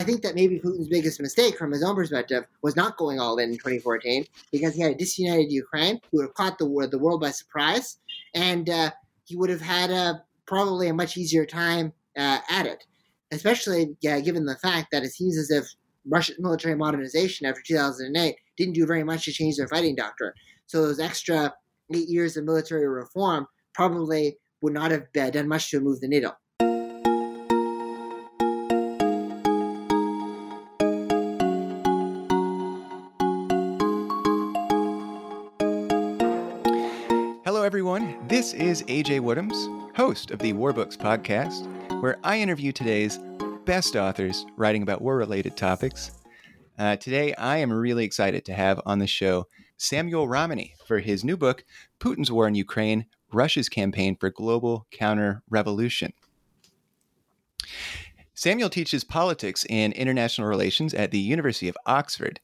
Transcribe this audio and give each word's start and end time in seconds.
I 0.00 0.04
think 0.04 0.22
that 0.22 0.34
maybe 0.34 0.60
Putin's 0.60 0.88
biggest 0.88 1.20
mistake 1.20 1.56
from 1.56 1.72
his 1.72 1.82
own 1.82 1.94
perspective 1.94 2.44
was 2.62 2.76
not 2.76 2.96
going 2.96 3.20
all 3.20 3.38
in 3.38 3.50
in 3.50 3.56
2014 3.56 4.24
because 4.52 4.74
he 4.74 4.82
had 4.82 4.92
a 4.92 4.94
disunited 4.94 5.52
Ukraine. 5.52 6.00
who 6.10 6.18
would 6.18 6.26
have 6.26 6.34
caught 6.34 6.58
the, 6.58 6.88
the 6.90 6.98
world 6.98 7.20
by 7.20 7.30
surprise, 7.30 7.98
and 8.34 8.68
uh, 8.68 8.90
he 9.24 9.36
would 9.36 9.50
have 9.50 9.60
had 9.60 9.90
a, 9.90 10.22
probably 10.46 10.88
a 10.88 10.94
much 10.94 11.16
easier 11.16 11.46
time 11.46 11.92
uh, 12.16 12.38
at 12.50 12.66
it, 12.66 12.84
especially 13.32 13.96
given 14.02 14.44
the 14.44 14.56
fact 14.56 14.88
that 14.92 15.04
it 15.04 15.12
seems 15.12 15.36
as 15.36 15.50
if 15.50 15.66
Russian 16.06 16.36
military 16.38 16.76
modernization 16.76 17.46
after 17.46 17.62
2008 17.62 18.36
didn't 18.56 18.74
do 18.74 18.86
very 18.86 19.04
much 19.04 19.24
to 19.24 19.32
change 19.32 19.56
their 19.56 19.68
fighting 19.68 19.94
doctrine. 19.94 20.32
So 20.66 20.82
those 20.82 21.00
extra 21.00 21.54
eight 21.94 22.08
years 22.08 22.36
of 22.36 22.44
military 22.44 22.88
reform 22.88 23.46
probably 23.74 24.38
would 24.60 24.72
not 24.72 24.90
have 24.90 25.12
done 25.12 25.48
much 25.48 25.70
to 25.70 25.80
move 25.80 26.00
the 26.00 26.08
needle. 26.08 26.32
This 38.44 38.52
is 38.52 38.82
AJ 38.82 39.20
Woodhams, 39.20 39.96
host 39.96 40.30
of 40.30 40.38
the 40.38 40.52
War 40.52 40.74
Books 40.74 40.98
podcast, 40.98 41.64
where 42.02 42.18
I 42.22 42.38
interview 42.38 42.72
today's 42.72 43.18
best 43.64 43.96
authors 43.96 44.44
writing 44.58 44.82
about 44.82 45.00
war 45.00 45.16
related 45.16 45.56
topics. 45.56 46.10
Uh, 46.78 46.96
today, 46.96 47.32
I 47.36 47.56
am 47.56 47.72
really 47.72 48.04
excited 48.04 48.44
to 48.44 48.52
have 48.52 48.82
on 48.84 48.98
the 48.98 49.06
show 49.06 49.46
Samuel 49.78 50.28
Ramani 50.28 50.74
for 50.86 50.98
his 50.98 51.24
new 51.24 51.38
book, 51.38 51.64
Putin's 51.98 52.30
War 52.30 52.46
in 52.46 52.54
Ukraine 52.54 53.06
Russia's 53.32 53.70
Campaign 53.70 54.14
for 54.14 54.28
Global 54.28 54.86
Counter 54.90 55.42
Revolution. 55.48 56.12
Samuel 58.34 58.68
teaches 58.68 59.04
politics 59.04 59.64
and 59.70 59.94
international 59.94 60.48
relations 60.48 60.92
at 60.92 61.12
the 61.12 61.18
University 61.18 61.68
of 61.68 61.78
Oxford. 61.86 62.40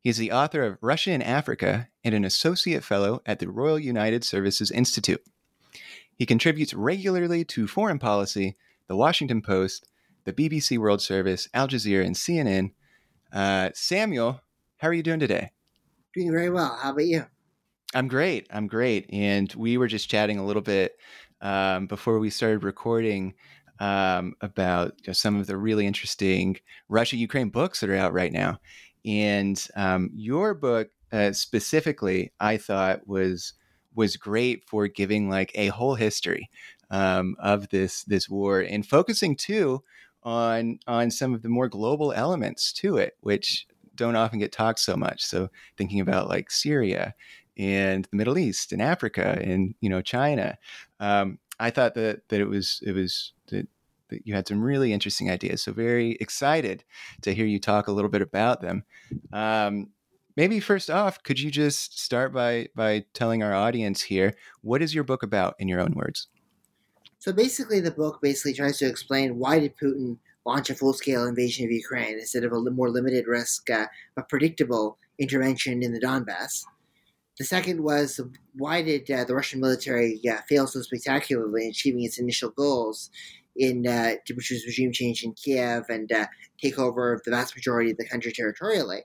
He 0.00 0.08
is 0.08 0.16
the 0.16 0.32
author 0.32 0.62
of 0.62 0.78
Russia 0.80 1.10
in 1.10 1.20
Africa 1.20 1.90
and 2.02 2.14
an 2.14 2.24
associate 2.24 2.82
fellow 2.82 3.20
at 3.26 3.38
the 3.38 3.50
Royal 3.50 3.78
United 3.78 4.24
Services 4.24 4.70
Institute. 4.70 5.22
He 6.22 6.26
contributes 6.26 6.72
regularly 6.72 7.44
to 7.46 7.66
foreign 7.66 7.98
policy, 7.98 8.56
the 8.86 8.94
Washington 8.94 9.42
Post, 9.42 9.88
the 10.22 10.32
BBC 10.32 10.78
World 10.78 11.02
Service, 11.02 11.48
Al 11.52 11.66
Jazeera, 11.66 12.06
and 12.06 12.14
CNN. 12.14 12.74
Uh, 13.32 13.70
Samuel, 13.74 14.40
how 14.76 14.86
are 14.86 14.92
you 14.92 15.02
doing 15.02 15.18
today? 15.18 15.50
Doing 16.14 16.30
very 16.30 16.48
well. 16.48 16.78
How 16.80 16.92
about 16.92 17.06
you? 17.06 17.26
I'm 17.92 18.06
great. 18.06 18.46
I'm 18.52 18.68
great. 18.68 19.10
And 19.12 19.52
we 19.54 19.76
were 19.76 19.88
just 19.88 20.08
chatting 20.08 20.38
a 20.38 20.46
little 20.46 20.62
bit 20.62 20.92
um, 21.40 21.88
before 21.88 22.20
we 22.20 22.30
started 22.30 22.62
recording 22.62 23.34
um, 23.80 24.34
about 24.42 24.92
you 24.98 25.08
know, 25.08 25.14
some 25.14 25.40
of 25.40 25.48
the 25.48 25.56
really 25.56 25.88
interesting 25.88 26.56
Russia 26.88 27.16
Ukraine 27.16 27.48
books 27.48 27.80
that 27.80 27.90
are 27.90 27.96
out 27.96 28.12
right 28.12 28.32
now. 28.32 28.60
And 29.04 29.60
um, 29.74 30.08
your 30.14 30.54
book 30.54 30.88
uh, 31.10 31.32
specifically, 31.32 32.32
I 32.38 32.58
thought 32.58 33.08
was 33.08 33.54
was 33.94 34.16
great 34.16 34.64
for 34.64 34.88
giving 34.88 35.28
like 35.28 35.52
a 35.54 35.68
whole 35.68 35.94
history 35.94 36.50
um, 36.90 37.36
of 37.38 37.68
this 37.70 38.04
this 38.04 38.28
war 38.28 38.60
and 38.60 38.86
focusing 38.86 39.36
too 39.36 39.82
on 40.22 40.78
on 40.86 41.10
some 41.10 41.34
of 41.34 41.42
the 41.42 41.48
more 41.48 41.68
global 41.68 42.12
elements 42.12 42.72
to 42.72 42.96
it, 42.96 43.16
which 43.20 43.66
don't 43.94 44.16
often 44.16 44.38
get 44.38 44.52
talked 44.52 44.78
so 44.78 44.96
much. 44.96 45.22
So 45.24 45.48
thinking 45.76 46.00
about 46.00 46.28
like 46.28 46.50
Syria 46.50 47.14
and 47.56 48.06
the 48.10 48.16
Middle 48.16 48.38
East 48.38 48.72
and 48.72 48.80
Africa 48.80 49.38
and 49.42 49.74
you 49.80 49.90
know 49.90 50.02
China, 50.02 50.56
um, 51.00 51.38
I 51.58 51.70
thought 51.70 51.94
that 51.94 52.28
that 52.28 52.40
it 52.40 52.48
was 52.48 52.80
it 52.84 52.92
was 52.92 53.32
that 53.48 53.68
that 54.08 54.26
you 54.26 54.34
had 54.34 54.46
some 54.46 54.62
really 54.62 54.92
interesting 54.92 55.30
ideas. 55.30 55.62
So 55.62 55.72
very 55.72 56.12
excited 56.20 56.84
to 57.22 57.34
hear 57.34 57.46
you 57.46 57.58
talk 57.58 57.88
a 57.88 57.92
little 57.92 58.10
bit 58.10 58.22
about 58.22 58.60
them. 58.60 58.84
Um, 59.32 59.88
maybe 60.36 60.60
first 60.60 60.90
off, 60.90 61.22
could 61.22 61.40
you 61.40 61.50
just 61.50 61.98
start 61.98 62.32
by 62.32 62.68
by 62.74 63.04
telling 63.14 63.42
our 63.42 63.54
audience 63.54 64.02
here 64.02 64.34
what 64.60 64.82
is 64.82 64.94
your 64.94 65.04
book 65.04 65.22
about 65.22 65.54
in 65.58 65.68
your 65.68 65.80
own 65.80 65.94
words? 65.94 66.28
So 67.18 67.32
basically, 67.32 67.80
the 67.80 67.90
book 67.90 68.20
basically 68.20 68.54
tries 68.54 68.78
to 68.78 68.86
explain 68.86 69.38
why 69.38 69.60
did 69.60 69.76
Putin 69.76 70.18
launch 70.44 70.70
a 70.70 70.74
full-scale 70.74 71.26
invasion 71.26 71.64
of 71.64 71.70
Ukraine 71.70 72.18
instead 72.18 72.42
of 72.44 72.52
a 72.52 72.60
more 72.70 72.90
limited 72.90 73.26
risk 73.28 73.70
uh, 73.70 73.86
but 74.16 74.28
predictable 74.28 74.98
intervention 75.18 75.82
in 75.82 75.92
the 75.92 76.00
Donbass. 76.00 76.64
The 77.38 77.44
second 77.44 77.82
was 77.82 78.20
why 78.54 78.82
did 78.82 79.10
uh, 79.10 79.24
the 79.24 79.34
Russian 79.34 79.60
military 79.60 80.20
uh, 80.28 80.38
fail 80.48 80.66
so 80.66 80.82
spectacularly 80.82 81.64
in 81.64 81.70
achieving 81.70 82.02
its 82.04 82.18
initial 82.18 82.50
goals 82.50 83.10
in 83.56 83.86
uh, 83.86 84.14
which 84.34 84.50
was 84.50 84.66
regime 84.66 84.92
change 84.92 85.22
in 85.22 85.32
Kiev 85.34 85.84
and 85.88 86.10
uh, 86.10 86.26
takeover 86.62 87.14
of 87.14 87.22
the 87.24 87.30
vast 87.30 87.54
majority 87.54 87.90
of 87.90 87.96
the 87.98 88.08
country 88.08 88.32
territorially, 88.32 89.02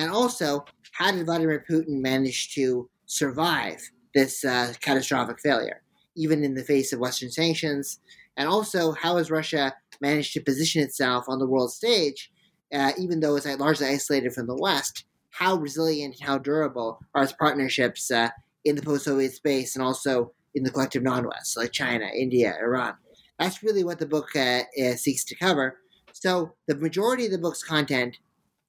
and 0.00 0.10
also 0.10 0.64
how 0.92 1.12
did 1.12 1.26
Vladimir 1.26 1.62
Putin 1.68 2.00
manage 2.00 2.54
to 2.54 2.88
survive 3.04 3.82
this 4.14 4.44
uh, 4.46 4.72
catastrophic 4.80 5.38
failure, 5.40 5.82
even 6.16 6.42
in 6.42 6.54
the 6.54 6.64
face 6.64 6.92
of 6.92 7.00
Western 7.00 7.30
sanctions, 7.30 8.00
and 8.38 8.48
also 8.48 8.92
how 8.92 9.18
has 9.18 9.30
Russia 9.30 9.74
managed 10.00 10.32
to 10.32 10.40
position 10.40 10.82
itself 10.82 11.26
on 11.28 11.38
the 11.38 11.46
world 11.46 11.70
stage, 11.70 12.32
uh, 12.72 12.92
even 12.98 13.20
though 13.20 13.36
it's 13.36 13.46
largely 13.58 13.86
isolated 13.88 14.32
from 14.32 14.46
the 14.46 14.56
West. 14.56 15.04
How 15.28 15.56
resilient 15.56 16.16
and 16.18 16.26
how 16.26 16.38
durable 16.38 16.98
are 17.14 17.22
its 17.22 17.34
partnerships 17.34 18.10
uh, 18.10 18.30
in 18.64 18.76
the 18.76 18.82
post-Soviet 18.82 19.32
space 19.32 19.76
and 19.76 19.84
also 19.84 20.32
in 20.54 20.62
the 20.62 20.70
collective 20.70 21.02
non-West, 21.02 21.58
like 21.58 21.72
China, 21.72 22.08
India, 22.14 22.56
Iran? 22.58 22.94
That's 23.38 23.62
really 23.62 23.84
what 23.84 23.98
the 23.98 24.06
book 24.06 24.34
uh, 24.34 24.62
uh, 24.82 24.96
seeks 24.96 25.24
to 25.24 25.34
cover. 25.34 25.78
So 26.12 26.54
the 26.68 26.76
majority 26.76 27.26
of 27.26 27.32
the 27.32 27.38
book's 27.38 27.62
content 27.62 28.16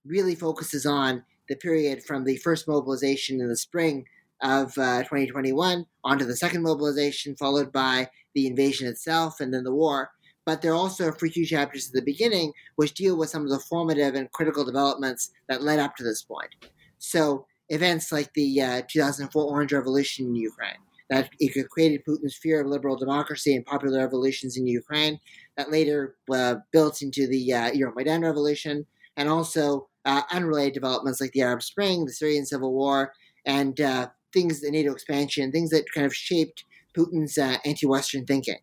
really 0.05 0.35
focuses 0.35 0.85
on 0.85 1.23
the 1.49 1.55
period 1.55 2.03
from 2.03 2.23
the 2.23 2.37
first 2.37 2.67
mobilization 2.67 3.41
in 3.41 3.47
the 3.47 3.57
spring 3.57 4.05
of 4.41 4.75
uh, 4.77 4.99
2021 5.03 5.85
onto 6.03 6.25
the 6.25 6.35
second 6.35 6.63
mobilization, 6.63 7.35
followed 7.35 7.71
by 7.71 8.09
the 8.33 8.47
invasion 8.47 8.87
itself 8.87 9.39
and 9.39 9.53
then 9.53 9.63
the 9.63 9.73
war. 9.73 10.11
But 10.45 10.61
there 10.61 10.71
are 10.71 10.75
also 10.75 11.09
a 11.09 11.13
few 11.13 11.45
chapters 11.45 11.87
at 11.87 11.93
the 11.93 12.01
beginning 12.01 12.51
which 12.75 12.93
deal 12.93 13.15
with 13.15 13.29
some 13.29 13.43
of 13.43 13.49
the 13.49 13.59
formative 13.59 14.15
and 14.15 14.31
critical 14.31 14.65
developments 14.65 15.31
that 15.47 15.61
led 15.61 15.79
up 15.79 15.95
to 15.97 16.03
this 16.03 16.23
point. 16.23 16.49
So 16.97 17.45
events 17.69 18.11
like 18.11 18.33
the 18.33 18.61
uh, 18.61 18.81
2004 18.87 19.43
Orange 19.43 19.73
Revolution 19.73 20.27
in 20.27 20.35
Ukraine, 20.35 20.77
that 21.09 21.29
it 21.39 21.69
created 21.69 22.03
Putin's 22.05 22.35
fear 22.35 22.61
of 22.61 22.67
liberal 22.67 22.95
democracy 22.95 23.55
and 23.55 23.65
popular 23.65 23.99
revolutions 23.99 24.57
in 24.57 24.65
Ukraine, 24.65 25.19
that 25.57 25.71
later 25.71 26.15
uh, 26.31 26.55
built 26.71 27.01
into 27.01 27.27
the 27.27 27.53
uh, 27.53 27.71
Euromaidan 27.71 28.23
revolution, 28.23 28.85
and 29.17 29.29
also 29.29 29.89
uh, 30.05 30.21
unrelated 30.31 30.73
developments 30.73 31.21
like 31.21 31.31
the 31.31 31.41
Arab 31.41 31.61
Spring, 31.61 32.05
the 32.05 32.13
Syrian 32.13 32.45
civil 32.45 32.73
war, 32.73 33.13
and 33.45 33.79
uh, 33.79 34.07
things, 34.33 34.61
the 34.61 34.71
NATO 34.71 34.91
expansion, 34.91 35.51
things 35.51 35.69
that 35.71 35.91
kind 35.93 36.05
of 36.05 36.15
shaped 36.15 36.65
Putin's 36.97 37.37
uh, 37.37 37.57
anti-Western 37.65 38.25
thinking. 38.25 38.59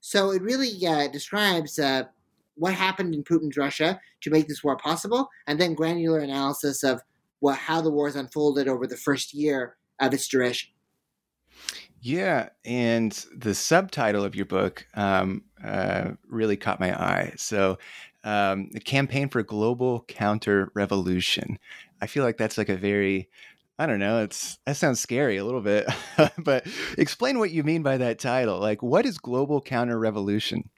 So 0.00 0.30
it 0.30 0.42
really 0.42 0.86
uh, 0.86 1.08
describes 1.08 1.78
uh, 1.78 2.04
what 2.54 2.74
happened 2.74 3.14
in 3.14 3.24
Putin's 3.24 3.56
Russia 3.56 4.00
to 4.22 4.30
make 4.30 4.48
this 4.48 4.62
war 4.64 4.76
possible, 4.76 5.28
and 5.46 5.60
then 5.60 5.74
granular 5.74 6.18
analysis 6.18 6.82
of 6.82 7.02
what, 7.40 7.58
how 7.58 7.80
the 7.80 7.90
war 7.90 8.06
has 8.06 8.16
unfolded 8.16 8.68
over 8.68 8.86
the 8.86 8.96
first 8.96 9.34
year 9.34 9.76
of 10.00 10.14
its 10.14 10.28
duration. 10.28 10.70
Yeah, 12.00 12.50
and 12.64 13.12
the 13.34 13.54
subtitle 13.54 14.22
of 14.22 14.36
your 14.36 14.46
book 14.46 14.86
um, 14.94 15.44
uh, 15.64 16.10
really 16.28 16.56
caught 16.56 16.78
my 16.78 16.92
eye. 16.92 17.32
So, 17.36 17.78
um, 18.26 18.68
the 18.72 18.80
campaign 18.80 19.28
for 19.28 19.42
global 19.44 20.04
counter 20.08 20.70
revolution. 20.74 21.58
I 22.02 22.08
feel 22.08 22.24
like 22.24 22.36
that's 22.36 22.58
like 22.58 22.68
a 22.68 22.76
very, 22.76 23.30
I 23.78 23.86
don't 23.86 24.00
know. 24.00 24.22
It's 24.22 24.58
that 24.66 24.76
sounds 24.76 25.00
scary 25.00 25.36
a 25.36 25.44
little 25.44 25.60
bit, 25.60 25.86
but 26.38 26.66
explain 26.98 27.38
what 27.38 27.52
you 27.52 27.62
mean 27.62 27.84
by 27.84 27.96
that 27.98 28.18
title. 28.18 28.58
Like, 28.58 28.82
what 28.82 29.06
is 29.06 29.16
global 29.16 29.60
counter 29.60 29.96
revolution? 29.96 30.68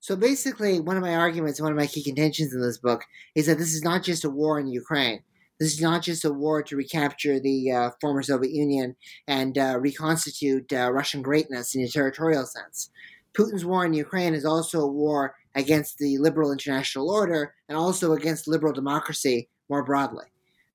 So 0.00 0.16
basically, 0.16 0.80
one 0.80 0.96
of 0.96 1.02
my 1.02 1.14
arguments, 1.14 1.60
one 1.60 1.72
of 1.72 1.78
my 1.78 1.86
key 1.86 2.04
contentions 2.04 2.54
in 2.54 2.60
this 2.60 2.78
book 2.78 3.04
is 3.34 3.46
that 3.46 3.58
this 3.58 3.74
is 3.74 3.82
not 3.82 4.02
just 4.02 4.24
a 4.24 4.30
war 4.30 4.60
in 4.60 4.66
Ukraine. 4.66 5.22
This 5.58 5.74
is 5.74 5.80
not 5.80 6.02
just 6.02 6.24
a 6.24 6.32
war 6.32 6.62
to 6.62 6.76
recapture 6.76 7.38
the 7.38 7.70
uh, 7.70 7.90
former 8.00 8.22
Soviet 8.22 8.52
Union 8.52 8.96
and 9.26 9.56
uh, 9.56 9.78
reconstitute 9.78 10.72
uh, 10.72 10.90
Russian 10.90 11.20
greatness 11.22 11.74
in 11.74 11.82
a 11.82 11.88
territorial 11.88 12.46
sense. 12.46 12.90
Putin's 13.36 13.64
war 13.64 13.84
in 13.84 13.92
Ukraine 13.92 14.34
is 14.34 14.44
also 14.44 14.80
a 14.80 14.86
war 14.86 15.34
against 15.54 15.98
the 15.98 16.18
liberal 16.18 16.52
international 16.52 17.10
order 17.10 17.54
and 17.68 17.76
also 17.76 18.12
against 18.12 18.48
liberal 18.48 18.72
democracy 18.72 19.48
more 19.68 19.84
broadly. 19.84 20.26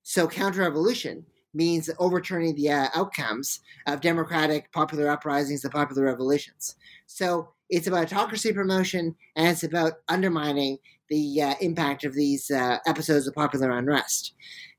So, 0.02 0.28
counter 0.28 0.60
revolution 0.60 1.24
means 1.54 1.90
overturning 1.98 2.54
the 2.54 2.70
uh, 2.70 2.88
outcomes 2.94 3.60
of 3.86 4.00
democratic 4.00 4.70
popular 4.72 5.08
uprisings 5.08 5.64
and 5.64 5.72
popular 5.72 6.04
revolutions. 6.04 6.76
So, 7.06 7.48
it's 7.70 7.86
about 7.86 8.12
autocracy 8.12 8.52
promotion 8.52 9.14
and 9.34 9.48
it's 9.48 9.64
about 9.64 9.94
undermining 10.08 10.78
the 11.08 11.42
uh, 11.42 11.54
impact 11.60 12.04
of 12.04 12.14
these 12.14 12.50
uh, 12.50 12.78
episodes 12.86 13.26
of 13.26 13.34
popular 13.34 13.70
unrest. 13.70 14.34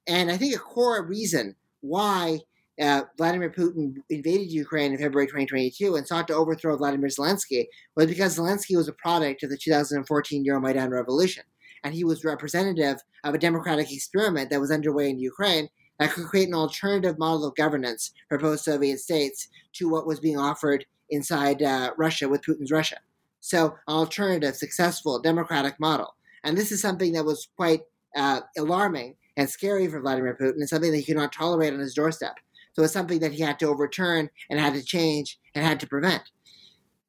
And 0.08 0.32
I 0.32 0.38
think 0.38 0.56
a 0.56 0.60
core 0.60 1.04
reason 1.04 1.56
why 1.82 2.40
uh, 2.82 3.04
Vladimir 3.18 3.50
Putin 3.50 3.96
invaded 4.10 4.52
Ukraine 4.52 4.92
in 4.92 4.98
February 4.98 5.28
2022 5.28 5.96
and 5.96 6.08
sought 6.08 6.28
to 6.28 6.36
overthrow 6.36 6.78
Vladimir 6.78 7.10
Zelensky 7.10 7.66
was 7.96 8.08
because 8.08 8.38
Zelensky 8.38 8.76
was 8.76 8.88
a 8.88 8.94
product 8.94 9.44
of 9.44 9.50
the 9.50 9.58
2014 9.58 10.46
Euromaidan 10.46 10.92
revolution. 10.92 11.44
And 11.84 11.94
he 11.94 12.04
was 12.04 12.24
representative 12.24 12.98
of 13.24 13.34
a 13.34 13.40
democratic 13.40 13.92
experiment 13.92 14.50
that 14.50 14.62
was 14.62 14.72
underway 14.72 15.10
in 15.10 15.20
Ukraine 15.20 15.70
that 16.00 16.12
could 16.12 16.26
create 16.26 16.48
an 16.48 16.54
alternative 16.54 17.18
model 17.18 17.46
of 17.46 17.56
governance 17.56 18.12
for 18.30 18.38
post 18.38 18.66
Soviet 18.66 19.00
states 19.00 19.48
to 19.74 19.90
what 19.90 20.06
was 20.06 20.20
being 20.20 20.38
offered 20.38 20.86
inside 21.10 21.64
uh, 21.64 21.92
Russia 21.98 22.30
with 22.30 22.44
Putin's 22.44 22.72
Russia. 22.72 22.98
So, 23.40 23.76
an 23.88 23.94
alternative, 23.94 24.56
successful, 24.56 25.20
democratic 25.20 25.80
model. 25.80 26.16
And 26.44 26.58
this 26.58 26.72
is 26.72 26.82
something 26.82 27.14
that 27.14 27.26
was 27.26 27.48
quite 27.56 27.82
uh, 28.16 28.42
alarming 28.58 29.16
and 29.38 29.50
scary 29.50 29.88
for 29.88 30.02
Vladimir 30.02 30.38
Putin 30.40 30.56
and 30.56 30.70
something 30.70 30.92
that 30.92 30.98
he 30.98 31.04
could 31.04 31.16
not 31.16 31.32
tolerate 31.32 31.74
on 31.74 31.80
his 31.80 31.94
doorstep. 31.94 32.36
So 32.78 32.84
it's 32.84 32.94
something 32.94 33.20
that 33.20 33.34
he 33.34 33.42
had 33.42 33.58
to 33.60 33.68
overturn 33.68 34.30
and 34.52 34.60
had 34.60 34.76
to 34.76 34.84
change 34.84 35.40
and 35.56 35.66
had 35.66 35.80
to 35.80 35.88
prevent. 35.88 36.22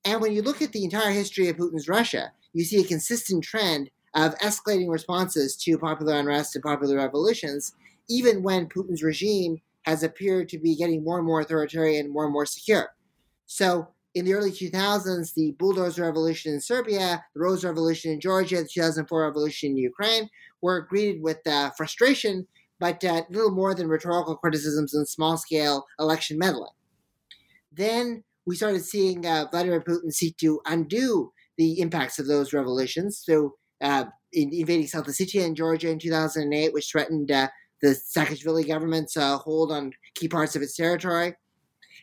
And 0.02 0.22
when 0.22 0.32
you 0.32 0.40
look 0.40 0.62
at 0.62 0.72
the 0.72 0.82
entire 0.82 1.10
history 1.10 1.48
of 1.48 1.56
Putin's 1.56 1.88
Russia, 1.88 2.32
you 2.54 2.64
see 2.64 2.80
a 2.80 2.84
consistent 2.84 3.44
trend 3.44 3.90
of 4.14 4.34
escalating 4.38 4.88
responses 4.88 5.56
to 5.56 5.76
popular 5.76 6.14
unrest 6.14 6.56
and 6.56 6.64
popular 6.64 6.96
revolutions, 6.96 7.74
even 8.08 8.42
when 8.42 8.66
Putin's 8.66 9.02
regime 9.02 9.60
has 9.82 10.02
appeared 10.02 10.48
to 10.48 10.58
be 10.58 10.74
getting 10.74 11.04
more 11.04 11.18
and 11.18 11.26
more 11.26 11.42
authoritarian, 11.42 12.10
more 12.10 12.24
and 12.24 12.32
more 12.32 12.46
secure. 12.46 12.94
So 13.44 13.88
in 14.14 14.24
the 14.24 14.32
early 14.32 14.50
2000s, 14.50 15.34
the 15.34 15.54
bulldozer 15.58 16.02
revolution 16.02 16.54
in 16.54 16.62
Serbia, 16.62 17.22
the 17.34 17.40
Rose 17.40 17.62
Revolution 17.62 18.12
in 18.12 18.20
Georgia, 18.20 18.62
the 18.62 18.68
2004 18.68 19.22
revolution 19.22 19.72
in 19.72 19.76
Ukraine 19.76 20.30
were 20.62 20.80
greeted 20.80 21.20
with 21.22 21.46
uh, 21.46 21.70
frustration, 21.76 22.46
but 22.78 23.04
uh, 23.04 23.22
little 23.30 23.50
more 23.50 23.74
than 23.74 23.88
rhetorical 23.88 24.36
criticisms 24.36 24.94
and 24.94 25.08
small 25.08 25.36
scale 25.36 25.86
election 25.98 26.38
meddling. 26.38 26.72
Then 27.72 28.24
we 28.46 28.56
started 28.56 28.84
seeing 28.84 29.26
uh, 29.26 29.46
Vladimir 29.50 29.80
Putin 29.80 30.12
seek 30.12 30.36
to 30.38 30.60
undo 30.66 31.32
the 31.56 31.80
impacts 31.80 32.18
of 32.18 32.26
those 32.26 32.52
revolutions. 32.52 33.22
So, 33.24 33.56
uh, 33.80 34.04
in 34.32 34.52
invading 34.52 34.86
South 34.86 35.06
Ossetia 35.06 35.44
and 35.44 35.56
Georgia 35.56 35.90
in 35.90 35.98
2008, 35.98 36.72
which 36.72 36.90
threatened 36.90 37.30
uh, 37.30 37.48
the 37.80 37.88
Saakashvili 37.88 38.66
government's 38.66 39.16
uh, 39.16 39.38
hold 39.38 39.72
on 39.72 39.92
key 40.14 40.28
parts 40.28 40.56
of 40.56 40.62
its 40.62 40.76
territory 40.76 41.34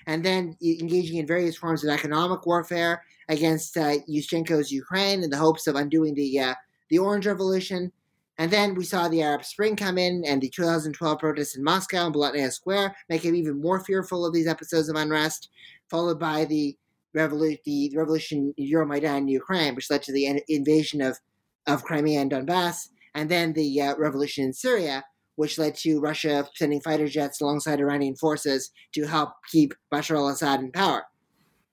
and 0.07 0.24
then 0.24 0.56
engaging 0.63 1.18
in 1.18 1.27
various 1.27 1.57
forms 1.57 1.83
of 1.83 1.89
economic 1.89 2.45
warfare 2.45 3.04
against 3.30 3.77
uh, 3.77 3.95
Yushchenko's 4.10 4.72
Ukraine 4.72 5.24
in 5.24 5.30
the 5.30 5.38
hopes 5.38 5.68
of 5.68 5.75
undoing 5.75 6.13
the 6.13 6.39
uh, 6.39 6.54
the 6.89 7.00
Orange 7.00 7.25
Revolution. 7.25 7.92
And 8.37 8.51
then 8.51 8.75
we 8.75 8.83
saw 8.83 9.07
the 9.07 9.21
Arab 9.21 9.45
Spring 9.45 9.75
come 9.75 9.97
in 9.97 10.23
and 10.25 10.41
the 10.41 10.49
2012 10.49 11.19
protests 11.19 11.55
in 11.55 11.63
Moscow 11.63 12.05
and 12.05 12.13
Bolotnaya 12.13 12.51
Square 12.51 12.95
make 13.09 13.23
him 13.23 13.35
even 13.35 13.61
more 13.61 13.79
fearful 13.79 14.25
of 14.25 14.33
these 14.33 14.47
episodes 14.47 14.89
of 14.89 14.97
unrest, 14.97 15.49
followed 15.89 16.19
by 16.19 16.43
the, 16.45 16.75
revolu- 17.15 17.59
the 17.63 17.93
revolution 17.95 18.53
in 18.57 18.69
Euromaidan 18.69 19.19
in 19.19 19.27
Ukraine, 19.29 19.73
which 19.75 19.89
led 19.89 20.03
to 20.03 20.11
the 20.11 20.41
invasion 20.49 21.01
of, 21.01 21.17
of 21.65 21.83
Crimea 21.83 22.19
and 22.19 22.31
Donbass, 22.31 22.89
and 23.13 23.29
then 23.29 23.53
the 23.53 23.81
uh, 23.81 23.95
revolution 23.97 24.43
in 24.43 24.53
Syria, 24.53 25.05
which 25.38 25.57
led 25.57 25.75
to 25.75 26.01
Russia 26.01 26.47
sending 26.55 26.81
fighter 26.81 27.07
jets 27.07 27.39
alongside 27.39 27.79
Iranian 27.79 28.15
forces 28.15 28.71
to 28.93 29.05
help 29.05 29.31
keep 29.49 29.73
Bashar 29.93 30.17
al 30.17 30.27
Assad 30.27 30.59
in 30.59 30.71
power. 30.71 31.05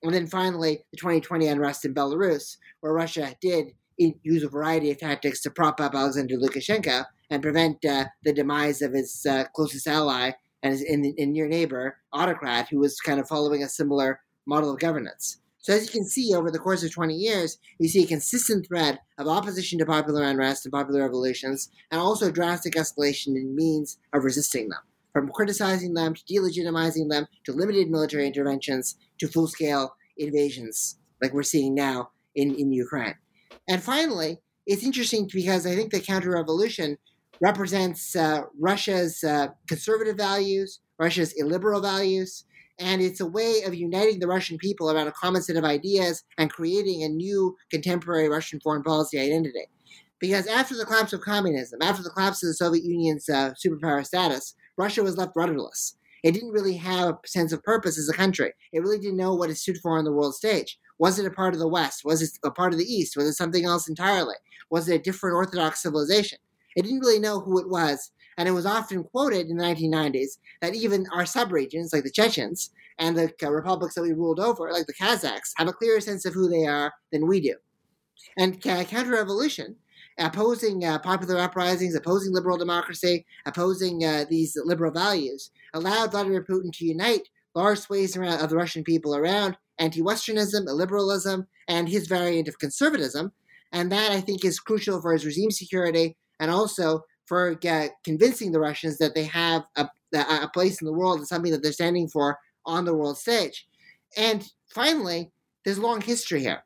And 0.01 0.13
then 0.13 0.27
finally, 0.27 0.79
the 0.91 0.97
2020 0.97 1.47
unrest 1.47 1.85
in 1.85 1.93
Belarus, 1.93 2.57
where 2.81 2.93
Russia 2.93 3.35
did 3.41 3.73
use 3.97 4.43
a 4.43 4.49
variety 4.49 4.91
of 4.91 4.97
tactics 4.97 5.41
to 5.41 5.51
prop 5.51 5.79
up 5.79 5.95
Alexander 5.95 6.35
Lukashenko 6.35 7.05
and 7.29 7.41
prevent 7.41 7.83
uh, 7.85 8.05
the 8.23 8.33
demise 8.33 8.81
of 8.81 8.93
his 8.93 9.25
uh, 9.29 9.45
closest 9.55 9.87
ally 9.87 10.31
and 10.61 10.71
his 10.71 10.81
in, 10.81 11.05
in 11.17 11.33
near 11.33 11.47
neighbor, 11.47 11.97
autocrat, 12.11 12.69
who 12.69 12.79
was 12.79 12.99
kind 12.99 13.19
of 13.19 13.27
following 13.27 13.63
a 13.63 13.69
similar 13.69 14.21
model 14.45 14.71
of 14.71 14.79
governance. 14.79 15.37
So 15.59 15.73
as 15.73 15.85
you 15.85 15.91
can 15.91 16.05
see, 16.05 16.33
over 16.33 16.51
the 16.51 16.59
course 16.59 16.83
of 16.83 16.91
20 16.91 17.15
years, 17.15 17.57
you 17.79 17.87
see 17.87 18.03
a 18.03 18.07
consistent 18.07 18.67
thread 18.67 18.99
of 19.17 19.27
opposition 19.27 19.79
to 19.79 19.85
popular 19.85 20.23
unrest 20.23 20.65
and 20.65 20.73
popular 20.73 21.01
revolutions, 21.01 21.69
and 21.89 22.01
also 22.01 22.31
drastic 22.31 22.73
escalation 22.73 23.37
in 23.37 23.55
means 23.55 23.97
of 24.11 24.25
resisting 24.25 24.67
them, 24.67 24.81
from 25.13 25.29
criticizing 25.29 25.93
them 25.93 26.15
to 26.15 26.23
delegitimizing 26.25 27.09
them 27.09 27.27
to 27.45 27.53
limited 27.53 27.89
military 27.89 28.27
interventions 28.27 28.97
to 29.19 29.27
full-scale 29.29 29.95
invasions, 30.17 30.97
like 31.21 31.33
we're 31.33 31.43
seeing 31.43 31.73
now 31.73 32.09
in, 32.35 32.53
in 32.55 32.73
Ukraine. 32.73 33.15
And 33.67 33.81
finally, 33.81 34.39
it's 34.65 34.83
interesting 34.83 35.29
because 35.31 35.65
I 35.65 35.75
think 35.75 35.91
the 35.91 35.99
counter-revolution 35.99 36.97
represents 37.41 38.15
uh, 38.15 38.43
Russia's 38.59 39.23
uh, 39.23 39.47
conservative 39.67 40.17
values, 40.17 40.79
Russia's 40.99 41.33
illiberal 41.33 41.81
values, 41.81 42.45
and 42.79 43.01
it's 43.01 43.19
a 43.21 43.25
way 43.25 43.61
of 43.65 43.75
uniting 43.75 44.19
the 44.19 44.27
Russian 44.27 44.57
people 44.57 44.89
around 44.89 45.07
a 45.07 45.11
common 45.11 45.41
set 45.41 45.57
of 45.57 45.63
ideas 45.63 46.23
and 46.37 46.51
creating 46.51 47.03
a 47.03 47.09
new 47.09 47.55
contemporary 47.69 48.29
Russian 48.29 48.59
foreign 48.59 48.83
policy 48.83 49.19
identity. 49.19 49.67
Because 50.19 50.47
after 50.47 50.75
the 50.75 50.85
collapse 50.85 51.13
of 51.13 51.21
communism, 51.21 51.81
after 51.81 52.01
the 52.01 52.09
collapse 52.09 52.41
of 52.43 52.47
the 52.47 52.53
Soviet 52.53 52.83
Union's 52.83 53.27
uh, 53.29 53.53
superpower 53.53 54.05
status, 54.05 54.55
Russia 54.77 55.03
was 55.03 55.17
left 55.17 55.35
rudderless. 55.35 55.95
It 56.23 56.31
didn't 56.31 56.51
really 56.51 56.77
have 56.77 57.17
a 57.23 57.27
sense 57.27 57.51
of 57.51 57.63
purpose 57.63 57.97
as 57.97 58.09
a 58.09 58.13
country. 58.13 58.53
It 58.71 58.79
really 58.79 58.97
didn't 58.97 59.17
know 59.17 59.35
what 59.35 59.49
it 59.49 59.57
stood 59.57 59.77
for 59.79 59.97
on 59.97 60.05
the 60.05 60.11
world 60.11 60.35
stage. 60.35 60.79
Was 60.97 61.19
it 61.19 61.25
a 61.25 61.31
part 61.31 61.53
of 61.53 61.59
the 61.59 61.67
West? 61.67 62.05
Was 62.05 62.21
it 62.21 62.31
a 62.43 62.51
part 62.51 62.71
of 62.71 62.79
the 62.79 62.85
East? 62.85 63.17
Was 63.17 63.27
it 63.27 63.33
something 63.33 63.65
else 63.65 63.89
entirely? 63.89 64.35
Was 64.69 64.87
it 64.87 64.95
a 64.95 65.03
different 65.03 65.35
Orthodox 65.35 65.81
civilization? 65.81 66.39
It 66.75 66.83
didn't 66.83 67.01
really 67.01 67.19
know 67.19 67.39
who 67.39 67.59
it 67.59 67.69
was, 67.69 68.11
and 68.37 68.47
it 68.47 68.53
was 68.53 68.65
often 68.65 69.03
quoted 69.03 69.47
in 69.47 69.57
the 69.57 69.63
1990s 69.63 70.37
that 70.61 70.75
even 70.75 71.05
our 71.13 71.23
subregions, 71.23 71.93
like 71.93 72.03
the 72.03 72.11
Chechens, 72.11 72.71
and 72.99 73.17
the 73.17 73.31
republics 73.49 73.95
that 73.95 74.01
we 74.01 74.13
ruled 74.13 74.39
over, 74.39 74.71
like 74.71 74.85
the 74.85 74.93
Kazakhs, 74.93 75.51
have 75.57 75.67
a 75.67 75.73
clearer 75.73 75.99
sense 75.99 76.25
of 76.25 76.33
who 76.33 76.47
they 76.47 76.65
are 76.65 76.93
than 77.11 77.27
we 77.27 77.41
do. 77.41 77.55
And 78.37 78.65
uh, 78.65 78.83
counter 78.85 79.11
revolution, 79.11 79.75
opposing 80.17 80.85
uh, 80.85 80.99
popular 80.99 81.39
uprisings, 81.39 81.95
opposing 81.95 82.33
liberal 82.33 82.57
democracy, 82.57 83.25
opposing 83.45 84.03
uh, 84.05 84.25
these 84.29 84.57
liberal 84.63 84.91
values, 84.91 85.51
allowed 85.73 86.11
Vladimir 86.11 86.43
Putin 86.43 86.71
to 86.73 86.85
unite 86.85 87.27
large 87.55 87.79
swathes 87.79 88.15
of 88.15 88.49
the 88.49 88.55
Russian 88.55 88.83
people 88.83 89.15
around 89.15 89.57
anti 89.79 90.01
Westernism, 90.01 90.65
illiberalism, 90.67 91.45
and 91.67 91.89
his 91.89 92.07
variant 92.07 92.47
of 92.47 92.59
conservatism. 92.59 93.31
And 93.71 93.91
that, 93.91 94.11
I 94.11 94.21
think, 94.21 94.45
is 94.45 94.59
crucial 94.59 95.01
for 95.01 95.13
his 95.13 95.25
regime 95.25 95.51
security 95.51 96.15
and 96.39 96.51
also 96.51 97.01
for 97.25 97.57
uh, 97.67 97.87
convincing 98.03 98.51
the 98.51 98.59
Russians 98.59 98.97
that 98.97 99.15
they 99.15 99.23
have 99.23 99.63
a, 99.75 99.87
a 100.13 100.49
place 100.53 100.81
in 100.81 100.85
the 100.85 100.93
world 100.93 101.19
and 101.19 101.27
something 101.27 101.51
that 101.51 101.63
they're 101.63 101.71
standing 101.71 102.07
for 102.07 102.37
on 102.65 102.85
the 102.85 102.93
world 102.95 103.17
stage. 103.17 103.67
And 104.17 104.47
finally, 104.73 105.31
there's 105.63 105.77
a 105.77 105.81
long 105.81 106.01
history 106.01 106.41
here. 106.41 106.63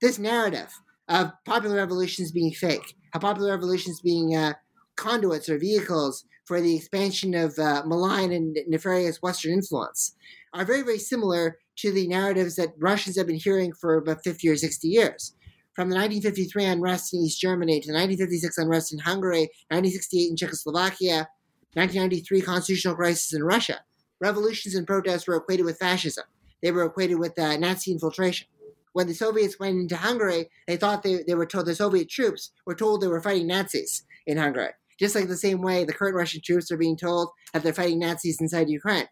This 0.00 0.18
narrative 0.18 0.72
of 1.08 1.32
popular 1.44 1.76
revolutions 1.76 2.32
being 2.32 2.52
fake, 2.52 2.94
how 3.12 3.20
popular 3.20 3.50
revolutions 3.50 4.00
being 4.00 4.36
uh, 4.36 4.54
conduits 4.96 5.48
or 5.48 5.58
vehicles 5.58 6.24
for 6.50 6.60
the 6.60 6.74
expansion 6.74 7.32
of 7.32 7.56
uh, 7.60 7.80
malign 7.86 8.32
and 8.32 8.58
nefarious 8.66 9.22
Western 9.22 9.52
influence, 9.52 10.16
are 10.52 10.64
very, 10.64 10.82
very 10.82 10.98
similar 10.98 11.58
to 11.76 11.92
the 11.92 12.08
narratives 12.08 12.56
that 12.56 12.74
Russians 12.76 13.16
have 13.16 13.28
been 13.28 13.36
hearing 13.36 13.72
for 13.72 13.94
about 13.94 14.24
50 14.24 14.48
or 14.48 14.56
60 14.56 14.88
years 14.88 15.32
from 15.74 15.90
the 15.90 15.94
1953 15.94 16.64
unrest 16.64 17.14
in 17.14 17.20
East 17.20 17.40
Germany 17.40 17.78
to 17.78 17.86
the 17.86 17.94
1956 17.94 18.58
unrest 18.58 18.92
in 18.92 18.98
Hungary, 18.98 19.42
1968 19.68 20.30
in 20.30 20.36
Czechoslovakia, 20.36 21.28
1993 21.74 22.40
constitutional 22.40 22.96
crisis 22.96 23.32
in 23.32 23.44
Russia. 23.44 23.84
Revolutions 24.20 24.74
and 24.74 24.88
protests 24.88 25.28
were 25.28 25.36
equated 25.36 25.64
with 25.64 25.78
fascism. 25.78 26.24
They 26.64 26.72
were 26.72 26.86
equated 26.86 27.20
with 27.20 27.38
uh, 27.38 27.58
Nazi 27.58 27.92
infiltration. 27.92 28.48
When 28.92 29.06
the 29.06 29.14
Soviets 29.14 29.60
went 29.60 29.78
into 29.78 29.96
Hungary, 29.96 30.50
they 30.66 30.76
thought 30.76 31.04
they, 31.04 31.22
they 31.22 31.36
were 31.36 31.46
told 31.46 31.66
the 31.66 31.76
Soviet 31.76 32.10
troops 32.10 32.50
were 32.66 32.74
told 32.74 33.02
they 33.02 33.06
were 33.06 33.22
fighting 33.22 33.46
Nazis 33.46 34.02
in 34.26 34.36
Hungary. 34.36 34.70
Just 35.00 35.14
like 35.14 35.28
the 35.28 35.36
same 35.36 35.62
way 35.62 35.84
the 35.84 35.94
current 35.94 36.14
Russian 36.14 36.42
troops 36.44 36.70
are 36.70 36.76
being 36.76 36.96
told 36.96 37.30
that 37.52 37.62
they're 37.62 37.72
fighting 37.72 37.98
Nazis 37.98 38.40
inside 38.40 38.68
Ukraine. 38.68 39.08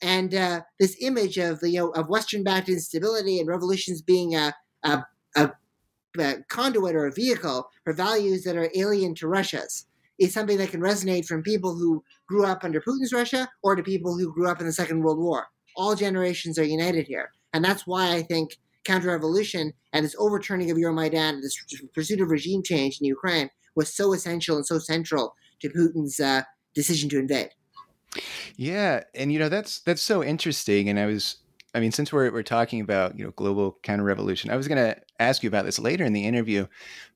And 0.00 0.34
uh, 0.34 0.62
this 0.80 0.96
image 1.00 1.38
of 1.38 1.60
the 1.60 1.70
you 1.70 1.80
know, 1.80 1.90
of 1.90 2.08
Western-backed 2.08 2.68
instability 2.68 3.38
and 3.38 3.48
revolutions 3.48 4.00
being 4.00 4.34
a, 4.34 4.54
a, 4.84 5.04
a 5.36 5.52
a 6.18 6.42
conduit 6.48 6.94
or 6.94 7.06
a 7.06 7.12
vehicle 7.12 7.68
for 7.84 7.92
values 7.92 8.42
that 8.44 8.56
are 8.56 8.70
alien 8.74 9.14
to 9.14 9.28
Russia's 9.28 9.86
is 10.18 10.32
something 10.32 10.58
that 10.58 10.70
can 10.70 10.80
resonate 10.80 11.26
from 11.26 11.42
people 11.42 11.76
who 11.76 12.02
grew 12.26 12.44
up 12.44 12.64
under 12.64 12.80
Putin's 12.80 13.12
Russia 13.12 13.48
or 13.62 13.76
to 13.76 13.82
people 13.82 14.16
who 14.16 14.32
grew 14.32 14.48
up 14.48 14.60
in 14.60 14.66
the 14.66 14.72
Second 14.72 15.02
World 15.02 15.18
War. 15.18 15.46
All 15.76 15.94
generations 15.94 16.58
are 16.58 16.64
united 16.64 17.06
here. 17.06 17.30
And 17.52 17.64
that's 17.64 17.86
why 17.86 18.14
I 18.14 18.22
think 18.22 18.56
counter-revolution 18.84 19.72
and 19.92 20.04
this 20.04 20.16
overturning 20.18 20.70
of 20.70 20.76
Euromaidan, 20.76 21.40
this 21.40 21.56
pursuit 21.94 22.20
of 22.20 22.30
regime 22.30 22.62
change 22.64 22.98
in 23.00 23.06
Ukraine 23.06 23.50
was 23.78 23.94
so 23.94 24.12
essential 24.12 24.56
and 24.56 24.66
so 24.66 24.78
central 24.78 25.34
to 25.60 25.68
Putin's 25.70 26.18
uh, 26.18 26.42
decision 26.74 27.08
to 27.10 27.18
invade. 27.18 27.50
Yeah, 28.56 29.04
and 29.14 29.32
you 29.32 29.38
know 29.38 29.48
that's 29.48 29.80
that's 29.80 30.02
so 30.02 30.22
interesting. 30.22 30.88
And 30.88 30.98
I 30.98 31.06
was, 31.06 31.36
I 31.74 31.80
mean, 31.80 31.92
since 31.92 32.12
we're 32.12 32.30
we're 32.32 32.42
talking 32.42 32.80
about 32.80 33.16
you 33.16 33.24
know 33.24 33.30
global 33.30 33.78
counter 33.82 34.02
revolution, 34.02 34.50
I 34.50 34.56
was 34.56 34.66
going 34.66 34.84
to 34.84 35.00
ask 35.20 35.42
you 35.42 35.48
about 35.48 35.64
this 35.64 35.78
later 35.78 36.04
in 36.04 36.12
the 36.12 36.26
interview, 36.26 36.66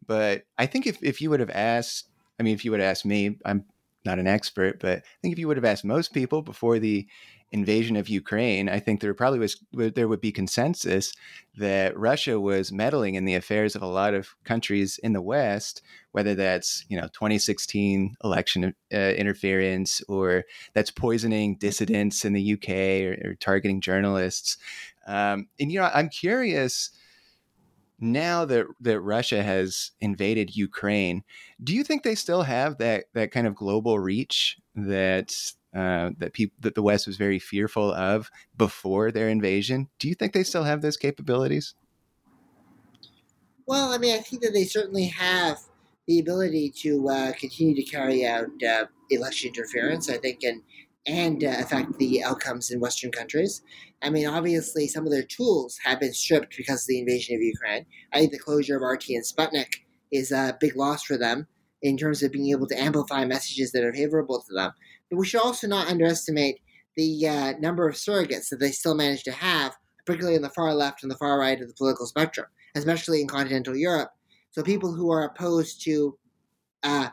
but 0.06 0.44
I 0.56 0.66
think 0.66 0.86
if 0.86 1.02
if 1.02 1.20
you 1.20 1.30
would 1.30 1.40
have 1.40 1.50
asked, 1.50 2.08
I 2.38 2.44
mean, 2.44 2.54
if 2.54 2.64
you 2.64 2.70
would 2.70 2.80
have 2.80 2.90
asked 2.90 3.04
me, 3.04 3.38
I'm 3.44 3.64
not 4.04 4.20
an 4.20 4.28
expert, 4.28 4.80
but 4.80 4.98
I 4.98 5.18
think 5.20 5.32
if 5.32 5.38
you 5.38 5.48
would 5.48 5.56
have 5.56 5.64
asked 5.64 5.84
most 5.84 6.14
people 6.14 6.42
before 6.42 6.78
the 6.78 7.06
invasion 7.52 7.96
of 7.96 8.08
Ukraine, 8.08 8.68
I 8.68 8.80
think 8.80 9.00
there 9.00 9.14
probably 9.14 9.38
was 9.38 9.62
there 9.72 10.08
would 10.08 10.20
be 10.20 10.32
consensus 10.32 11.12
that 11.56 11.96
Russia 11.96 12.40
was 12.40 12.72
meddling 12.72 13.14
in 13.14 13.26
the 13.26 13.34
affairs 13.34 13.76
of 13.76 13.82
a 13.82 13.86
lot 13.86 14.14
of 14.14 14.34
countries 14.44 14.98
in 14.98 15.12
the 15.12 15.22
West, 15.22 15.82
whether 16.12 16.34
that's 16.34 16.84
you 16.88 16.96
know 16.96 17.08
2016 17.08 18.16
election 18.24 18.74
uh, 18.92 18.96
interference 18.96 20.02
or 20.08 20.44
that's 20.72 20.90
poisoning 20.90 21.56
dissidents 21.56 22.24
in 22.24 22.32
the 22.32 22.54
UK 22.54 22.68
or, 23.06 23.30
or 23.30 23.34
targeting 23.34 23.80
journalists. 23.80 24.56
Um, 25.06 25.48
and 25.60 25.70
you 25.70 25.78
know, 25.78 25.90
I'm 25.92 26.08
curious 26.08 26.90
now 28.00 28.44
that 28.46 28.66
that 28.80 29.00
Russia 29.00 29.42
has 29.42 29.92
invaded 30.00 30.56
Ukraine, 30.56 31.22
do 31.62 31.74
you 31.74 31.84
think 31.84 32.02
they 32.02 32.14
still 32.14 32.42
have 32.42 32.78
that 32.78 33.04
that 33.12 33.30
kind 33.30 33.46
of 33.46 33.54
global 33.54 33.98
reach 33.98 34.58
that 34.74 35.52
uh, 35.74 36.10
that 36.18 36.32
people 36.32 36.56
that 36.60 36.74
the 36.74 36.82
West 36.82 37.06
was 37.06 37.16
very 37.16 37.38
fearful 37.38 37.92
of 37.92 38.30
before 38.56 39.10
their 39.10 39.28
invasion. 39.28 39.88
Do 39.98 40.08
you 40.08 40.14
think 40.14 40.32
they 40.32 40.44
still 40.44 40.64
have 40.64 40.82
those 40.82 40.96
capabilities? 40.96 41.74
Well, 43.66 43.92
I 43.92 43.98
mean, 43.98 44.14
I 44.14 44.18
think 44.18 44.42
that 44.42 44.52
they 44.52 44.64
certainly 44.64 45.06
have 45.06 45.58
the 46.06 46.18
ability 46.18 46.72
to 46.82 47.08
uh, 47.08 47.32
continue 47.32 47.74
to 47.74 47.82
carry 47.84 48.26
out 48.26 48.48
uh, 48.68 48.86
election 49.10 49.48
interference. 49.48 50.10
I 50.10 50.18
think 50.18 50.42
and 50.42 50.62
and 51.06 51.42
uh, 51.42 51.56
affect 51.58 51.98
the 51.98 52.22
outcomes 52.22 52.70
in 52.70 52.80
Western 52.80 53.10
countries. 53.10 53.62
I 54.02 54.10
mean, 54.10 54.26
obviously, 54.26 54.86
some 54.88 55.04
of 55.04 55.12
their 55.12 55.22
tools 55.22 55.78
have 55.84 56.00
been 56.00 56.12
stripped 56.12 56.56
because 56.56 56.82
of 56.82 56.88
the 56.88 57.00
invasion 57.00 57.36
of 57.36 57.42
Ukraine. 57.42 57.86
I 58.12 58.18
think 58.18 58.32
the 58.32 58.38
closure 58.38 58.76
of 58.76 58.82
RT 58.82 59.08
and 59.10 59.24
Sputnik 59.24 59.80
is 60.10 60.30
a 60.32 60.56
big 60.60 60.76
loss 60.76 61.04
for 61.04 61.16
them 61.16 61.46
in 61.82 61.96
terms 61.96 62.22
of 62.22 62.32
being 62.32 62.50
able 62.50 62.66
to 62.68 62.80
amplify 62.80 63.24
messages 63.24 63.72
that 63.72 63.84
are 63.84 63.92
favorable 63.92 64.40
to 64.42 64.54
them. 64.54 64.72
We 65.12 65.26
should 65.26 65.42
also 65.42 65.66
not 65.66 65.88
underestimate 65.88 66.60
the 66.96 67.28
uh, 67.28 67.52
number 67.58 67.88
of 67.88 67.94
surrogates 67.94 68.48
that 68.50 68.58
they 68.60 68.70
still 68.70 68.94
manage 68.94 69.22
to 69.24 69.32
have, 69.32 69.74
particularly 70.04 70.36
in 70.36 70.42
the 70.42 70.50
far 70.50 70.74
left 70.74 71.02
and 71.02 71.10
the 71.10 71.16
far 71.16 71.38
right 71.38 71.60
of 71.60 71.68
the 71.68 71.74
political 71.74 72.06
spectrum, 72.06 72.46
especially 72.74 73.20
in 73.20 73.28
continental 73.28 73.76
Europe. 73.76 74.10
So 74.50 74.62
people 74.62 74.92
who 74.92 75.10
are 75.10 75.24
opposed 75.24 75.82
to 75.84 76.18
uh, 76.82 77.08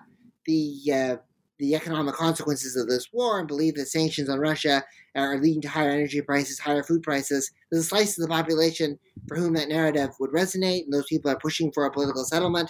the 0.46 0.76
uh, 0.94 1.16
the 1.60 1.76
economic 1.76 2.16
consequences 2.16 2.78
of 2.78 2.88
this 2.88 3.10
war 3.12 3.40
and 3.40 3.48
believe 3.48 3.76
that 3.76 3.88
sanctions 3.88 4.30
on 4.30 4.40
Russia 4.40 4.82
are 5.16 5.38
leading 5.42 5.62
to 5.62 5.68
higher 5.68 5.90
energy 5.90 6.22
prices, 6.22 6.58
higher 6.58 6.84
food 6.84 7.04
prices. 7.04 7.52
There's 7.70 7.84
a 7.84 7.88
slice 7.88 8.18
of 8.18 8.22
the 8.22 8.34
population 8.34 8.98
for 9.28 9.36
whom 9.36 9.54
that 9.54 9.68
narrative 9.68 10.12
would 10.20 10.32
resonate, 10.32 10.86
and 10.86 10.94
those 10.94 11.08
people 11.08 11.30
are 11.30 11.40
pushing 11.40 11.72
for 11.74 11.86
a 11.86 11.92
political 11.92 12.24
settlement. 12.24 12.70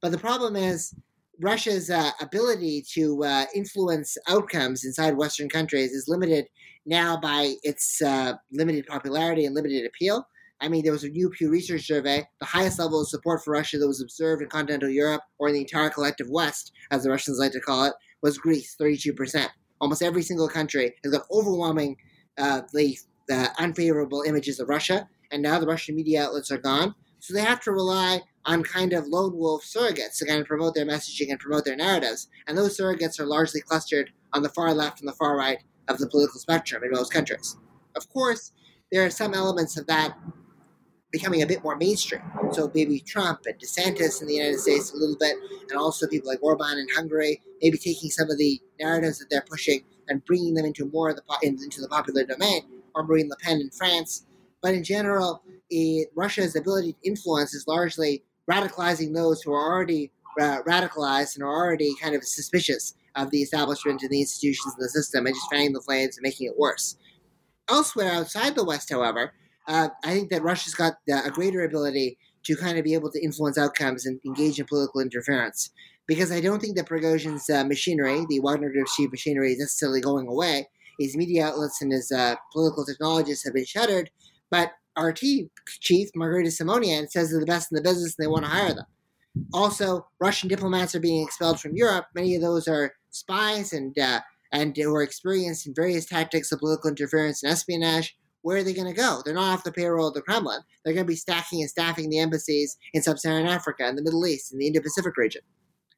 But 0.00 0.12
the 0.12 0.18
problem 0.18 0.54
is 0.54 0.94
Russia's 1.40 1.90
uh, 1.90 2.10
ability 2.20 2.84
to 2.94 3.22
uh, 3.24 3.44
influence 3.54 4.16
outcomes 4.28 4.84
inside 4.84 5.16
Western 5.16 5.48
countries 5.48 5.92
is 5.92 6.08
limited 6.08 6.46
now 6.84 7.16
by 7.16 7.54
its 7.62 8.02
uh, 8.02 8.34
limited 8.52 8.86
popularity 8.86 9.44
and 9.44 9.54
limited 9.54 9.86
appeal. 9.86 10.26
I 10.60 10.68
mean, 10.68 10.82
there 10.82 10.92
was 10.92 11.04
a 11.04 11.08
new 11.08 11.30
Pew 11.30 11.50
Research 11.50 11.86
survey. 11.86 12.26
The 12.40 12.46
highest 12.46 12.80
level 12.80 13.00
of 13.00 13.08
support 13.08 13.44
for 13.44 13.52
Russia 13.52 13.78
that 13.78 13.86
was 13.86 14.02
observed 14.02 14.42
in 14.42 14.48
continental 14.48 14.88
Europe 14.88 15.22
or 15.38 15.48
in 15.48 15.54
the 15.54 15.60
entire 15.60 15.90
collective 15.90 16.28
West, 16.28 16.72
as 16.90 17.04
the 17.04 17.10
Russians 17.10 17.38
like 17.38 17.52
to 17.52 17.60
call 17.60 17.84
it, 17.84 17.94
was 18.22 18.38
Greece, 18.38 18.74
32%. 18.80 19.46
Almost 19.80 20.02
every 20.02 20.22
single 20.22 20.48
country 20.48 20.94
has 21.04 21.12
got 21.12 21.26
overwhelmingly 21.30 21.96
uh, 22.40 23.48
unfavorable 23.58 24.24
images 24.26 24.58
of 24.58 24.68
Russia, 24.68 25.08
and 25.30 25.42
now 25.42 25.60
the 25.60 25.66
Russian 25.66 25.94
media 25.94 26.24
outlets 26.24 26.50
are 26.50 26.58
gone. 26.58 26.94
So 27.20 27.34
they 27.34 27.42
have 27.42 27.60
to 27.62 27.72
rely 27.72 28.22
on 28.48 28.62
kind 28.62 28.94
of 28.94 29.06
lone 29.06 29.36
wolf 29.36 29.62
surrogates 29.62 30.16
to 30.18 30.24
kind 30.24 30.40
of 30.40 30.46
promote 30.46 30.74
their 30.74 30.86
messaging 30.86 31.30
and 31.30 31.38
promote 31.38 31.66
their 31.66 31.76
narratives. 31.76 32.28
And 32.46 32.56
those 32.56 32.78
surrogates 32.78 33.20
are 33.20 33.26
largely 33.26 33.60
clustered 33.60 34.10
on 34.32 34.42
the 34.42 34.48
far 34.48 34.72
left 34.72 35.00
and 35.00 35.08
the 35.08 35.12
far 35.12 35.36
right 35.36 35.58
of 35.86 35.98
the 35.98 36.08
political 36.08 36.40
spectrum 36.40 36.82
in 36.82 36.90
most 36.90 37.12
countries. 37.12 37.58
Of 37.94 38.08
course, 38.08 38.52
there 38.90 39.04
are 39.04 39.10
some 39.10 39.34
elements 39.34 39.78
of 39.78 39.86
that 39.88 40.16
becoming 41.12 41.42
a 41.42 41.46
bit 41.46 41.62
more 41.62 41.76
mainstream. 41.76 42.22
So 42.52 42.70
maybe 42.74 43.00
Trump 43.00 43.40
and 43.44 43.58
DeSantis 43.58 44.22
in 44.22 44.28
the 44.28 44.34
United 44.34 44.60
States 44.60 44.92
a 44.92 44.96
little 44.96 45.16
bit, 45.20 45.36
and 45.68 45.78
also 45.78 46.06
people 46.06 46.30
like 46.30 46.42
Orban 46.42 46.78
in 46.78 46.86
Hungary, 46.94 47.42
maybe 47.60 47.76
taking 47.76 48.08
some 48.08 48.30
of 48.30 48.38
the 48.38 48.60
narratives 48.80 49.18
that 49.18 49.28
they're 49.30 49.44
pushing 49.48 49.84
and 50.08 50.24
bringing 50.24 50.54
them 50.54 50.64
into 50.64 50.86
more 50.86 51.10
of 51.10 51.16
the 51.16 51.22
into 51.42 51.82
the 51.82 51.88
popular 51.88 52.24
domain, 52.24 52.62
or 52.94 53.04
Marine 53.04 53.28
Le 53.28 53.36
Pen 53.36 53.60
in 53.60 53.70
France. 53.70 54.24
But 54.62 54.74
in 54.74 54.84
general, 54.84 55.42
it, 55.70 56.08
Russia's 56.16 56.56
ability 56.56 56.94
to 56.94 56.98
influence 57.08 57.54
is 57.54 57.66
largely 57.68 58.22
radicalizing 58.50 59.14
those 59.14 59.42
who 59.42 59.52
are 59.52 59.72
already 59.72 60.10
uh, 60.40 60.62
radicalized 60.66 61.34
and 61.34 61.44
are 61.44 61.54
already 61.54 61.94
kind 62.00 62.14
of 62.14 62.24
suspicious 62.24 62.94
of 63.16 63.30
the 63.30 63.42
establishment 63.42 64.02
and 64.02 64.10
the 64.10 64.20
institutions 64.20 64.74
and 64.76 64.84
the 64.84 64.88
system 64.88 65.26
and 65.26 65.34
just 65.34 65.50
fanning 65.50 65.72
the 65.72 65.80
flames 65.80 66.16
and 66.16 66.22
making 66.22 66.46
it 66.46 66.58
worse. 66.58 66.96
Elsewhere 67.68 68.12
outside 68.12 68.54
the 68.54 68.64
West, 68.64 68.90
however, 68.90 69.32
uh, 69.66 69.88
I 70.04 70.14
think 70.14 70.30
that 70.30 70.42
Russia's 70.42 70.74
got 70.74 70.94
a 71.08 71.30
greater 71.30 71.64
ability 71.64 72.18
to 72.44 72.56
kind 72.56 72.78
of 72.78 72.84
be 72.84 72.94
able 72.94 73.10
to 73.10 73.22
influence 73.22 73.58
outcomes 73.58 74.06
and 74.06 74.18
engage 74.24 74.58
in 74.58 74.66
political 74.66 75.00
interference. 75.00 75.70
Because 76.06 76.32
I 76.32 76.40
don't 76.40 76.60
think 76.60 76.76
that 76.76 76.88
Prigozhin's 76.88 77.50
uh, 77.50 77.64
machinery, 77.64 78.24
the 78.28 78.40
Wagner 78.40 78.70
Group's 78.70 78.96
chief 78.96 79.10
machinery, 79.10 79.52
is 79.52 79.58
necessarily 79.58 80.00
going 80.00 80.26
away. 80.26 80.66
His 80.98 81.16
media 81.16 81.48
outlets 81.48 81.82
and 81.82 81.92
his 81.92 82.10
uh, 82.10 82.36
political 82.52 82.86
technologists 82.86 83.44
have 83.44 83.52
been 83.52 83.66
shuttered, 83.66 84.10
but 84.50 84.70
RT 84.98 85.20
chief, 85.80 86.08
Margarita 86.14 86.50
Simonyan, 86.50 87.10
says 87.10 87.30
they're 87.30 87.40
the 87.40 87.46
best 87.46 87.70
in 87.70 87.76
the 87.76 87.82
business 87.82 88.16
and 88.16 88.24
they 88.24 88.28
want 88.28 88.44
to 88.44 88.50
hire 88.50 88.74
them. 88.74 88.86
Also, 89.52 90.06
Russian 90.20 90.48
diplomats 90.48 90.94
are 90.94 91.00
being 91.00 91.24
expelled 91.24 91.60
from 91.60 91.76
Europe. 91.76 92.06
Many 92.14 92.34
of 92.34 92.42
those 92.42 92.66
are 92.66 92.94
spies 93.10 93.72
and 93.72 93.96
uh, 93.98 94.20
and 94.52 94.76
who 94.76 94.94
are 94.94 95.02
experienced 95.02 95.66
in 95.66 95.74
various 95.74 96.06
tactics 96.06 96.50
of 96.52 96.60
political 96.60 96.90
interference 96.90 97.42
and 97.42 97.52
espionage. 97.52 98.16
Where 98.42 98.58
are 98.58 98.62
they 98.62 98.72
going 98.72 98.88
to 98.88 98.98
go? 98.98 99.20
They're 99.24 99.34
not 99.34 99.52
off 99.52 99.64
the 99.64 99.72
payroll 99.72 100.08
of 100.08 100.14
the 100.14 100.22
Kremlin. 100.22 100.60
They're 100.84 100.94
going 100.94 101.04
to 101.04 101.10
be 101.10 101.16
stacking 101.16 101.60
and 101.60 101.68
staffing 101.68 102.08
the 102.08 102.20
embassies 102.20 102.78
in 102.94 103.02
sub-Saharan 103.02 103.46
Africa, 103.46 103.86
in 103.86 103.96
the 103.96 104.02
Middle 104.02 104.26
East, 104.26 104.52
in 104.52 104.58
the 104.58 104.66
Indo-Pacific 104.68 105.16
region. 105.16 105.42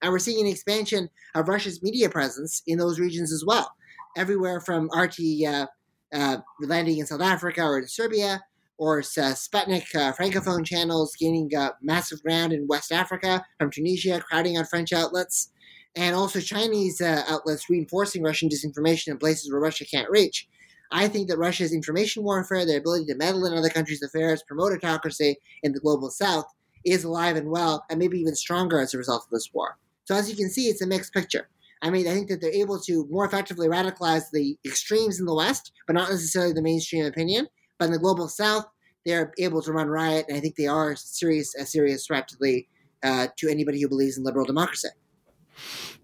And 0.02 0.10
we're 0.10 0.18
seeing 0.18 0.44
an 0.44 0.50
expansion 0.50 1.10
of 1.34 1.48
Russia's 1.48 1.82
media 1.82 2.08
presence 2.08 2.62
in 2.66 2.78
those 2.78 2.98
regions 2.98 3.30
as 3.30 3.44
well. 3.46 3.70
Everywhere 4.16 4.60
from 4.60 4.88
RT 4.96 5.18
uh, 5.46 5.66
uh, 6.12 6.38
landing 6.60 6.98
in 6.98 7.06
South 7.06 7.20
Africa 7.20 7.62
or 7.62 7.78
in 7.78 7.86
Serbia 7.86 8.42
or 8.80 9.00
uh, 9.00 9.34
Sputnik 9.34 9.94
uh, 9.94 10.10
francophone 10.14 10.64
channels 10.64 11.14
gaining 11.14 11.50
massive 11.82 12.22
ground 12.22 12.54
in 12.54 12.66
West 12.66 12.90
Africa 12.90 13.44
from 13.58 13.70
Tunisia, 13.70 14.22
crowding 14.22 14.56
out 14.56 14.70
French 14.70 14.90
outlets, 14.94 15.52
and 15.94 16.16
also 16.16 16.40
Chinese 16.40 16.98
uh, 17.02 17.22
outlets 17.28 17.68
reinforcing 17.68 18.22
Russian 18.22 18.48
disinformation 18.48 19.08
in 19.08 19.18
places 19.18 19.52
where 19.52 19.60
Russia 19.60 19.84
can't 19.84 20.08
reach. 20.08 20.48
I 20.90 21.08
think 21.08 21.28
that 21.28 21.36
Russia's 21.36 21.74
information 21.74 22.24
warfare, 22.24 22.64
their 22.64 22.78
ability 22.78 23.04
to 23.06 23.16
meddle 23.16 23.44
in 23.44 23.52
other 23.52 23.68
countries' 23.68 24.02
affairs, 24.02 24.42
promote 24.48 24.72
autocracy 24.72 25.36
in 25.62 25.72
the 25.72 25.80
global 25.80 26.10
south, 26.10 26.46
is 26.86 27.04
alive 27.04 27.36
and 27.36 27.50
well, 27.50 27.84
and 27.90 27.98
maybe 27.98 28.18
even 28.18 28.34
stronger 28.34 28.80
as 28.80 28.94
a 28.94 28.98
result 28.98 29.24
of 29.24 29.30
this 29.30 29.50
war. 29.52 29.76
So, 30.04 30.14
as 30.14 30.30
you 30.30 30.36
can 30.36 30.48
see, 30.48 30.68
it's 30.68 30.80
a 30.80 30.86
mixed 30.86 31.12
picture. 31.12 31.50
I 31.82 31.90
mean, 31.90 32.08
I 32.08 32.14
think 32.14 32.28
that 32.28 32.40
they're 32.40 32.50
able 32.50 32.80
to 32.80 33.06
more 33.10 33.26
effectively 33.26 33.68
radicalize 33.68 34.30
the 34.32 34.56
extremes 34.64 35.20
in 35.20 35.26
the 35.26 35.34
West, 35.34 35.70
but 35.86 35.92
not 35.92 36.08
necessarily 36.08 36.54
the 36.54 36.62
mainstream 36.62 37.04
opinion. 37.04 37.46
But 37.80 37.86
in 37.86 37.92
the 37.92 37.98
global 37.98 38.28
South, 38.28 38.66
they're 39.06 39.32
able 39.38 39.62
to 39.62 39.72
run 39.72 39.88
riot, 39.88 40.26
and 40.28 40.36
I 40.36 40.40
think 40.40 40.54
they 40.56 40.66
are 40.66 40.94
serious 40.94 41.54
a 41.56 41.64
serious 41.64 42.06
threat 42.06 42.28
to 42.28 42.36
the 42.38 42.66
uh, 43.02 43.28
to 43.38 43.48
anybody 43.48 43.80
who 43.80 43.88
believes 43.88 44.18
in 44.18 44.22
liberal 44.22 44.44
democracy. 44.44 44.90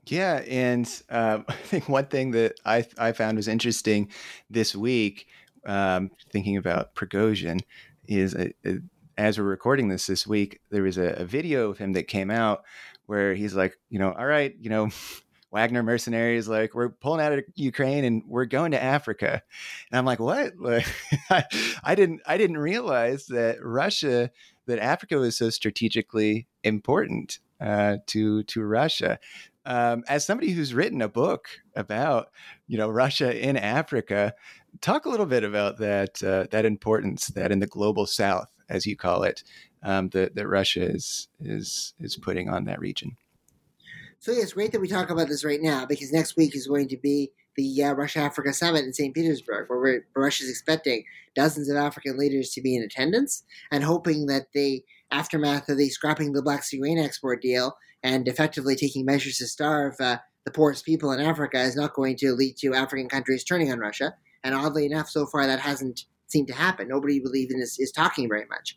Yeah, 0.06 0.42
and 0.48 0.88
um, 1.10 1.44
I 1.48 1.52
think 1.52 1.88
one 1.88 2.06
thing 2.06 2.30
that 2.30 2.58
I 2.64 2.86
I 2.98 3.12
found 3.12 3.36
was 3.36 3.46
interesting 3.46 4.08
this 4.48 4.74
week, 4.74 5.26
um, 5.66 6.10
thinking 6.30 6.56
about 6.56 6.94
Prigozhin, 6.94 7.60
is 8.08 8.34
a, 8.34 8.54
a, 8.64 8.78
as 9.18 9.38
we're 9.38 9.44
recording 9.44 9.88
this 9.88 10.06
this 10.06 10.26
week, 10.26 10.60
there 10.70 10.82
was 10.82 10.96
a, 10.96 11.08
a 11.08 11.24
video 11.26 11.70
of 11.70 11.78
him 11.78 11.92
that 11.92 12.08
came 12.08 12.30
out 12.30 12.64
where 13.04 13.34
he's 13.34 13.54
like, 13.54 13.76
you 13.90 13.98
know, 13.98 14.12
all 14.12 14.26
right, 14.26 14.54
you 14.58 14.70
know, 14.70 14.88
Wagner 15.56 15.82
mercenaries, 15.82 16.48
like 16.48 16.74
we're 16.74 16.90
pulling 16.90 17.24
out 17.24 17.32
of 17.32 17.42
Ukraine 17.54 18.04
and 18.04 18.22
we're 18.26 18.44
going 18.44 18.72
to 18.72 18.82
Africa. 18.82 19.42
And 19.90 19.98
I'm 19.98 20.04
like, 20.04 20.20
what? 20.20 20.52
Like, 20.60 20.86
I, 21.82 21.94
didn't, 21.94 22.20
I 22.26 22.36
didn't 22.36 22.58
realize 22.58 23.24
that 23.28 23.64
Russia, 23.64 24.30
that 24.66 24.78
Africa 24.78 25.16
was 25.16 25.38
so 25.38 25.48
strategically 25.48 26.46
important 26.62 27.38
uh, 27.58 27.96
to 28.08 28.42
to 28.42 28.62
Russia. 28.62 29.18
Um, 29.64 30.04
as 30.08 30.26
somebody 30.26 30.50
who's 30.50 30.74
written 30.74 31.00
a 31.00 31.08
book 31.08 31.48
about 31.74 32.28
you 32.66 32.76
know 32.76 32.90
Russia 32.90 33.34
in 33.34 33.56
Africa, 33.56 34.34
talk 34.82 35.06
a 35.06 35.08
little 35.08 35.24
bit 35.24 35.42
about 35.42 35.78
that 35.78 36.22
uh, 36.22 36.48
that 36.50 36.66
importance 36.66 37.28
that 37.28 37.50
in 37.50 37.60
the 37.60 37.66
global 37.66 38.04
South, 38.04 38.48
as 38.68 38.84
you 38.84 38.94
call 38.94 39.22
it, 39.22 39.42
um, 39.82 40.10
that 40.10 40.34
that 40.34 40.46
Russia 40.46 40.82
is 40.82 41.28
is 41.40 41.94
is 41.98 42.16
putting 42.16 42.50
on 42.50 42.64
that 42.66 42.78
region. 42.78 43.16
So 44.26 44.32
yeah, 44.32 44.42
it's 44.42 44.54
great 44.54 44.72
that 44.72 44.80
we 44.80 44.88
talk 44.88 45.10
about 45.10 45.28
this 45.28 45.44
right 45.44 45.62
now 45.62 45.86
because 45.86 46.12
next 46.12 46.36
week 46.36 46.56
is 46.56 46.66
going 46.66 46.88
to 46.88 46.96
be 46.96 47.30
the 47.56 47.84
uh, 47.84 47.92
Russia 47.92 48.18
Africa 48.18 48.52
Summit 48.52 48.84
in 48.84 48.92
St. 48.92 49.14
Petersburg, 49.14 49.68
where 49.68 50.04
Russia 50.16 50.42
is 50.42 50.50
expecting 50.50 51.04
dozens 51.36 51.70
of 51.70 51.76
African 51.76 52.18
leaders 52.18 52.50
to 52.50 52.60
be 52.60 52.74
in 52.74 52.82
attendance 52.82 53.44
and 53.70 53.84
hoping 53.84 54.26
that 54.26 54.48
the 54.52 54.82
aftermath 55.12 55.68
of 55.68 55.78
the 55.78 55.88
scrapping 55.90 56.32
the 56.32 56.42
Black 56.42 56.64
Sea 56.64 56.78
grain 56.78 56.98
export 56.98 57.40
deal 57.40 57.76
and 58.02 58.26
effectively 58.26 58.74
taking 58.74 59.04
measures 59.04 59.38
to 59.38 59.46
starve 59.46 59.94
uh, 60.00 60.18
the 60.44 60.50
poorest 60.50 60.84
people 60.84 61.12
in 61.12 61.20
Africa 61.20 61.60
is 61.60 61.76
not 61.76 61.94
going 61.94 62.16
to 62.16 62.32
lead 62.32 62.56
to 62.56 62.74
African 62.74 63.08
countries 63.08 63.44
turning 63.44 63.70
on 63.70 63.78
Russia. 63.78 64.12
And 64.42 64.56
oddly 64.56 64.86
enough, 64.86 65.08
so 65.08 65.26
far 65.26 65.46
that 65.46 65.60
hasn't 65.60 66.04
seemed 66.26 66.48
to 66.48 66.54
happen. 66.54 66.88
Nobody 66.88 67.20
believes 67.20 67.54
in 67.54 67.60
is, 67.60 67.76
is 67.78 67.92
talking 67.92 68.28
very 68.28 68.46
much. 68.50 68.76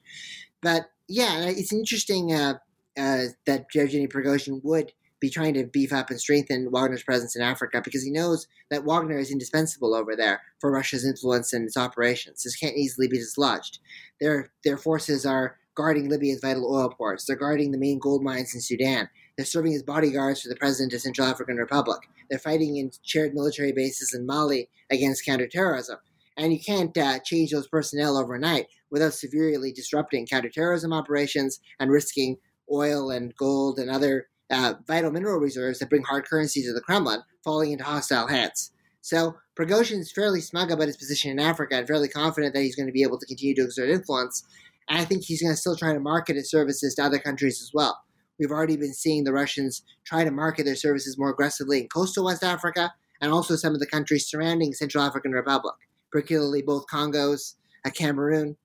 But 0.61 0.91
yeah, 1.07 1.45
it's 1.45 1.73
interesting 1.73 2.33
uh, 2.33 2.59
uh, 2.95 3.23
that 3.47 3.65
Yevgeny 3.73 4.07
Prigozhin 4.07 4.61
would 4.63 4.91
be 5.19 5.29
trying 5.29 5.53
to 5.55 5.65
beef 5.65 5.91
up 5.91 6.09
and 6.09 6.19
strengthen 6.19 6.71
Wagner's 6.71 7.03
presence 7.03 7.35
in 7.35 7.41
Africa 7.41 7.81
because 7.83 8.03
he 8.03 8.11
knows 8.11 8.47
that 8.69 8.85
Wagner 8.85 9.17
is 9.17 9.31
indispensable 9.31 9.93
over 9.93 10.15
there 10.15 10.41
for 10.59 10.71
Russia's 10.71 11.05
influence 11.05 11.53
and 11.53 11.65
its 11.65 11.77
operations. 11.77 12.43
This 12.43 12.55
can't 12.55 12.77
easily 12.77 13.07
be 13.07 13.17
dislodged. 13.17 13.79
Their 14.21 14.51
their 14.63 14.77
forces 14.77 15.25
are 15.25 15.57
guarding 15.75 16.09
Libya's 16.09 16.41
vital 16.41 16.73
oil 16.73 16.89
ports. 16.89 17.25
They're 17.25 17.35
guarding 17.35 17.71
the 17.71 17.77
main 17.77 17.99
gold 17.99 18.23
mines 18.23 18.53
in 18.53 18.61
Sudan. 18.61 19.09
They're 19.37 19.45
serving 19.45 19.73
as 19.73 19.83
bodyguards 19.83 20.41
for 20.41 20.49
the 20.49 20.55
president 20.57 20.93
of 20.93 21.01
Central 21.01 21.27
African 21.27 21.55
Republic. 21.55 22.01
They're 22.29 22.39
fighting 22.39 22.75
in 22.75 22.91
shared 23.03 23.33
military 23.33 23.71
bases 23.71 24.13
in 24.13 24.25
Mali 24.25 24.69
against 24.89 25.25
counterterrorism. 25.25 25.97
And 26.35 26.53
you 26.53 26.59
can't 26.59 26.97
uh, 26.97 27.19
change 27.19 27.51
those 27.51 27.67
personnel 27.67 28.17
overnight 28.17 28.67
without 28.91 29.13
severely 29.13 29.71
disrupting 29.71 30.27
counterterrorism 30.27 30.91
operations 30.91 31.59
and 31.79 31.91
risking 31.91 32.37
oil 32.71 33.09
and 33.09 33.35
gold 33.35 33.79
and 33.79 33.89
other 33.89 34.27
uh, 34.51 34.75
vital 34.87 35.11
mineral 35.11 35.39
reserves 35.39 35.79
that 35.79 35.89
bring 35.89 36.03
hard 36.03 36.25
currency 36.25 36.61
to 36.63 36.73
the 36.73 36.81
Kremlin 36.81 37.21
falling 37.43 37.71
into 37.71 37.83
hostile 37.83 38.27
hands. 38.27 38.71
So 39.01 39.35
Prigozhin 39.57 39.99
is 39.99 40.11
fairly 40.11 40.41
smug 40.41 40.71
about 40.71 40.87
his 40.87 40.97
position 40.97 41.31
in 41.31 41.39
Africa 41.39 41.75
and 41.75 41.87
fairly 41.87 42.07
confident 42.07 42.53
that 42.53 42.61
he's 42.61 42.75
going 42.75 42.87
to 42.87 42.93
be 42.93 43.03
able 43.03 43.19
to 43.19 43.25
continue 43.25 43.55
to 43.55 43.63
exert 43.63 43.89
influence. 43.89 44.43
And 44.89 44.99
I 44.99 45.05
think 45.05 45.23
he's 45.23 45.41
going 45.41 45.53
to 45.53 45.59
still 45.59 45.75
try 45.75 45.93
to 45.93 45.99
market 45.99 46.35
his 46.35 46.49
services 46.49 46.95
to 46.95 47.03
other 47.03 47.19
countries 47.19 47.61
as 47.61 47.71
well. 47.73 47.99
We've 48.39 48.51
already 48.51 48.77
been 48.77 48.93
seeing 48.93 49.23
the 49.23 49.33
Russians 49.33 49.83
try 50.05 50.23
to 50.23 50.31
market 50.31 50.65
their 50.65 50.75
services 50.75 51.17
more 51.17 51.29
aggressively 51.29 51.81
in 51.81 51.89
coastal 51.89 52.25
West 52.25 52.43
Africa 52.43 52.93
and 53.21 53.31
also 53.31 53.55
some 53.55 53.73
of 53.73 53.79
the 53.79 53.85
countries 53.85 54.27
surrounding 54.27 54.73
Central 54.73 55.03
African 55.03 55.33
Republic, 55.33 55.75
particularly 56.11 56.61
both 56.61 56.85
Congos, 56.87 57.55
and 57.83 57.93
Cameroon. 57.93 58.55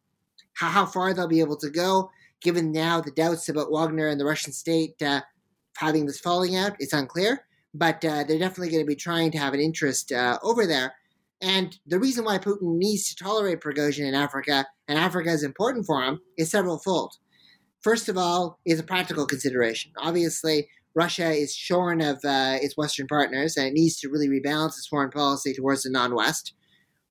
How, 0.54 0.68
how 0.68 0.86
far 0.86 1.12
they'll 1.12 1.26
be 1.26 1.40
able 1.40 1.56
to 1.56 1.70
go, 1.70 2.10
given 2.40 2.70
now 2.70 3.00
the 3.00 3.10
doubts 3.10 3.48
about 3.48 3.72
Wagner 3.72 4.08
and 4.08 4.20
the 4.20 4.24
Russian 4.24 4.52
state 4.52 5.00
uh, 5.02 5.22
having 5.76 6.06
this 6.06 6.20
falling 6.20 6.56
out. 6.56 6.72
It's 6.78 6.92
unclear, 6.92 7.46
but 7.72 8.04
uh, 8.04 8.24
they're 8.24 8.38
definitely 8.38 8.70
going 8.70 8.84
to 8.84 8.88
be 8.88 8.96
trying 8.96 9.30
to 9.32 9.38
have 9.38 9.54
an 9.54 9.60
interest 9.60 10.12
uh, 10.12 10.38
over 10.42 10.66
there. 10.66 10.94
And 11.40 11.78
the 11.86 11.98
reason 11.98 12.24
why 12.24 12.38
Putin 12.38 12.78
needs 12.78 13.08
to 13.08 13.22
tolerate 13.22 13.60
Prigozhin 13.60 14.08
in 14.08 14.14
Africa, 14.14 14.66
and 14.88 14.98
Africa 14.98 15.30
is 15.30 15.42
important 15.42 15.84
for 15.84 16.02
him, 16.02 16.20
is 16.38 16.50
several 16.50 16.78
fold. 16.78 17.14
First 17.82 18.08
of 18.08 18.16
all, 18.16 18.58
is 18.64 18.80
a 18.80 18.84
practical 18.84 19.26
consideration. 19.26 19.92
Obviously, 19.98 20.68
Russia 20.94 21.30
is 21.30 21.54
shorn 21.54 22.00
of 22.00 22.16
uh, 22.24 22.56
its 22.62 22.76
Western 22.76 23.06
partners, 23.06 23.56
and 23.56 23.66
it 23.66 23.74
needs 23.74 23.98
to 23.98 24.08
really 24.08 24.28
rebalance 24.28 24.78
its 24.78 24.86
foreign 24.86 25.10
policy 25.10 25.52
towards 25.52 25.82
the 25.82 25.90
non-West. 25.90 26.54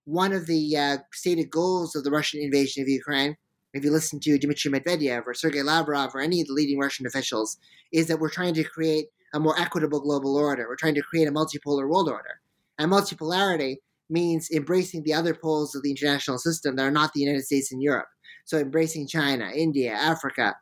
One 0.05 0.33
of 0.33 0.47
the 0.47 0.75
uh, 0.75 0.97
stated 1.11 1.49
goals 1.49 1.95
of 1.95 2.03
the 2.03 2.11
Russian 2.11 2.41
invasion 2.41 2.81
of 2.81 2.89
Ukraine 2.89 3.35
if 3.73 3.83
you 3.83 3.91
listen 3.91 4.19
to 4.19 4.37
Dmitry 4.37 4.71
Medvedev 4.71 5.23
or 5.25 5.33
Sergei 5.33 5.63
Lavrov 5.63 6.13
or 6.13 6.21
any 6.21 6.41
of 6.41 6.47
the 6.47 6.53
leading 6.53 6.79
Russian 6.79 7.05
officials, 7.07 7.57
is 7.91 8.07
that 8.07 8.19
we're 8.19 8.29
trying 8.29 8.53
to 8.55 8.63
create 8.63 9.07
a 9.33 9.39
more 9.39 9.59
equitable 9.59 9.99
global 9.99 10.37
order. 10.37 10.67
We're 10.67 10.75
trying 10.75 10.95
to 10.95 11.01
create 11.01 11.27
a 11.27 11.31
multipolar 11.31 11.89
world 11.89 12.07
order. 12.07 12.39
And 12.77 12.91
multipolarity 12.91 13.77
means 14.09 14.49
embracing 14.51 15.03
the 15.03 15.13
other 15.13 15.33
poles 15.33 15.73
of 15.75 15.81
the 15.81 15.89
international 15.89 16.37
system 16.37 16.75
that 16.75 16.85
are 16.85 16.91
not 16.91 17.13
the 17.13 17.21
United 17.21 17.43
States 17.43 17.71
and 17.71 17.81
Europe. 17.81 18.07
So 18.45 18.57
embracing 18.57 19.07
China, 19.07 19.49
India, 19.55 19.93
Africa, 19.93 20.55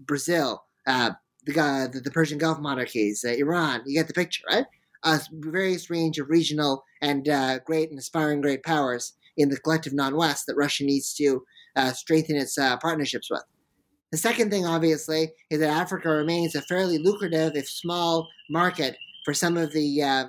Brazil, 0.00 0.64
uh, 0.86 1.12
the, 1.44 1.52
the, 1.92 2.00
the, 2.00 2.10
Persian 2.10 2.38
Gulf 2.38 2.58
monarchies, 2.58 3.24
uh, 3.24 3.30
Iran. 3.30 3.82
You 3.86 3.94
get 3.94 4.08
the 4.08 4.14
picture, 4.14 4.42
right? 4.50 4.64
A 5.04 5.20
various 5.30 5.90
range 5.90 6.18
of 6.18 6.28
regional 6.28 6.82
and 7.00 7.28
uh, 7.28 7.60
great 7.60 7.90
and 7.90 7.98
aspiring 7.98 8.40
great 8.40 8.64
powers 8.64 9.12
in 9.36 9.50
the 9.50 9.58
collective 9.58 9.92
non-West 9.92 10.46
that 10.46 10.56
Russia 10.56 10.84
needs 10.84 11.14
to 11.14 11.44
uh, 11.76 11.92
strengthen 11.92 12.36
its 12.36 12.58
uh, 12.58 12.76
partnerships 12.78 13.30
with. 13.30 13.42
The 14.12 14.18
second 14.18 14.50
thing, 14.50 14.64
obviously, 14.64 15.32
is 15.50 15.60
that 15.60 15.68
Africa 15.68 16.08
remains 16.08 16.54
a 16.54 16.62
fairly 16.62 16.98
lucrative, 16.98 17.56
if 17.56 17.68
small, 17.68 18.28
market 18.48 18.96
for 19.24 19.34
some 19.34 19.56
of 19.56 19.72
the 19.72 20.02
uh, 20.02 20.26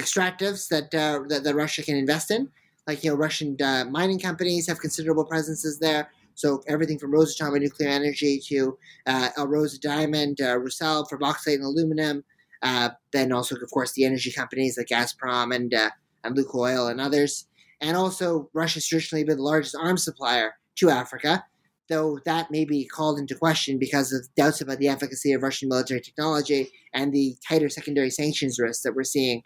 extractives 0.00 0.68
that, 0.68 0.94
uh, 0.94 1.20
that, 1.28 1.44
that 1.44 1.54
Russia 1.54 1.82
can 1.82 1.96
invest 1.96 2.30
in. 2.30 2.48
Like 2.86 3.04
you 3.04 3.10
know, 3.10 3.16
Russian 3.16 3.56
uh, 3.62 3.84
mining 3.90 4.18
companies 4.18 4.66
have 4.68 4.80
considerable 4.80 5.24
presences 5.24 5.78
there. 5.78 6.10
So 6.34 6.62
everything 6.66 6.98
from 6.98 7.12
Rosatom 7.12 7.60
nuclear 7.60 7.90
energy 7.90 8.40
to 8.48 8.78
uh, 9.06 9.28
Alrosa 9.36 9.78
Diamond, 9.78 10.40
uh, 10.40 10.58
Rusal 10.58 11.06
for 11.08 11.18
bauxite 11.18 11.58
and 11.58 11.64
aluminum. 11.64 12.24
then 13.12 13.32
also, 13.32 13.54
of 13.56 13.70
course, 13.70 13.92
the 13.92 14.06
energy 14.06 14.32
companies 14.32 14.78
like 14.78 14.86
Gazprom 14.86 15.54
and 15.54 15.72
and 16.24 16.36
Lukoil 16.36 16.90
and 16.90 17.00
others. 17.00 17.46
And 17.82 17.96
also, 17.96 18.50
Russia's 18.54 18.86
traditionally 18.86 19.24
been 19.24 19.36
the 19.36 19.42
largest 19.42 19.76
arms 19.78 20.04
supplier 20.04 20.54
to 20.80 20.90
Africa, 20.90 21.44
though 21.88 22.18
that 22.24 22.50
may 22.50 22.64
be 22.64 22.86
called 22.86 23.18
into 23.18 23.34
question 23.34 23.78
because 23.78 24.12
of 24.12 24.26
doubts 24.34 24.60
about 24.60 24.78
the 24.78 24.88
efficacy 24.88 25.32
of 25.32 25.42
Russian 25.42 25.68
military 25.68 26.00
technology 26.00 26.70
and 26.92 27.12
the 27.12 27.36
tighter 27.46 27.68
secondary 27.68 28.10
sanctions 28.10 28.58
risks 28.58 28.82
that 28.82 28.94
we're 28.94 29.04
seeing. 29.04 29.42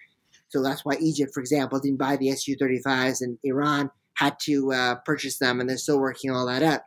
So 0.49 0.63
that's 0.63 0.85
why 0.85 0.95
Egypt, 1.01 1.33
for 1.35 1.41
example, 1.41 1.81
didn't 1.81 1.99
buy 1.99 2.17
the 2.17 2.31
Su 2.33 2.57
35s, 2.57 3.21
and 3.21 3.39
Iran 3.43 3.91
had 4.15 4.39
to 4.43 4.73
uh, 4.73 4.95
purchase 5.05 5.39
them, 5.39 5.61
and 5.61 5.69
they're 5.69 5.77
still 5.77 5.99
working 5.99 6.31
all 6.31 6.47
that 6.47 6.63
out. 6.63 6.83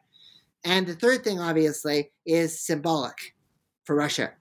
And 0.63 0.87
the 0.87 0.95
third 0.95 1.23
thing, 1.23 1.39
obviously, 1.39 2.11
is 2.25 2.65
symbolic 2.65 3.35
for 3.83 3.95
Russia. 3.95 4.31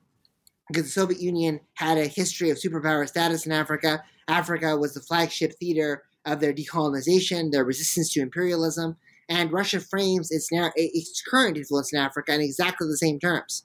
Because 0.68 0.84
the 0.84 1.00
Soviet 1.00 1.20
Union 1.20 1.60
had 1.74 1.98
a 1.98 2.06
history 2.06 2.50
of 2.50 2.58
superpower 2.58 3.08
status 3.08 3.46
in 3.46 3.52
Africa. 3.52 4.02
Africa 4.28 4.76
was 4.76 4.94
the 4.94 5.00
flagship 5.00 5.52
theater 5.60 6.04
of 6.24 6.40
their 6.40 6.52
decolonization, 6.52 7.52
their 7.52 7.64
resistance 7.64 8.12
to 8.12 8.20
imperialism, 8.20 8.96
and 9.28 9.52
Russia 9.52 9.80
frames 9.80 10.30
its, 10.30 10.48
its 10.50 11.22
current 11.22 11.56
influence 11.56 11.92
in 11.92 11.98
Africa 11.98 12.34
in 12.34 12.40
exactly 12.40 12.86
the 12.88 12.96
same 12.96 13.18
terms. 13.18 13.64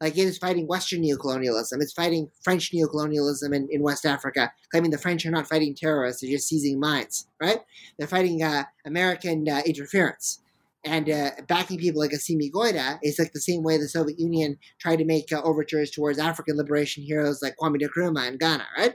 Like 0.00 0.18
it 0.18 0.22
is 0.22 0.38
fighting 0.38 0.66
Western 0.66 1.02
neocolonialism, 1.02 1.80
it's 1.80 1.92
fighting 1.92 2.28
French 2.42 2.72
neocolonialism 2.72 3.54
in, 3.54 3.68
in 3.70 3.82
West 3.82 4.04
Africa, 4.04 4.52
claiming 4.70 4.90
the 4.90 4.98
French 4.98 5.24
are 5.24 5.30
not 5.30 5.48
fighting 5.48 5.76
terrorists, 5.76 6.20
they're 6.20 6.30
just 6.30 6.48
seizing 6.48 6.80
mines, 6.80 7.28
right? 7.40 7.60
They're 7.98 8.08
fighting 8.08 8.42
uh, 8.42 8.64
American 8.84 9.48
uh, 9.48 9.62
interference. 9.64 10.40
And 10.84 11.08
uh, 11.08 11.30
backing 11.46 11.78
people 11.78 12.00
like 12.00 12.10
Assimi 12.10 12.50
Goïta 12.50 12.98
is 13.04 13.16
like 13.20 13.32
the 13.32 13.40
same 13.40 13.62
way 13.62 13.78
the 13.78 13.86
Soviet 13.86 14.18
Union 14.18 14.58
tried 14.80 14.96
to 14.96 15.04
make 15.04 15.32
uh, 15.32 15.40
overtures 15.42 15.92
towards 15.92 16.18
African 16.18 16.56
liberation 16.56 17.04
heroes 17.04 17.40
like 17.40 17.54
Kwame 17.56 17.80
Nkrumah 17.80 18.26
in 18.26 18.38
Ghana, 18.38 18.66
right? 18.76 18.94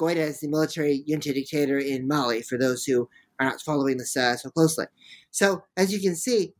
Goïta 0.00 0.16
is 0.16 0.40
the 0.40 0.48
military 0.48 1.04
junta 1.06 1.32
dictator 1.32 1.78
in 1.78 2.08
Mali, 2.08 2.42
for 2.42 2.58
those 2.58 2.84
who 2.84 3.08
are 3.40 3.46
not 3.46 3.60
following 3.60 3.96
this 3.96 4.16
uh, 4.16 4.36
so 4.36 4.50
closely. 4.50 4.86
So 5.30 5.64
as 5.76 5.92
you 5.92 6.00
can 6.00 6.14
see, 6.14 6.54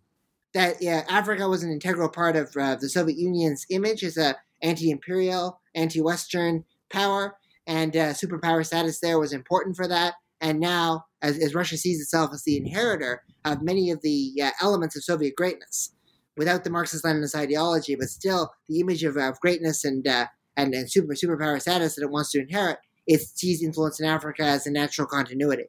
that 0.54 0.82
yeah, 0.82 1.04
Africa 1.08 1.48
was 1.48 1.62
an 1.62 1.70
integral 1.70 2.08
part 2.08 2.34
of 2.34 2.50
uh, 2.56 2.74
the 2.74 2.88
Soviet 2.88 3.18
Union's 3.18 3.64
image 3.70 4.02
as 4.02 4.16
a 4.16 4.36
anti-imperial, 4.62 5.60
anti-Western 5.74 6.64
power, 6.92 7.36
and 7.66 7.96
uh, 7.96 8.12
superpower 8.12 8.66
status 8.66 9.00
there 9.00 9.18
was 9.18 9.32
important 9.32 9.76
for 9.76 9.86
that. 9.86 10.14
And 10.40 10.58
now, 10.58 11.04
as, 11.22 11.38
as, 11.38 11.54
Russia 11.54 11.76
sees 11.76 12.00
itself 12.00 12.30
as 12.32 12.42
the 12.44 12.56
inheritor 12.56 13.22
of 13.44 13.62
many 13.62 13.90
of 13.90 14.00
the 14.00 14.32
uh, 14.42 14.50
elements 14.60 14.96
of 14.96 15.04
Soviet 15.04 15.36
greatness, 15.36 15.92
without 16.36 16.64
the 16.64 16.70
Marxist-Leninist 16.70 17.34
ideology, 17.34 17.94
but 17.94 18.08
still 18.08 18.50
the 18.68 18.80
image 18.80 19.04
of, 19.04 19.16
of 19.16 19.38
greatness 19.40 19.84
and, 19.84 20.08
uh, 20.08 20.26
and 20.56 20.74
and 20.74 20.90
super 20.90 21.14
superpower 21.14 21.60
status 21.60 21.94
that 21.94 22.02
it 22.02 22.10
wants 22.10 22.32
to 22.32 22.40
inherit, 22.40 22.78
it 23.06 23.20
sees 23.20 23.62
influence 23.62 24.00
in 24.00 24.06
Africa 24.06 24.42
as 24.42 24.66
a 24.66 24.70
natural 24.70 25.06
continuity. 25.06 25.64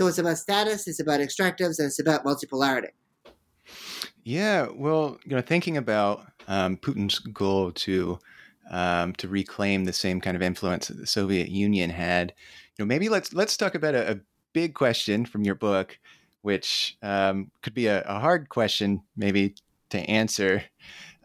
So 0.00 0.06
it's 0.06 0.16
about 0.16 0.38
status, 0.38 0.88
it's 0.88 0.98
about 0.98 1.20
extractives, 1.20 1.78
and 1.78 1.84
it's 1.86 1.98
about 1.98 2.24
multipolarity. 2.24 2.88
Yeah, 4.24 4.68
well, 4.74 5.18
you 5.26 5.36
know, 5.36 5.42
thinking 5.42 5.76
about 5.76 6.24
um, 6.48 6.78
Putin's 6.78 7.18
goal 7.18 7.70
to 7.72 8.18
um, 8.70 9.12
to 9.16 9.28
reclaim 9.28 9.84
the 9.84 9.92
same 9.92 10.18
kind 10.18 10.38
of 10.38 10.42
influence 10.42 10.88
that 10.88 10.96
the 10.96 11.06
Soviet 11.06 11.50
Union 11.50 11.90
had, 11.90 12.32
you 12.78 12.82
know, 12.82 12.86
maybe 12.86 13.10
let's 13.10 13.34
let's 13.34 13.58
talk 13.58 13.74
about 13.74 13.94
a, 13.94 14.12
a 14.12 14.20
big 14.54 14.72
question 14.72 15.26
from 15.26 15.44
your 15.44 15.54
book, 15.54 15.98
which 16.40 16.96
um, 17.02 17.50
could 17.60 17.74
be 17.74 17.86
a, 17.86 18.00
a, 18.04 18.18
hard 18.18 18.48
question 18.48 19.02
maybe 19.18 19.54
to 19.90 19.98
answer. 19.98 20.62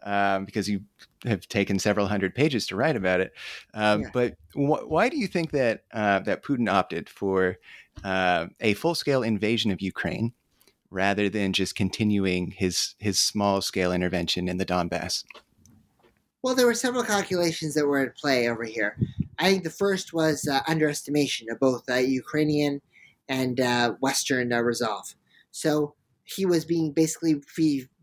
um, 0.02 0.44
because 0.44 0.68
you 0.68 0.80
have 1.24 1.48
taken 1.48 1.78
several 1.78 2.06
hundred 2.06 2.34
pages 2.34 2.66
to 2.66 2.76
write 2.76 2.96
about 2.96 3.20
it. 3.20 3.32
Um, 3.74 4.02
Yeah. 4.02 4.10
But 4.12 4.34
wh- 4.54 4.88
why 4.88 5.08
do 5.08 5.16
you 5.16 5.26
think 5.26 5.50
that 5.50 5.84
uh, 5.92 6.20
that 6.20 6.42
Putin 6.42 6.70
opted 6.70 7.08
for 7.08 7.56
uh, 8.04 8.46
a 8.60 8.74
full 8.74 8.94
scale 8.94 9.22
invasion 9.22 9.70
of 9.70 9.80
Ukraine 9.80 10.32
rather 10.90 11.28
than 11.28 11.52
just 11.52 11.74
continuing 11.74 12.52
his 12.52 12.94
his 12.98 13.18
small 13.18 13.60
scale 13.60 13.92
intervention 13.92 14.48
in 14.48 14.58
the 14.58 14.66
Donbass? 14.66 15.24
Well, 16.42 16.54
there 16.54 16.66
were 16.66 16.74
several 16.74 17.02
calculations 17.02 17.74
that 17.74 17.86
were 17.88 17.98
at 17.98 18.16
play 18.16 18.48
over 18.48 18.62
here. 18.62 18.96
I 19.38 19.50
think 19.50 19.64
the 19.64 19.70
first 19.70 20.12
was 20.12 20.46
uh, 20.46 20.60
underestimation 20.68 21.48
of 21.50 21.58
both 21.58 21.82
uh, 21.90 21.94
Ukrainian 21.94 22.80
and 23.28 23.58
uh, 23.58 23.94
Western 24.00 24.52
uh, 24.52 24.60
resolve. 24.60 25.16
So 25.50 25.95
he 26.26 26.44
was 26.44 26.64
being 26.64 26.92
basically 26.92 27.40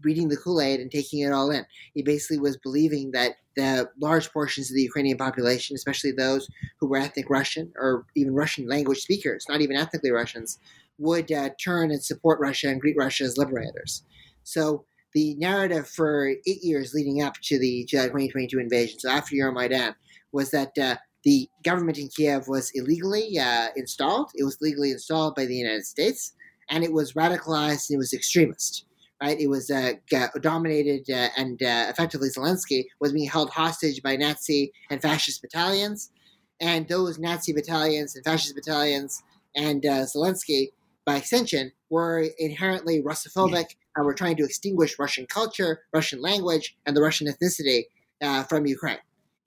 reading 0.01 0.29
the 0.29 0.37
Kool 0.37 0.61
Aid 0.61 0.79
and 0.79 0.89
taking 0.89 1.19
it 1.19 1.31
all 1.31 1.51
in. 1.51 1.65
He 1.93 2.01
basically 2.01 2.39
was 2.39 2.57
believing 2.57 3.11
that 3.11 3.33
the 3.55 3.89
large 3.99 4.31
portions 4.31 4.71
of 4.71 4.75
the 4.75 4.81
Ukrainian 4.81 5.17
population, 5.17 5.75
especially 5.75 6.11
those 6.11 6.47
who 6.79 6.87
were 6.87 6.97
ethnic 6.97 7.29
Russian 7.29 7.71
or 7.75 8.05
even 8.15 8.33
Russian 8.33 8.67
language 8.67 8.99
speakers, 8.99 9.45
not 9.49 9.61
even 9.61 9.75
ethnically 9.75 10.11
Russians, 10.11 10.57
would 10.97 11.31
uh, 11.31 11.49
turn 11.61 11.91
and 11.91 12.01
support 12.01 12.39
Russia 12.39 12.69
and 12.69 12.79
greet 12.79 12.95
Russia 12.97 13.25
as 13.25 13.37
liberators. 13.37 14.03
So 14.43 14.85
the 15.13 15.35
narrative 15.35 15.87
for 15.87 16.29
eight 16.29 16.63
years 16.63 16.93
leading 16.93 17.21
up 17.21 17.35
to 17.43 17.59
the 17.59 17.85
July 17.85 18.05
2022 18.05 18.57
invasion, 18.57 18.99
so 18.99 19.09
after 19.09 19.35
Euromaidan, 19.35 19.95
was 20.31 20.51
that 20.51 20.77
uh, 20.77 20.95
the 21.23 21.47
government 21.63 21.97
in 21.97 22.07
Kiev 22.07 22.47
was 22.47 22.71
illegally 22.73 23.37
uh, 23.37 23.67
installed. 23.75 24.31
It 24.35 24.43
was 24.43 24.57
legally 24.61 24.91
installed 24.91 25.35
by 25.35 25.45
the 25.45 25.55
United 25.55 25.85
States, 25.85 26.33
and 26.73 26.83
it 26.83 26.91
was 26.91 27.13
radicalized 27.13 27.89
and 27.89 27.95
it 27.95 27.99
was 27.99 28.13
extremist. 28.13 28.85
Right? 29.21 29.39
It 29.39 29.47
was 29.47 29.71
uh, 29.71 29.93
dominated, 30.41 31.09
uh, 31.09 31.29
and 31.37 31.61
uh, 31.63 31.85
effectively 31.89 32.27
Zelensky 32.27 32.87
was 32.99 33.13
being 33.13 33.29
held 33.29 33.51
hostage 33.51 34.01
by 34.01 34.17
Nazi 34.17 34.73
and 34.89 35.01
fascist 35.01 35.41
battalions, 35.41 36.11
and 36.59 36.89
those 36.89 37.19
Nazi 37.19 37.53
battalions 37.53 38.15
and 38.15 38.25
fascist 38.25 38.55
battalions 38.55 39.23
and 39.55 39.85
uh, 39.85 40.05
Zelensky, 40.13 40.69
by 41.05 41.17
extension, 41.17 41.71
were 41.89 42.27
inherently 42.37 43.01
Russophobic 43.01 43.75
and 43.95 44.05
were 44.05 44.15
trying 44.15 44.35
to 44.37 44.43
extinguish 44.43 44.99
Russian 44.99 45.25
culture, 45.27 45.83
Russian 45.93 46.21
language, 46.21 46.75
and 46.85 46.97
the 46.97 47.01
Russian 47.01 47.27
ethnicity 47.27 47.83
uh, 48.21 48.43
from 48.43 48.65
Ukraine 48.65 48.97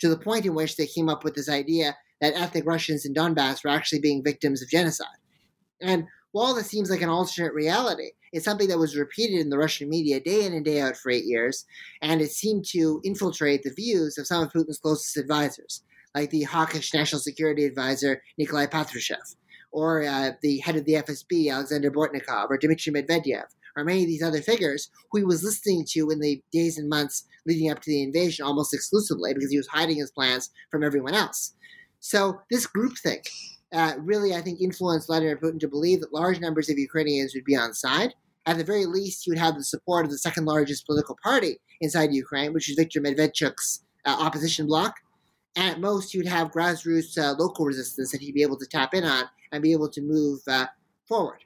to 0.01 0.09
the 0.09 0.19
point 0.19 0.47
in 0.47 0.55
which 0.55 0.77
they 0.77 0.87
came 0.87 1.09
up 1.09 1.25
with 1.25 1.35
this 1.35 1.49
idea 1.49 1.97
that 2.21 2.35
ethnic 2.35 2.65
Russians 2.67 3.05
in 3.05 3.15
Donbass 3.15 3.65
were 3.65 3.71
actually 3.71 4.01
being 4.01 4.23
victims 4.23 4.63
of 4.63 4.69
genocide. 4.69 5.19
And 5.81 6.07
while 6.37 6.55
this 6.55 6.67
seems 6.67 6.91
like 6.91 7.01
an 7.01 7.09
alternate 7.09 7.55
reality, 7.55 8.11
it's 8.31 8.45
something 8.45 8.69
that 8.69 8.79
was 8.79 8.95
repeated 8.95 9.41
in 9.41 9.49
the 9.49 9.57
Russian 9.57 9.89
media 9.89 10.21
day 10.21 10.45
in 10.45 10.53
and 10.53 10.67
day 10.67 10.83
out 10.83 10.95
for 10.95 11.11
eight 11.11 11.25
years, 11.25 11.65
and 12.03 12.21
it 12.21 12.31
seemed 12.31 12.67
to 12.73 13.01
infiltrate 13.05 13.63
the 13.63 13.73
views 13.73 14.19
of 14.19 14.27
some 14.27 14.43
of 14.43 14.53
Putin's 14.53 14.79
closest 14.79 15.17
advisors, 15.17 15.83
like 16.15 16.29
the 16.29 16.43
hawkish 16.43 16.93
national 16.93 17.23
security 17.23 17.65
advisor 17.65 18.23
Nikolai 18.37 18.67
Patrushev, 18.67 19.35
or 19.73 20.03
uh, 20.03 20.33
the 20.43 20.59
head 20.59 20.77
of 20.77 20.85
the 20.85 20.93
FSB, 20.97 21.51
Alexander 21.51 21.91
Bortnikov, 21.91 22.51
or 22.51 22.59
Dmitry 22.59 22.93
Medvedev, 22.93 23.45
or 23.75 23.85
many 23.85 24.03
of 24.03 24.07
these 24.07 24.23
other 24.23 24.43
figures 24.43 24.91
who 25.11 25.21
he 25.21 25.25
was 25.25 25.43
listening 25.43 25.87
to 25.93 26.11
in 26.11 26.21
the 26.21 26.43
days 26.53 26.77
and 26.77 26.91
months 26.91 27.25
leading 27.47 27.71
up 27.71 27.81
to 27.81 27.91
the 27.91 28.03
invasion 28.03 28.45
almost 28.45 28.75
exclusively 28.75 29.33
because 29.33 29.51
he 29.51 29.57
was 29.57 29.69
hiding 29.69 29.97
his 29.97 30.11
plans 30.11 30.51
from 30.71 30.85
everyone 30.85 31.15
else. 31.15 31.55
So 32.01 32.43
this 32.51 32.67
groupthink 32.67 33.27
uh, 33.73 33.95
really, 33.99 34.35
I 34.35 34.41
think, 34.41 34.61
influenced 34.61 35.09
Vladimir 35.09 35.37
Putin 35.37 35.61
to 35.61 35.69
believe 35.69 36.01
that 36.01 36.13
large 36.13 36.41
numbers 36.41 36.69
of 36.69 36.79
Ukrainians 36.79 37.35
would 37.35 37.45
be 37.45 37.57
on 37.57 37.75
side. 37.75 38.15
At 38.47 38.59
the 38.59 38.65
very 38.65 38.87
least, 38.87 39.25
he 39.25 39.31
would 39.31 39.39
have 39.39 39.57
the 39.57 39.65
support 39.65 40.05
of 40.05 40.13
the 40.13 40.19
second 40.19 40.45
largest 40.45 40.87
political 40.87 41.19
party 41.23 41.59
inside 41.81 42.15
Ukraine, 42.15 42.53
which 42.53 42.71
is 42.71 42.77
Viktor 42.77 43.01
Medvedchuk's 43.01 43.83
uh, 44.05 44.17
opposition 44.21 44.67
bloc. 44.67 44.95
And 45.57 45.69
at 45.69 45.81
most, 45.81 46.13
he 46.13 46.19
would 46.19 46.29
have 46.29 46.53
grassroots 46.53 47.19
uh, 47.19 47.35
local 47.39 47.65
resistance 47.65 48.13
that 48.13 48.21
he'd 48.21 48.35
be 48.35 48.43
able 48.43 48.59
to 48.59 48.67
tap 48.67 48.95
in 48.95 49.05
on 49.05 49.25
and 49.51 49.63
be 49.63 49.73
able 49.73 49.89
to 49.89 50.01
move 50.01 50.41
uh, 50.47 50.67
forward. 51.09 51.39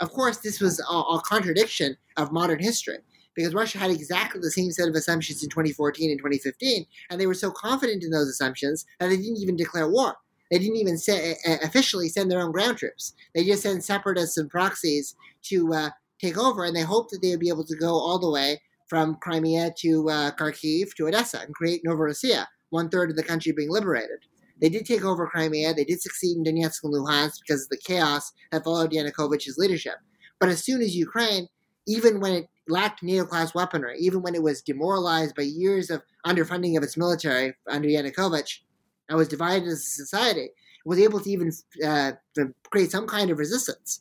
Of 0.00 0.10
course, 0.10 0.38
this 0.38 0.60
was 0.60 0.80
a, 0.80 0.92
a 0.92 1.22
contradiction 1.24 1.96
of 2.16 2.32
modern 2.32 2.58
history 2.58 2.98
because 3.34 3.54
Russia 3.54 3.78
had 3.78 3.90
exactly 3.90 4.40
the 4.40 4.50
same 4.50 4.70
set 4.70 4.88
of 4.88 4.94
assumptions 4.94 5.42
in 5.42 5.50
2014 5.50 6.10
and 6.10 6.18
2015, 6.18 6.84
and 7.10 7.20
they 7.20 7.26
were 7.26 7.34
so 7.34 7.50
confident 7.50 8.04
in 8.04 8.10
those 8.10 8.28
assumptions 8.28 8.84
that 9.00 9.08
they 9.08 9.16
didn't 9.16 9.38
even 9.38 9.56
declare 9.56 9.88
war. 9.88 10.14
They 10.50 10.58
didn't 10.58 10.76
even 10.76 10.98
say, 10.98 11.36
uh, 11.46 11.56
officially 11.62 12.08
send 12.08 12.30
their 12.30 12.40
own 12.40 12.52
ground 12.52 12.78
troops. 12.78 13.14
They 13.34 13.44
just 13.44 13.62
sent 13.62 13.84
separatists 13.84 14.36
and 14.36 14.50
proxies 14.50 15.14
to 15.44 15.72
uh, 15.72 15.90
take 16.20 16.38
over, 16.38 16.64
and 16.64 16.76
they 16.76 16.82
hoped 16.82 17.10
that 17.10 17.22
they 17.22 17.30
would 17.30 17.40
be 17.40 17.48
able 17.48 17.64
to 17.64 17.76
go 17.76 17.88
all 17.88 18.18
the 18.18 18.30
way 18.30 18.60
from 18.86 19.16
Crimea 19.16 19.72
to 19.78 20.10
uh, 20.10 20.30
Kharkiv 20.32 20.94
to 20.94 21.08
Odessa 21.08 21.40
and 21.40 21.54
create 21.54 21.82
Novorossiya, 21.84 22.46
one 22.70 22.88
third 22.88 23.10
of 23.10 23.16
the 23.16 23.22
country 23.22 23.52
being 23.52 23.70
liberated. 23.70 24.20
They 24.60 24.68
did 24.68 24.86
take 24.86 25.04
over 25.04 25.26
Crimea. 25.26 25.74
They 25.74 25.84
did 25.84 26.00
succeed 26.00 26.36
in 26.36 26.44
Donetsk 26.44 26.84
and 26.84 26.92
Luhansk 26.92 27.40
because 27.46 27.64
of 27.64 27.70
the 27.70 27.80
chaos 27.84 28.32
that 28.52 28.64
followed 28.64 28.92
Yanukovych's 28.92 29.58
leadership. 29.58 29.94
But 30.38 30.48
as 30.48 30.62
soon 30.62 30.80
as 30.80 30.94
Ukraine, 30.94 31.48
even 31.86 32.20
when 32.20 32.32
it 32.32 32.48
lacked 32.68 33.02
NATO 33.02 33.24
class 33.24 33.54
weaponry, 33.54 33.98
even 33.98 34.22
when 34.22 34.34
it 34.34 34.42
was 34.42 34.62
demoralized 34.62 35.34
by 35.34 35.42
years 35.42 35.90
of 35.90 36.02
underfunding 36.26 36.76
of 36.76 36.82
its 36.82 36.96
military 36.96 37.54
under 37.68 37.88
Yanukovych 37.88 38.60
and 39.08 39.18
was 39.18 39.28
divided 39.28 39.68
as 39.68 39.78
a 39.78 40.04
society, 40.04 40.50
was 40.84 40.98
able 40.98 41.20
to 41.20 41.30
even 41.30 41.50
uh, 41.84 42.12
to 42.34 42.54
create 42.70 42.90
some 42.90 43.06
kind 43.06 43.30
of 43.30 43.38
resistance. 43.38 44.00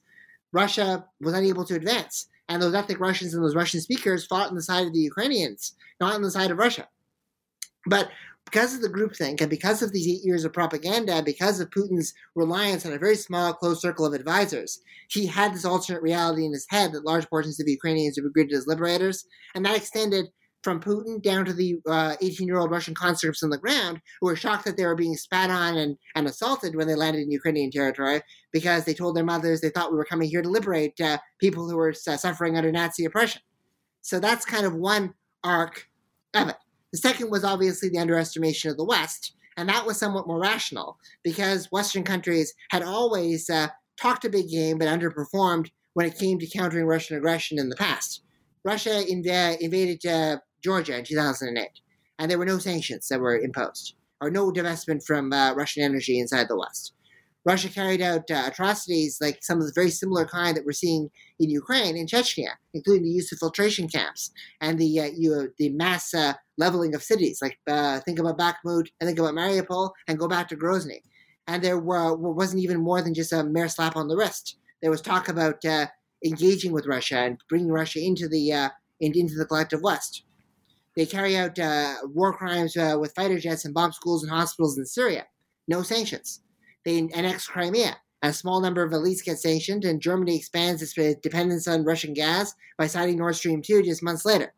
Russia 0.52 1.06
was 1.22 1.34
unable 1.34 1.66
to 1.66 1.76
advance, 1.76 2.28
and 2.50 2.62
those 2.62 2.76
ethnic 2.76 3.00
Russians 3.00 3.34
and 3.34 3.44
those 3.44 3.56
Russian 3.56 3.82
speakers 3.82 4.26
fought 4.26 4.50
on 4.50 4.56
the 4.56 4.62
side 4.62 4.86
of 4.86 4.94
the 4.94 5.00
Ukrainians, 5.00 5.74
not 6.00 6.14
on 6.14 6.22
the 6.22 6.32
side 6.32 6.52
of 6.52 6.58
Russia. 6.58 6.88
But 7.86 8.10
because 8.46 8.76
of 8.76 8.82
the 8.82 8.90
groupthink 8.90 9.42
and 9.42 9.50
because 9.50 9.82
of 9.82 9.92
these 9.92 10.08
eight 10.08 10.24
years 10.24 10.46
of 10.46 10.54
propaganda, 10.54 11.24
because 11.24 11.60
of 11.60 11.70
Putin's 11.72 12.14
reliance 12.36 12.86
on 12.86 12.94
a 12.94 13.00
very 13.00 13.16
small, 13.16 13.54
close 13.54 13.82
circle 13.82 14.06
of 14.06 14.14
advisors, 14.14 14.82
he 15.10 15.26
had 15.26 15.54
this 15.54 15.66
alternate 15.66 16.04
reality 16.04 16.46
in 16.46 16.52
his 16.52 16.68
head 16.70 16.92
that 16.92 17.06
large 17.06 17.28
portions 17.30 17.60
of 17.60 17.66
the 17.66 17.72
Ukrainians 17.72 18.18
would 18.18 18.32
be 18.32 18.42
greeted 18.42 18.58
as 18.58 18.68
liberators, 18.68 19.26
and 19.56 19.66
that 19.66 19.76
extended 19.78 20.28
from 20.64 20.80
Putin 20.80 21.22
down 21.22 21.46
to 21.46 21.54
the 21.54 21.80
18 22.22 22.48
year 22.48 22.58
old 22.58 22.72
Russian 22.72 22.96
conscripts 22.96 23.44
on 23.44 23.50
the 23.50 23.58
ground 23.58 24.02
who 24.20 24.28
were 24.28 24.36
shocked 24.36 24.66
that 24.66 24.78
they 24.78 24.86
were 24.86 24.96
being 24.96 25.16
spat 25.16 25.50
on 25.50 25.78
and, 25.78 25.98
and 26.16 26.28
assaulted 26.28 26.76
when 26.76 26.88
they 26.88 26.96
landed 26.96 27.22
in 27.22 27.32
Ukrainian 27.32 27.70
territory 27.70 28.22
because 28.52 28.86
they 28.86 28.94
told 28.94 29.16
their 29.16 29.26
mothers 29.26 29.62
they 29.62 29.70
thought 29.70 29.92
we 29.92 29.98
were 29.98 30.06
coming 30.06 30.30
here 30.30 30.42
to 30.42 30.50
liberate 30.50 31.00
uh, 31.02 31.18
people 31.40 31.70
who 31.70 31.76
were 31.76 31.94
uh, 32.08 32.18
suffering 32.18 32.58
under 32.58 32.72
Nazi 32.72 33.06
oppression. 33.06 33.42
So 34.02 34.20
that's 34.20 34.46
kind 34.46 34.66
of 34.66 34.74
one 34.74 35.14
arc 35.44 35.88
of 36.34 36.50
it. 36.50 36.58
The 36.92 36.98
second 36.98 37.30
was 37.30 37.44
obviously 37.44 37.90
the 37.90 38.00
underestimation 38.00 38.70
of 38.72 38.78
the 38.78 38.86
West, 38.86 39.36
and 39.58 39.68
that 39.70 39.86
was 39.86 39.98
somewhat 39.98 40.28
more 40.28 40.40
rational 40.40 40.98
because 41.24 41.72
Western 41.72 42.04
countries 42.04 42.54
had 42.70 42.84
always 42.84 43.50
uh, 43.50 43.68
talked 44.00 44.26
a 44.26 44.30
big 44.30 44.50
game 44.50 44.78
but 44.78 44.88
underperformed 44.88 45.70
when 45.94 46.06
it 46.06 46.18
came 46.18 46.40
to 46.40 46.48
countering 46.48 46.86
Russian 46.86 47.18
aggression 47.18 47.60
in 47.60 47.70
the 47.70 47.76
past. 47.76 48.24
Russia 48.64 49.04
inv- 49.10 49.58
invaded 49.58 50.06
uh, 50.06 50.38
Georgia 50.64 50.98
in 50.98 51.04
2008, 51.04 51.68
and 52.20 52.32
there 52.32 52.38
were 52.38 52.46
no 52.46 52.58
sanctions 52.58 53.08
that 53.08 53.20
were 53.20 53.38
imposed, 53.38 53.96
or 54.22 54.30
no 54.30 54.52
divestment 54.52 55.06
from 55.06 55.34
uh, 55.34 55.54
Russian 55.54 55.84
energy 55.84 56.20
inside 56.20 56.48
the 56.48 56.58
West. 56.58 56.94
Russia 57.46 57.68
carried 57.68 58.02
out 58.02 58.32
uh, 58.32 58.44
atrocities 58.48 59.18
like 59.20 59.40
some 59.42 59.60
of 59.60 59.66
the 59.66 59.74
very 59.76 59.90
similar 59.90 60.26
kind 60.26 60.56
that 60.56 60.66
we're 60.66 60.72
seeing 60.72 61.10
in 61.40 61.50
Ukraine 61.50 61.98
and 61.98 62.08
Chechnya, 62.08 62.52
including 62.74 63.04
the 63.04 63.10
use 63.10 63.32
of 63.32 63.40
filtration 63.40 63.88
camps 63.90 64.32
and 64.62 64.80
the 64.80 65.00
uh, 65.00 65.10
you, 65.14 65.50
the 65.58 65.70
mass 65.70 66.14
uh, 66.14 66.34
leveling 66.58 66.96
of 66.96 67.04
cities. 67.04 67.40
Like 67.42 67.58
uh, 67.68 68.00
think 68.02 68.20
about 68.20 68.38
Bakhmut 68.38 68.88
and 69.00 69.08
think 69.08 69.20
about 69.20 69.34
Mariupol, 69.34 69.92
and 70.08 70.18
go 70.18 70.28
back 70.28 70.48
to 70.50 70.56
Grozny. 70.56 71.02
And 71.46 71.62
there 71.62 71.78
were, 71.78 72.16
wasn't 72.16 72.64
even 72.64 72.80
more 72.80 73.02
than 73.02 73.14
just 73.14 73.34
a 73.34 73.44
mere 73.44 73.68
slap 73.68 73.98
on 73.98 74.08
the 74.08 74.16
wrist. 74.16 74.58
There 74.82 74.92
was 74.92 75.02
talk 75.02 75.28
about 75.28 75.66
uh, 75.66 75.88
engaging 76.26 76.72
with 76.72 76.88
Russia 76.88 77.18
and 77.18 77.38
bringing 77.50 77.72
Russia 77.72 78.00
into 78.00 78.30
the 78.30 78.54
uh, 78.54 78.70
into 79.02 79.36
the 79.36 79.46
collective 79.46 79.82
West. 79.82 80.24
They 80.96 81.06
carry 81.06 81.36
out 81.38 81.58
uh, 81.58 81.96
war 82.06 82.34
crimes 82.34 82.78
uh, 82.78 82.98
with 83.00 83.16
fighter 83.16 83.40
jets 83.40 83.66
and 83.66 83.74
bomb 83.74 83.92
schools 83.94 84.24
and 84.24 84.32
hospitals 84.32 84.78
in 84.78 84.86
Syria. 84.86 85.26
No 85.68 85.82
sanctions. 85.82 86.42
They 86.86 86.98
annex 87.14 87.48
Crimea. 87.48 87.98
A 88.22 88.32
small 88.32 88.62
number 88.62 88.84
of 88.84 88.92
elites 88.92 89.24
get 89.24 89.40
sanctioned, 89.40 89.84
and 89.84 90.02
Germany 90.02 90.38
expands 90.38 90.82
its 90.82 90.94
dependence 91.22 91.68
on 91.68 91.84
Russian 91.84 92.14
gas 92.14 92.54
by 92.78 92.88
signing 92.88 93.18
Nord 93.18 93.36
Stream 93.36 93.62
2 93.62 93.84
just 93.84 94.02
months 94.02 94.24
later. 94.24 94.54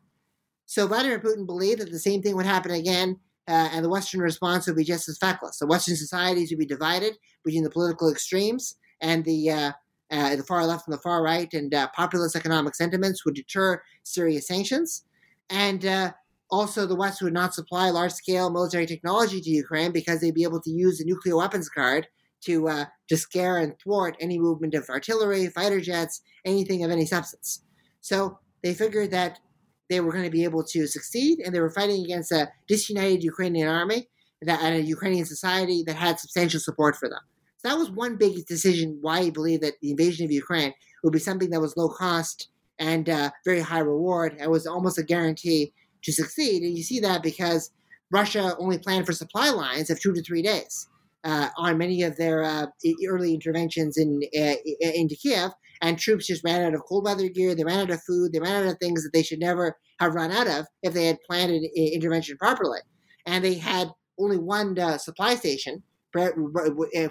So 0.66 0.86
Vladimir 0.86 1.18
Putin 1.18 1.46
believed 1.46 1.80
that 1.80 1.90
the 1.90 1.98
same 1.98 2.22
thing 2.22 2.36
would 2.36 2.46
happen 2.46 2.72
again, 2.72 3.18
uh, 3.48 3.70
and 3.72 3.84
the 3.84 3.88
Western 3.88 4.20
response 4.20 4.66
would 4.66 4.76
be 4.76 4.84
just 4.84 5.08
as 5.08 5.18
feckless. 5.18 5.58
The 5.58 5.66
Western 5.66 5.96
societies 5.96 6.50
would 6.50 6.60
be 6.60 6.66
divided 6.66 7.14
between 7.44 7.64
the 7.64 7.70
political 7.70 8.10
extremes 8.10 8.76
and 9.00 9.24
the 9.24 9.50
uh, 9.50 9.72
uh, 10.12 10.36
the 10.36 10.44
far 10.44 10.64
left 10.64 10.86
and 10.86 10.94
the 10.94 11.00
far 11.00 11.22
right, 11.22 11.52
and 11.52 11.74
uh, 11.74 11.88
populist 11.94 12.36
economic 12.36 12.74
sentiments 12.76 13.24
would 13.24 13.34
deter 13.34 13.82
serious 14.04 14.46
sanctions. 14.46 15.04
And 15.50 15.84
uh, 15.84 16.12
also, 16.50 16.86
the 16.86 16.94
West 16.94 17.22
would 17.22 17.32
not 17.32 17.54
supply 17.54 17.90
large 17.90 18.12
scale 18.12 18.50
military 18.50 18.86
technology 18.86 19.40
to 19.40 19.50
Ukraine 19.50 19.92
because 19.92 20.20
they'd 20.20 20.34
be 20.34 20.44
able 20.44 20.60
to 20.60 20.70
use 20.70 20.98
the 20.98 21.04
nuclear 21.04 21.36
weapons 21.36 21.68
card 21.68 22.06
to, 22.44 22.68
uh, 22.68 22.84
to 23.08 23.16
scare 23.16 23.58
and 23.58 23.74
thwart 23.80 24.16
any 24.20 24.38
movement 24.38 24.74
of 24.74 24.88
artillery, 24.88 25.48
fighter 25.48 25.80
jets, 25.80 26.22
anything 26.44 26.84
of 26.84 26.90
any 26.90 27.04
substance. 27.04 27.62
So 28.00 28.38
they 28.62 28.74
figured 28.74 29.10
that 29.10 29.40
they 29.88 30.00
were 30.00 30.12
going 30.12 30.24
to 30.24 30.30
be 30.30 30.44
able 30.44 30.64
to 30.64 30.86
succeed, 30.86 31.40
and 31.40 31.54
they 31.54 31.60
were 31.60 31.70
fighting 31.70 32.04
against 32.04 32.30
a 32.32 32.48
disunited 32.68 33.22
Ukrainian 33.22 33.68
army 33.68 34.08
that, 34.42 34.60
and 34.62 34.76
a 34.76 34.82
Ukrainian 34.82 35.24
society 35.24 35.82
that 35.86 35.96
had 35.96 36.20
substantial 36.20 36.60
support 36.60 36.96
for 36.96 37.08
them. 37.08 37.20
So 37.58 37.68
that 37.68 37.78
was 37.78 37.90
one 37.90 38.16
big 38.16 38.46
decision 38.46 38.98
why 39.00 39.22
he 39.24 39.30
believed 39.30 39.62
that 39.62 39.74
the 39.80 39.90
invasion 39.90 40.24
of 40.24 40.30
Ukraine 40.30 40.72
would 41.02 41.12
be 41.12 41.18
something 41.18 41.50
that 41.50 41.60
was 41.60 41.76
low 41.76 41.88
cost 41.88 42.48
and 42.78 43.08
uh, 43.08 43.30
very 43.44 43.60
high 43.60 43.78
reward 43.80 44.36
It 44.38 44.50
was 44.50 44.66
almost 44.66 44.98
a 44.98 45.02
guarantee 45.02 45.72
to 46.02 46.12
succeed. 46.12 46.62
And 46.62 46.76
you 46.76 46.82
see 46.82 47.00
that 47.00 47.22
because 47.22 47.70
Russia 48.10 48.54
only 48.58 48.78
planned 48.78 49.06
for 49.06 49.12
supply 49.12 49.50
lines 49.50 49.90
of 49.90 50.00
two 50.00 50.12
to 50.14 50.22
three 50.22 50.42
days 50.42 50.88
uh, 51.24 51.48
on 51.56 51.78
many 51.78 52.02
of 52.02 52.16
their 52.16 52.44
uh, 52.44 52.66
early 53.08 53.34
interventions 53.34 53.98
in 53.98 54.20
uh, 54.38 54.54
into 54.80 55.16
Kiev, 55.16 55.50
and 55.82 55.98
troops 55.98 56.26
just 56.26 56.44
ran 56.44 56.62
out 56.62 56.74
of 56.74 56.82
cold 56.88 57.04
weather 57.04 57.28
gear. 57.28 57.54
They 57.54 57.64
ran 57.64 57.80
out 57.80 57.90
of 57.90 58.02
food. 58.04 58.32
They 58.32 58.38
ran 58.38 58.64
out 58.64 58.72
of 58.72 58.78
things 58.78 59.02
that 59.02 59.10
they 59.12 59.22
should 59.22 59.40
never 59.40 59.76
have 59.98 60.14
run 60.14 60.30
out 60.30 60.46
of 60.46 60.66
if 60.82 60.94
they 60.94 61.06
had 61.06 61.18
planned 61.28 61.52
an 61.52 61.64
intervention 61.74 62.36
properly. 62.38 62.78
And 63.26 63.44
they 63.44 63.54
had 63.54 63.90
only 64.18 64.38
one 64.38 64.78
uh, 64.78 64.98
supply 64.98 65.34
station. 65.34 65.82
For, 66.12 66.32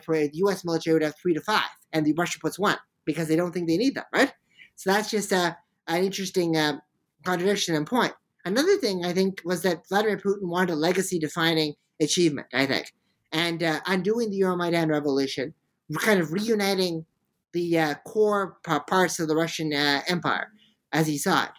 for 0.04 0.18
the 0.18 0.32
U.S. 0.34 0.66
military 0.66 0.96
would 0.96 1.04
have 1.04 1.14
three 1.22 1.36
to 1.36 1.42
five, 1.42 1.70
and 1.94 2.06
the 2.06 2.14
Russia 2.18 2.40
puts 2.42 2.58
one 2.58 2.78
because 3.06 3.28
they 3.28 3.36
don't 3.36 3.52
think 3.52 3.68
they 3.68 3.78
need 3.78 3.94
them, 3.94 4.06
right? 4.12 4.34
So 4.78 4.92
that's 4.92 5.12
just 5.12 5.32
a, 5.32 5.56
an 5.88 6.04
interesting 6.04 6.58
uh, 6.58 6.80
contradiction 7.24 7.76
and 7.76 7.86
point. 7.86 8.14
Another 8.46 8.78
thing 8.78 9.04
I 9.04 9.12
think 9.12 9.42
was 9.44 9.64
that 9.64 9.88
Vladimir 9.90 10.18
Putin 10.18 10.48
wanted 10.48 10.74
a 10.74 10.76
legacy 10.76 11.18
defining 11.18 11.74
achievement, 12.00 12.48
I 12.54 12.68
think. 12.68 12.94
And 13.32 13.64
uh, 13.64 13.82
undoing 13.88 14.30
the 14.30 14.40
Euromaidan 14.40 14.90
revolution, 14.90 15.54
kind 16.00 16.20
of 16.20 16.32
reuniting 16.32 17.06
the 17.54 17.80
uh, 17.80 17.96
core 18.06 18.58
parts 18.88 19.20
of 19.20 19.28
the 19.28 19.36
Russian 19.36 19.74
uh, 19.74 20.02
Empire 20.08 20.52
as 20.92 21.08
he 21.08 21.18
saw 21.18 21.46
it 21.46 21.52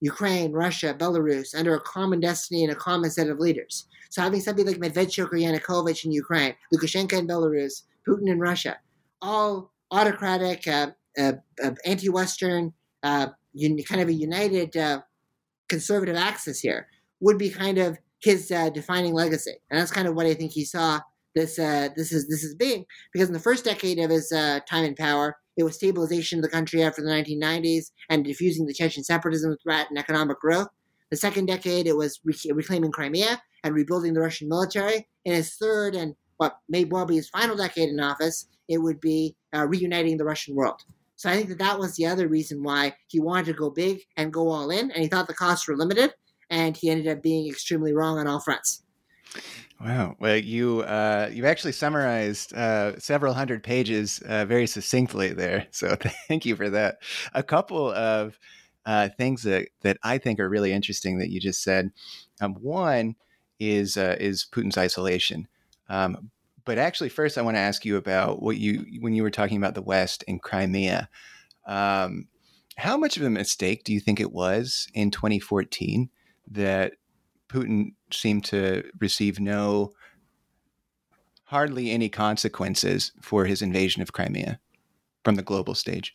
Ukraine, 0.00 0.52
Russia, 0.52 0.94
Belarus, 0.96 1.54
under 1.56 1.74
a 1.74 1.80
common 1.80 2.20
destiny 2.20 2.62
and 2.62 2.72
a 2.72 2.76
common 2.76 3.10
set 3.10 3.28
of 3.28 3.38
leaders. 3.38 3.86
So 4.10 4.20
having 4.20 4.40
somebody 4.40 4.68
like 4.68 4.78
Medvedchuk 4.78 5.32
or 5.32 5.38
Yanukovych 5.38 6.04
in 6.04 6.12
Ukraine, 6.12 6.54
Lukashenko 6.72 7.18
in 7.18 7.26
Belarus, 7.26 7.84
Putin 8.06 8.28
in 8.28 8.38
Russia, 8.38 8.76
all 9.22 9.72
autocratic, 9.90 10.68
uh, 10.68 10.88
uh, 11.18 11.32
uh 11.62 11.70
anti 11.86 12.10
Western, 12.10 12.74
uh, 13.02 13.28
kind 13.88 14.00
of 14.02 14.08
a 14.08 14.12
united 14.12 14.76
conservative 15.68 16.16
axis 16.16 16.60
here 16.60 16.88
would 17.20 17.38
be 17.38 17.50
kind 17.50 17.78
of 17.78 17.98
his 18.20 18.50
uh, 18.50 18.70
defining 18.70 19.14
legacy, 19.14 19.54
and 19.70 19.78
that's 19.78 19.90
kind 19.90 20.08
of 20.08 20.14
what 20.14 20.26
I 20.26 20.34
think 20.34 20.52
he 20.52 20.64
saw 20.64 21.00
this 21.34 21.58
uh, 21.58 21.88
this 21.96 22.12
is 22.12 22.28
this 22.28 22.44
is 22.44 22.54
being 22.54 22.84
because 23.12 23.28
in 23.28 23.34
the 23.34 23.40
first 23.40 23.64
decade 23.64 23.98
of 23.98 24.10
his 24.10 24.30
uh, 24.32 24.60
time 24.68 24.84
in 24.84 24.94
power, 24.94 25.36
it 25.56 25.64
was 25.64 25.76
stabilization 25.76 26.38
of 26.38 26.42
the 26.42 26.50
country 26.50 26.82
after 26.82 27.02
the 27.02 27.10
1990s 27.10 27.90
and 28.08 28.24
diffusing 28.24 28.66
the 28.66 28.74
Chechen 28.74 29.04
separatism 29.04 29.56
threat 29.62 29.88
and 29.88 29.98
economic 29.98 30.40
growth. 30.40 30.68
The 31.10 31.16
second 31.16 31.46
decade, 31.46 31.86
it 31.86 31.96
was 31.96 32.20
reclaiming 32.24 32.90
Crimea 32.90 33.40
and 33.62 33.74
rebuilding 33.74 34.14
the 34.14 34.20
Russian 34.20 34.48
military. 34.48 35.06
In 35.24 35.34
his 35.34 35.54
third 35.54 35.94
and 35.94 36.14
what 36.38 36.58
may 36.68 36.84
well 36.84 37.06
be 37.06 37.16
his 37.16 37.28
final 37.28 37.56
decade 37.56 37.88
in 37.88 38.00
office, 38.00 38.48
it 38.68 38.78
would 38.78 39.00
be 39.00 39.36
uh, 39.54 39.66
reuniting 39.66 40.16
the 40.16 40.24
Russian 40.24 40.54
world. 40.54 40.82
So 41.24 41.30
I 41.30 41.36
think 41.36 41.48
that 41.48 41.58
that 41.60 41.78
was 41.78 41.96
the 41.96 42.04
other 42.04 42.28
reason 42.28 42.62
why 42.62 42.96
he 43.06 43.18
wanted 43.18 43.46
to 43.46 43.54
go 43.54 43.70
big 43.70 44.02
and 44.14 44.30
go 44.30 44.50
all 44.50 44.68
in, 44.68 44.90
and 44.90 45.02
he 45.02 45.08
thought 45.08 45.26
the 45.26 45.32
costs 45.32 45.66
were 45.66 45.74
limited, 45.74 46.12
and 46.50 46.76
he 46.76 46.90
ended 46.90 47.08
up 47.08 47.22
being 47.22 47.48
extremely 47.48 47.94
wrong 47.94 48.18
on 48.18 48.26
all 48.26 48.40
fronts. 48.40 48.82
Wow. 49.80 50.16
Well, 50.20 50.36
you 50.36 50.82
uh, 50.82 51.30
you 51.32 51.46
actually 51.46 51.72
summarized 51.72 52.52
uh, 52.52 52.98
several 52.98 53.32
hundred 53.32 53.62
pages 53.62 54.20
uh, 54.28 54.44
very 54.44 54.66
succinctly 54.66 55.32
there. 55.32 55.66
So 55.70 55.96
thank 56.28 56.44
you 56.44 56.56
for 56.56 56.68
that. 56.68 56.98
A 57.32 57.42
couple 57.42 57.90
of 57.90 58.38
uh, 58.84 59.08
things 59.16 59.44
that 59.44 59.68
that 59.80 59.96
I 60.02 60.18
think 60.18 60.38
are 60.40 60.48
really 60.50 60.72
interesting 60.72 61.20
that 61.20 61.30
you 61.30 61.40
just 61.40 61.62
said. 61.62 61.90
Um, 62.42 62.52
one 62.56 63.16
is 63.58 63.96
uh, 63.96 64.16
is 64.20 64.46
Putin's 64.52 64.76
isolation. 64.76 65.48
Um, 65.88 66.32
but 66.64 66.78
actually, 66.78 67.10
first, 67.10 67.36
I 67.36 67.42
want 67.42 67.56
to 67.56 67.60
ask 67.60 67.84
you 67.84 67.96
about 67.96 68.40
what 68.42 68.56
you 68.56 68.86
when 69.00 69.14
you 69.14 69.22
were 69.22 69.30
talking 69.30 69.56
about 69.56 69.74
the 69.74 69.82
West 69.82 70.24
and 70.26 70.42
Crimea. 70.42 71.08
Um, 71.66 72.28
how 72.76 72.96
much 72.96 73.16
of 73.16 73.22
a 73.22 73.30
mistake 73.30 73.84
do 73.84 73.92
you 73.92 74.00
think 74.00 74.20
it 74.20 74.32
was 74.32 74.88
in 74.94 75.10
2014 75.10 76.10
that 76.50 76.94
Putin 77.48 77.92
seemed 78.12 78.44
to 78.46 78.82
receive 78.98 79.38
no, 79.38 79.92
hardly 81.44 81.90
any 81.90 82.08
consequences 82.08 83.12
for 83.20 83.44
his 83.44 83.62
invasion 83.62 84.02
of 84.02 84.12
Crimea 84.12 84.58
from 85.24 85.36
the 85.36 85.42
global 85.42 85.74
stage? 85.74 86.12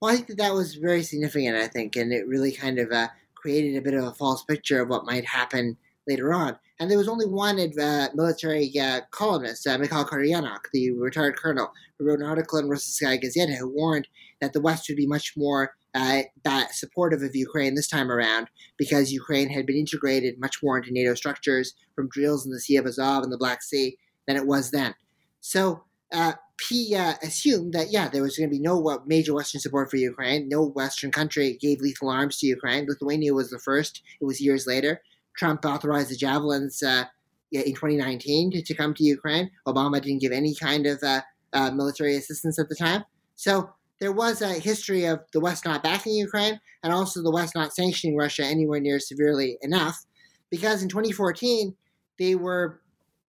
Well, 0.00 0.12
I 0.12 0.16
think 0.16 0.28
that 0.28 0.38
that 0.38 0.54
was 0.54 0.74
very 0.74 1.02
significant. 1.02 1.56
I 1.56 1.66
think, 1.66 1.96
and 1.96 2.12
it 2.12 2.26
really 2.28 2.52
kind 2.52 2.78
of 2.78 2.92
uh, 2.92 3.08
created 3.34 3.76
a 3.76 3.82
bit 3.82 3.94
of 3.94 4.04
a 4.04 4.12
false 4.12 4.44
picture 4.44 4.80
of 4.80 4.88
what 4.88 5.06
might 5.06 5.24
happen 5.24 5.76
later 6.06 6.32
on. 6.32 6.58
And 6.80 6.90
there 6.90 6.98
was 6.98 7.08
only 7.08 7.26
one 7.26 7.58
uh, 7.58 8.08
military 8.14 8.72
uh, 8.78 9.00
columnist, 9.10 9.66
uh, 9.66 9.76
Mikhail 9.78 10.04
Khodaryonok, 10.04 10.60
the 10.72 10.92
retired 10.92 11.36
colonel, 11.36 11.72
who 11.98 12.06
wrote 12.06 12.20
an 12.20 12.26
article 12.26 12.58
in 12.58 12.68
Rossiyskaya 12.68 13.20
Gazeta 13.22 13.56
who 13.56 13.68
warned 13.68 14.06
that 14.40 14.52
the 14.52 14.60
West 14.60 14.88
would 14.88 14.96
be 14.96 15.06
much 15.06 15.34
more 15.36 15.74
uh, 15.94 16.22
supportive 16.70 17.22
of 17.22 17.34
Ukraine 17.34 17.74
this 17.74 17.88
time 17.88 18.10
around 18.10 18.48
because 18.76 19.12
Ukraine 19.12 19.48
had 19.48 19.66
been 19.66 19.76
integrated 19.76 20.38
much 20.38 20.62
more 20.62 20.78
into 20.78 20.92
NATO 20.92 21.14
structures 21.14 21.74
from 21.96 22.08
drills 22.08 22.46
in 22.46 22.52
the 22.52 22.60
Sea 22.60 22.76
of 22.76 22.86
Azov 22.86 23.24
and 23.24 23.32
the 23.32 23.38
Black 23.38 23.62
Sea 23.62 23.96
than 24.26 24.36
it 24.36 24.46
was 24.46 24.70
then. 24.70 24.94
So 25.40 25.82
uh, 26.12 26.34
he 26.68 26.94
uh, 26.94 27.14
assumed 27.22 27.72
that, 27.72 27.90
yeah, 27.90 28.08
there 28.08 28.22
was 28.22 28.36
going 28.36 28.48
to 28.48 28.54
be 28.54 28.60
no 28.60 29.02
major 29.06 29.34
Western 29.34 29.60
support 29.60 29.90
for 29.90 29.96
Ukraine. 29.96 30.48
No 30.48 30.64
Western 30.64 31.10
country 31.10 31.56
gave 31.60 31.80
lethal 31.80 32.10
arms 32.10 32.38
to 32.38 32.46
Ukraine. 32.46 32.86
Lithuania 32.86 33.34
was 33.34 33.50
the 33.50 33.58
first. 33.58 34.02
It 34.20 34.24
was 34.24 34.40
years 34.40 34.66
later. 34.66 35.00
Trump 35.38 35.64
authorized 35.64 36.10
the 36.10 36.16
javelins 36.16 36.82
uh, 36.82 37.04
in 37.52 37.74
2019 37.74 38.50
to, 38.50 38.62
to, 38.62 38.74
come 38.74 38.92
to 38.94 39.04
Ukraine. 39.04 39.50
Obama 39.66 40.02
didn't 40.02 40.20
give 40.20 40.32
any 40.32 40.54
kind 40.54 40.86
of 40.86 41.02
uh, 41.02 41.22
uh, 41.52 41.70
military 41.70 42.16
assistance 42.16 42.58
at 42.58 42.68
the 42.68 42.74
time. 42.74 43.04
So 43.36 43.70
there 44.00 44.12
was 44.12 44.42
a 44.42 44.54
history 44.54 45.04
of 45.04 45.20
the 45.32 45.40
West 45.40 45.64
not 45.64 45.82
backing 45.82 46.14
Ukraine 46.14 46.60
and 46.82 46.92
also 46.92 47.22
the 47.22 47.30
West 47.30 47.54
not 47.54 47.74
sanctioning 47.74 48.16
Russia 48.16 48.44
anywhere 48.44 48.80
near 48.80 49.00
severely 49.00 49.58
enough. 49.62 50.04
Because 50.50 50.82
in 50.82 50.88
2014, 50.88 51.74
they 52.18 52.34
were 52.34 52.80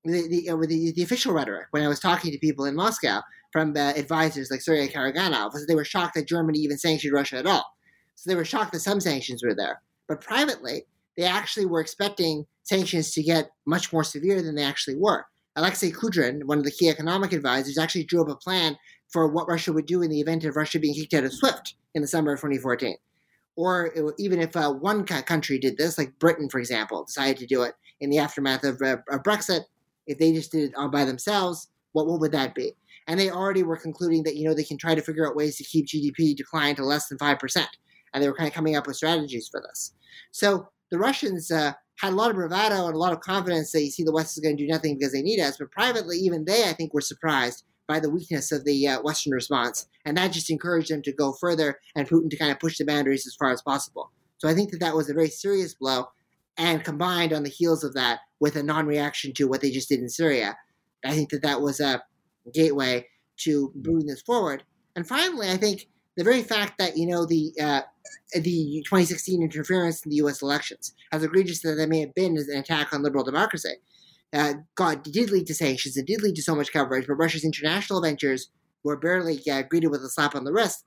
the, 0.05 0.27
the, 0.27 0.67
the, 0.67 0.93
the, 0.95 1.03
official 1.03 1.33
rhetoric 1.33 1.67
when 1.71 1.83
I 1.83 1.87
was 1.87 1.99
talking 1.99 2.31
to 2.31 2.37
people 2.39 2.65
in 2.65 2.75
Moscow 2.75 3.21
from 3.51 3.75
uh, 3.75 3.93
advisors 3.95 4.49
like 4.49 4.61
Sergei 4.61 4.87
Karaganov 4.87 5.51
was 5.51 5.61
that 5.61 5.65
they 5.67 5.75
were 5.75 5.83
shocked 5.83 6.15
that 6.15 6.27
Germany 6.27 6.59
even 6.59 6.77
sanctioned 6.77 7.13
Russia 7.13 7.37
at 7.37 7.45
all. 7.45 7.65
So 8.15 8.29
they 8.29 8.35
were 8.35 8.45
shocked 8.45 8.71
that 8.73 8.79
some 8.79 8.99
sanctions 8.99 9.43
were 9.43 9.55
there. 9.55 9.81
But 10.07 10.21
privately, 10.21 10.85
they 11.19 11.25
actually 11.25 11.65
were 11.65 11.81
expecting 11.81 12.45
sanctions 12.63 13.11
to 13.11 13.21
get 13.21 13.49
much 13.65 13.91
more 13.91 14.05
severe 14.05 14.41
than 14.41 14.55
they 14.55 14.63
actually 14.63 14.95
were. 14.95 15.25
Alexei 15.57 15.91
Kudrin, 15.91 16.45
one 16.45 16.57
of 16.57 16.63
the 16.63 16.71
key 16.71 16.87
economic 16.87 17.33
advisors, 17.33 17.77
actually 17.77 18.05
drew 18.05 18.21
up 18.21 18.29
a 18.29 18.35
plan 18.35 18.77
for 19.09 19.27
what 19.27 19.49
Russia 19.49 19.73
would 19.73 19.85
do 19.85 20.01
in 20.01 20.09
the 20.09 20.21
event 20.21 20.45
of 20.45 20.55
Russia 20.55 20.79
being 20.79 20.93
kicked 20.93 21.13
out 21.13 21.25
of 21.25 21.33
SWIFT 21.33 21.73
in 21.93 22.01
the 22.01 22.07
summer 22.07 22.31
of 22.31 22.39
2014. 22.39 22.95
Or 23.57 23.87
it, 23.87 24.13
even 24.17 24.39
if 24.39 24.55
uh, 24.55 24.71
one 24.71 25.03
country 25.03 25.59
did 25.59 25.77
this, 25.77 25.97
like 25.97 26.17
Britain, 26.19 26.47
for 26.49 26.59
example, 26.59 27.03
decided 27.03 27.37
to 27.39 27.45
do 27.45 27.63
it 27.63 27.73
in 27.99 28.09
the 28.09 28.19
aftermath 28.19 28.63
of, 28.63 28.81
uh, 28.81 28.97
of 29.09 29.23
Brexit, 29.23 29.63
if 30.07 30.19
they 30.19 30.31
just 30.31 30.53
did 30.53 30.69
it 30.69 30.75
all 30.77 30.87
by 30.87 31.03
themselves, 31.03 31.67
what, 31.91 32.07
what 32.07 32.21
would 32.21 32.31
that 32.31 32.55
be? 32.55 32.71
And 33.07 33.19
they 33.19 33.29
already 33.29 33.63
were 33.63 33.75
concluding 33.75 34.23
that, 34.23 34.37
you 34.37 34.47
know, 34.47 34.53
they 34.53 34.63
can 34.63 34.77
try 34.77 34.95
to 34.95 35.01
figure 35.01 35.27
out 35.27 35.35
ways 35.35 35.57
to 35.57 35.65
keep 35.65 35.87
GDP 35.87 36.33
decline 36.33 36.75
to 36.75 36.85
less 36.85 37.09
than 37.09 37.17
5%. 37.17 37.65
And 38.13 38.23
they 38.23 38.29
were 38.29 38.35
kind 38.35 38.47
of 38.47 38.53
coming 38.53 38.77
up 38.77 38.87
with 38.87 38.95
strategies 38.95 39.49
for 39.49 39.61
this. 39.61 39.93
So 40.31 40.69
the 40.91 40.97
Russians 40.97 41.51
uh, 41.51 41.73
had 41.99 42.13
a 42.13 42.15
lot 42.15 42.29
of 42.29 42.35
bravado 42.35 42.85
and 42.85 42.95
a 42.95 42.99
lot 42.99 43.13
of 43.13 43.19
confidence 43.19 43.71
that 43.71 43.83
you 43.83 43.91
see 43.91 44.03
the 44.03 44.11
West 44.11 44.37
is 44.37 44.43
going 44.43 44.57
to 44.57 44.63
do 44.63 44.71
nothing 44.71 44.97
because 44.97 45.13
they 45.13 45.21
need 45.21 45.39
us. 45.39 45.57
But 45.57 45.71
privately, 45.71 46.17
even 46.17 46.45
they, 46.45 46.63
I 46.63 46.73
think, 46.73 46.93
were 46.93 47.01
surprised 47.01 47.63
by 47.87 47.99
the 47.99 48.09
weakness 48.09 48.51
of 48.51 48.63
the 48.65 48.87
uh, 48.87 49.01
Western 49.01 49.33
response. 49.33 49.87
And 50.05 50.15
that 50.17 50.31
just 50.31 50.49
encouraged 50.49 50.91
them 50.91 51.01
to 51.01 51.11
go 51.11 51.33
further 51.33 51.79
and 51.95 52.07
Putin 52.07 52.29
to 52.29 52.37
kind 52.37 52.51
of 52.51 52.59
push 52.59 52.77
the 52.77 52.85
boundaries 52.85 53.25
as 53.27 53.35
far 53.35 53.51
as 53.51 53.61
possible. 53.61 54.11
So 54.37 54.47
I 54.47 54.53
think 54.53 54.71
that 54.71 54.79
that 54.79 54.95
was 54.95 55.09
a 55.09 55.13
very 55.13 55.29
serious 55.29 55.73
blow. 55.73 56.05
And 56.57 56.83
combined 56.83 57.33
on 57.33 57.43
the 57.43 57.49
heels 57.49 57.83
of 57.83 57.93
that 57.93 58.19
with 58.39 58.55
a 58.55 58.63
non 58.63 58.85
reaction 58.85 59.33
to 59.35 59.45
what 59.45 59.61
they 59.61 59.71
just 59.71 59.89
did 59.89 59.99
in 59.99 60.09
Syria, 60.09 60.57
I 61.05 61.13
think 61.13 61.29
that 61.29 61.41
that 61.41 61.61
was 61.61 61.79
a 61.79 62.03
gateway 62.53 63.07
to 63.41 63.71
moving 63.75 64.07
this 64.07 64.21
forward. 64.21 64.63
And 64.95 65.07
finally, 65.07 65.49
I 65.49 65.57
think 65.57 65.87
the 66.17 66.23
very 66.23 66.43
fact 66.43 66.77
that, 66.77 66.97
you 66.97 67.07
know, 67.07 67.25
the 67.25 67.53
uh, 67.61 67.81
the 68.33 68.83
2016 68.85 69.41
interference 69.41 70.03
in 70.03 70.09
the 70.09 70.17
U.S. 70.17 70.41
elections, 70.41 70.93
as 71.11 71.23
egregious 71.23 71.63
as 71.65 71.77
that 71.77 71.89
may 71.89 72.01
have 72.01 72.13
been 72.15 72.37
as 72.37 72.47
an 72.47 72.59
attack 72.59 72.93
on 72.93 73.03
liberal 73.03 73.23
democracy, 73.23 73.75
uh, 74.33 74.53
God 74.75 75.03
did 75.03 75.31
lead 75.31 75.47
to 75.47 75.55
sanctions. 75.55 75.97
It 75.97 76.05
did 76.05 76.21
lead 76.21 76.35
to 76.35 76.41
so 76.41 76.55
much 76.55 76.71
coverage, 76.71 77.07
but 77.07 77.15
Russia's 77.15 77.43
international 77.43 78.01
ventures 78.01 78.49
were 78.83 78.97
barely 78.97 79.41
uh, 79.49 79.63
greeted 79.63 79.89
with 79.89 80.03
a 80.03 80.09
slap 80.09 80.35
on 80.35 80.43
the 80.43 80.53
wrist. 80.53 80.85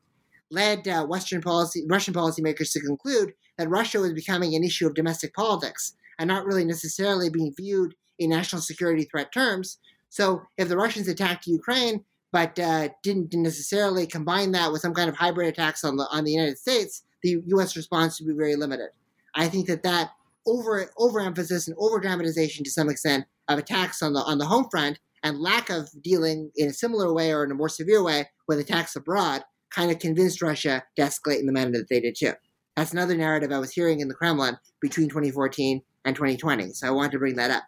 Led 0.51 0.87
uh, 0.87 1.07
Western 1.07 1.41
policy, 1.41 1.85
Russian 1.89 2.15
policymakers 2.15 2.73
to 2.73 2.81
conclude 2.81 3.33
that 3.59 3.71
Russia 3.71 4.01
was 4.01 4.13
becoming 4.13 4.55
an 4.55 4.65
issue 4.65 4.87
of 4.87 4.95
domestic 4.95 5.35
politics 5.35 5.95
and 6.19 6.29
not 6.29 6.45
really 6.45 6.65
necessarily 6.65 7.31
being 7.31 7.53
viewed 7.57 7.95
in 8.19 8.31
national 8.31 8.63
security 8.63 9.05
threat 9.05 9.33
terms. 9.33 9.79
So, 10.11 10.43
if 10.59 10.69
the 10.69 10.77
Russians 10.77 11.09
attacked 11.09 11.47
Ukraine, 11.47 12.05
but 12.33 12.59
uh, 12.59 12.91
didn't 13.03 13.33
necessarily 13.35 14.07
combine 14.07 14.53
that 14.53 14.73
with 14.73 14.83
some 14.83 14.95
kind 14.95 15.09
of 15.09 15.17
hybrid 15.17 15.49
attacks 15.49 15.85
on 15.85 15.97
the 15.97 16.07
on 16.11 16.25
the 16.25 16.33
United 16.33 16.59
States, 16.59 17.03
the 17.23 17.43
U.S. 17.47 17.77
response 17.77 18.21
would 18.21 18.29
be 18.29 18.35
very 18.35 18.57
limited. 18.57 18.89
I 19.35 19.49
think 19.49 19.67
that 19.67 19.83
that 19.83 20.11
over 20.47 20.91
overemphasis 20.99 21.69
and 21.69 21.77
over 21.79 22.01
dramatization 22.01 22.65
to 22.65 22.71
some 22.71 22.89
extent 22.89 23.25
of 23.49 23.59
attacks 23.59 24.03
on 24.03 24.13
the 24.13 24.21
on 24.21 24.39
the 24.39 24.47
home 24.47 24.67
front 24.71 24.99
and 25.23 25.41
lack 25.41 25.71
of 25.71 25.89
dealing 26.03 26.51
in 26.57 26.69
a 26.69 26.73
similar 26.73 27.13
way 27.13 27.33
or 27.33 27.45
in 27.45 27.51
a 27.51 27.55
more 27.55 27.69
severe 27.69 28.03
way 28.03 28.29
with 28.49 28.59
attacks 28.59 28.97
abroad 28.97 29.43
kind 29.71 29.91
of 29.91 29.99
convinced 29.99 30.43
Russia 30.43 30.83
to 30.97 31.03
escalate 31.03 31.41
in 31.41 31.47
the 31.47 31.53
manner 31.53 31.73
that 31.73 31.89
they 31.89 32.01
did 32.01 32.17
too. 32.17 32.33
That's 32.77 32.93
another 32.93 33.17
narrative 33.17 33.53
I 33.53 33.59
was 33.59 33.73
hearing 33.73 34.01
in 34.01 34.09
the 34.09 34.15
Kremlin 34.15 34.59
between 34.81 35.09
2014 35.09 35.83
and 36.05 36.17
2020. 36.17 36.73
So 36.73 36.87
I 36.87 36.91
wanted 36.91 37.13
to 37.13 37.19
bring 37.19 37.37
that 37.37 37.51
up. 37.51 37.65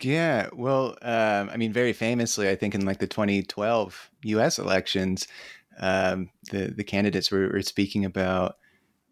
Yeah, 0.00 0.48
well, 0.52 0.96
um, 1.02 1.50
I 1.50 1.56
mean, 1.56 1.72
very 1.72 1.92
famously, 1.92 2.48
I 2.48 2.54
think 2.54 2.74
in 2.74 2.86
like 2.86 2.98
the 2.98 3.08
2012 3.08 4.10
U.S. 4.22 4.58
elections, 4.58 5.26
um, 5.78 6.30
the 6.50 6.72
the 6.76 6.84
candidates 6.84 7.30
were, 7.30 7.48
were 7.48 7.62
speaking 7.62 8.04
about 8.04 8.56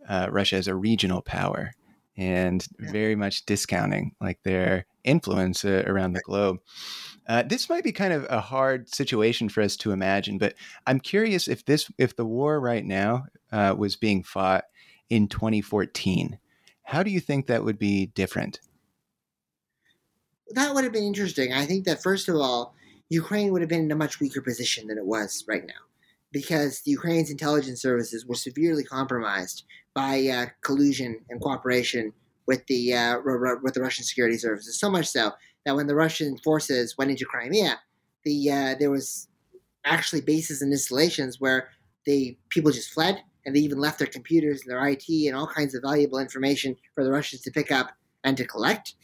uh, 0.08 0.28
Russia 0.30 0.56
as 0.56 0.68
a 0.68 0.74
regional 0.74 1.22
power 1.22 1.72
and 2.16 2.66
yeah. 2.80 2.92
very 2.92 3.14
much 3.14 3.44
discounting 3.44 4.14
like 4.20 4.42
their 4.42 4.86
influence 5.04 5.64
uh, 5.64 5.84
around 5.86 6.12
the 6.14 6.20
globe. 6.20 6.58
Uh, 7.28 7.42
this 7.42 7.68
might 7.68 7.84
be 7.84 7.92
kind 7.92 8.12
of 8.12 8.26
a 8.30 8.40
hard 8.40 8.88
situation 8.88 9.48
for 9.48 9.62
us 9.62 9.76
to 9.76 9.92
imagine, 9.92 10.38
but 10.38 10.54
I'm 10.86 11.00
curious 11.00 11.48
if 11.48 11.64
this 11.64 11.90
if 11.98 12.16
the 12.16 12.24
war 12.24 12.60
right 12.60 12.84
now 12.84 13.26
uh, 13.52 13.74
was 13.76 13.96
being 13.96 14.22
fought 14.22 14.64
in 15.08 15.28
2014, 15.28 16.38
how 16.84 17.02
do 17.02 17.10
you 17.10 17.20
think 17.20 17.46
that 17.46 17.64
would 17.64 17.78
be 17.78 18.06
different? 18.06 18.60
That 20.50 20.74
would 20.74 20.84
have 20.84 20.92
been 20.92 21.02
interesting. 21.02 21.52
I 21.52 21.66
think 21.66 21.84
that 21.86 22.02
first 22.02 22.28
of 22.28 22.36
all, 22.36 22.74
Ukraine 23.08 23.52
would 23.52 23.62
have 23.62 23.68
been 23.68 23.84
in 23.84 23.92
a 23.92 23.96
much 23.96 24.20
weaker 24.20 24.40
position 24.40 24.86
than 24.86 24.98
it 24.98 25.04
was 25.04 25.44
right 25.48 25.66
now 25.66 25.85
because 26.32 26.82
the 26.82 26.90
Ukraine's 26.90 27.30
intelligence 27.30 27.80
services 27.80 28.26
were 28.26 28.34
severely 28.34 28.84
compromised 28.84 29.64
by 29.94 30.26
uh, 30.26 30.46
collusion 30.62 31.20
and 31.30 31.40
cooperation 31.40 32.12
with 32.46 32.66
the 32.66 32.94
uh, 32.94 33.18
with 33.62 33.74
the 33.74 33.80
Russian 33.80 34.04
security 34.04 34.38
services. 34.38 34.78
So 34.78 34.90
much 34.90 35.06
so 35.06 35.32
that 35.64 35.74
when 35.74 35.86
the 35.86 35.94
Russian 35.94 36.38
forces 36.38 36.96
went 36.96 37.10
into 37.10 37.24
Crimea, 37.24 37.78
the 38.24 38.50
uh, 38.50 38.74
there 38.78 38.90
was 38.90 39.28
actually 39.84 40.20
bases 40.20 40.62
and 40.62 40.72
installations 40.72 41.40
where 41.40 41.68
the 42.04 42.36
people 42.50 42.70
just 42.70 42.92
fled 42.92 43.22
and 43.44 43.54
they 43.54 43.60
even 43.60 43.78
left 43.78 43.98
their 43.98 44.08
computers 44.08 44.62
and 44.62 44.70
their 44.70 44.86
IT 44.86 45.04
and 45.08 45.34
all 45.34 45.46
kinds 45.46 45.74
of 45.74 45.82
valuable 45.82 46.18
information 46.18 46.76
for 46.94 47.04
the 47.04 47.10
Russians 47.10 47.42
to 47.42 47.50
pick 47.50 47.70
up 47.70 47.92
and 48.24 48.36
to 48.36 48.44
collect. 48.44 48.94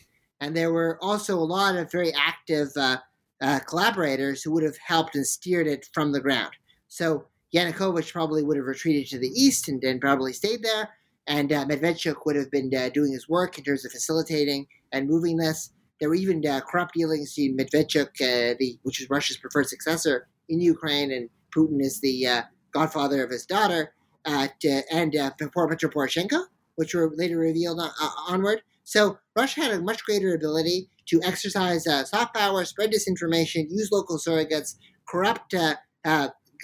And 0.41 0.57
there 0.57 0.73
were 0.73 0.99
also 1.01 1.39
a 1.39 1.41
lot 1.41 1.77
of 1.77 1.91
very 1.91 2.13
active 2.15 2.69
uh, 2.77 2.99
uh, 3.41 3.61
collaborators 3.61 4.43
who 4.43 4.51
would 4.53 4.65
have 4.65 4.77
helped 4.85 5.15
and 5.15 5.27
steered 5.27 5.69
it 5.69 5.89
from 5.93 6.11
the 6.11 6.21
ground. 6.21 6.53
So 6.93 7.25
Yanukovych 7.57 8.13
probably 8.13 8.43
would 8.43 8.59
have 8.59 8.67
retreated 8.67 9.07
to 9.09 9.19
the 9.19 9.29
east 9.29 9.67
and, 9.67 9.83
and 9.83 9.99
probably 9.99 10.35
stayed 10.35 10.63
there. 10.63 10.91
And 11.27 11.51
uh, 11.51 11.65
Medvedchuk 11.65 12.27
would 12.27 12.37
have 12.37 12.51
been 12.51 12.71
uh, 12.75 12.91
doing 12.91 13.13
his 13.13 13.27
work 13.31 13.57
in 13.57 13.65
terms 13.65 13.87
of 13.87 13.93
facilitating 13.93 14.67
and 14.93 15.09
moving 15.09 15.39
this. 15.39 15.71
There 15.99 16.11
were 16.11 16.15
even 16.15 16.47
uh, 16.47 16.61
corrupt 16.61 16.93
dealings 16.93 17.35
between 17.35 17.57
Medvedchuk, 17.57 18.09
uh, 18.21 18.57
the, 18.59 18.79
which 18.83 19.01
is 19.01 19.09
Russia's 19.09 19.39
preferred 19.39 19.69
successor 19.69 20.29
in 20.51 20.61
Ukraine, 20.61 21.11
and 21.11 21.31
Putin 21.57 21.81
is 21.81 21.99
the 22.03 22.27
uh, 22.27 22.43
godfather 22.73 23.25
of 23.25 23.31
his 23.31 23.47
daughter, 23.47 23.95
uh, 24.27 24.49
to, 24.61 24.83
and 24.93 25.17
uh, 25.17 25.31
Petro 25.39 25.67
Poroshenko, 25.89 26.45
which 26.75 26.95
were 26.95 27.11
later 27.17 27.39
revealed 27.39 27.81
onward. 28.29 28.61
So 28.85 29.19
Russia 29.35 29.63
had 29.63 29.71
a 29.71 29.81
much 29.81 30.05
greater 30.05 30.35
ability 30.35 30.91
to 31.07 31.23
exercise 31.23 31.85
soft 31.85 32.35
power, 32.35 32.67
spread 32.67 32.93
disinformation, 32.93 33.71
use 33.71 33.91
local 33.91 34.19
surrogates, 34.19 34.75
corrupt 35.09 35.55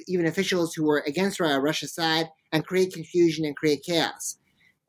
even 0.07 0.27
officials 0.27 0.75
who 0.75 0.85
were 0.85 1.03
against 1.07 1.41
Russia's 1.41 1.95
side, 1.95 2.29
and 2.53 2.67
create 2.67 2.93
confusion 2.93 3.45
and 3.45 3.57
create 3.57 3.83
chaos. 3.83 4.39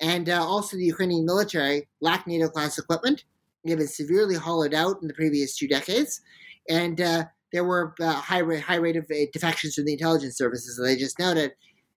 And 0.02 0.30
uh, 0.30 0.44
also, 0.44 0.78
the 0.78 0.86
Ukrainian 0.86 1.26
military 1.26 1.88
lacked 2.02 2.28
NATO 2.28 2.48
class 2.48 2.78
equipment. 2.78 3.26
It 3.64 3.72
had 3.72 3.80
been 3.80 3.88
severely 3.88 4.36
hollowed 4.36 4.74
out 4.74 4.98
in 5.02 5.08
the 5.08 5.14
previous 5.14 5.58
two 5.58 5.68
decades. 5.68 6.22
And 6.70 7.02
uh, 7.02 7.26
there 7.52 7.66
were 7.66 7.94
uh, 8.00 8.14
high, 8.14 8.40
rate, 8.40 8.64
high 8.64 8.76
rate 8.76 8.96
of 8.96 9.06
uh, 9.12 9.26
defections 9.34 9.76
from 9.76 9.86
the 9.86 9.94
intelligence 9.94 10.38
services, 10.38 10.80
as 10.80 10.88
I 10.88 10.98
just 10.98 11.20
noted. 11.20 11.52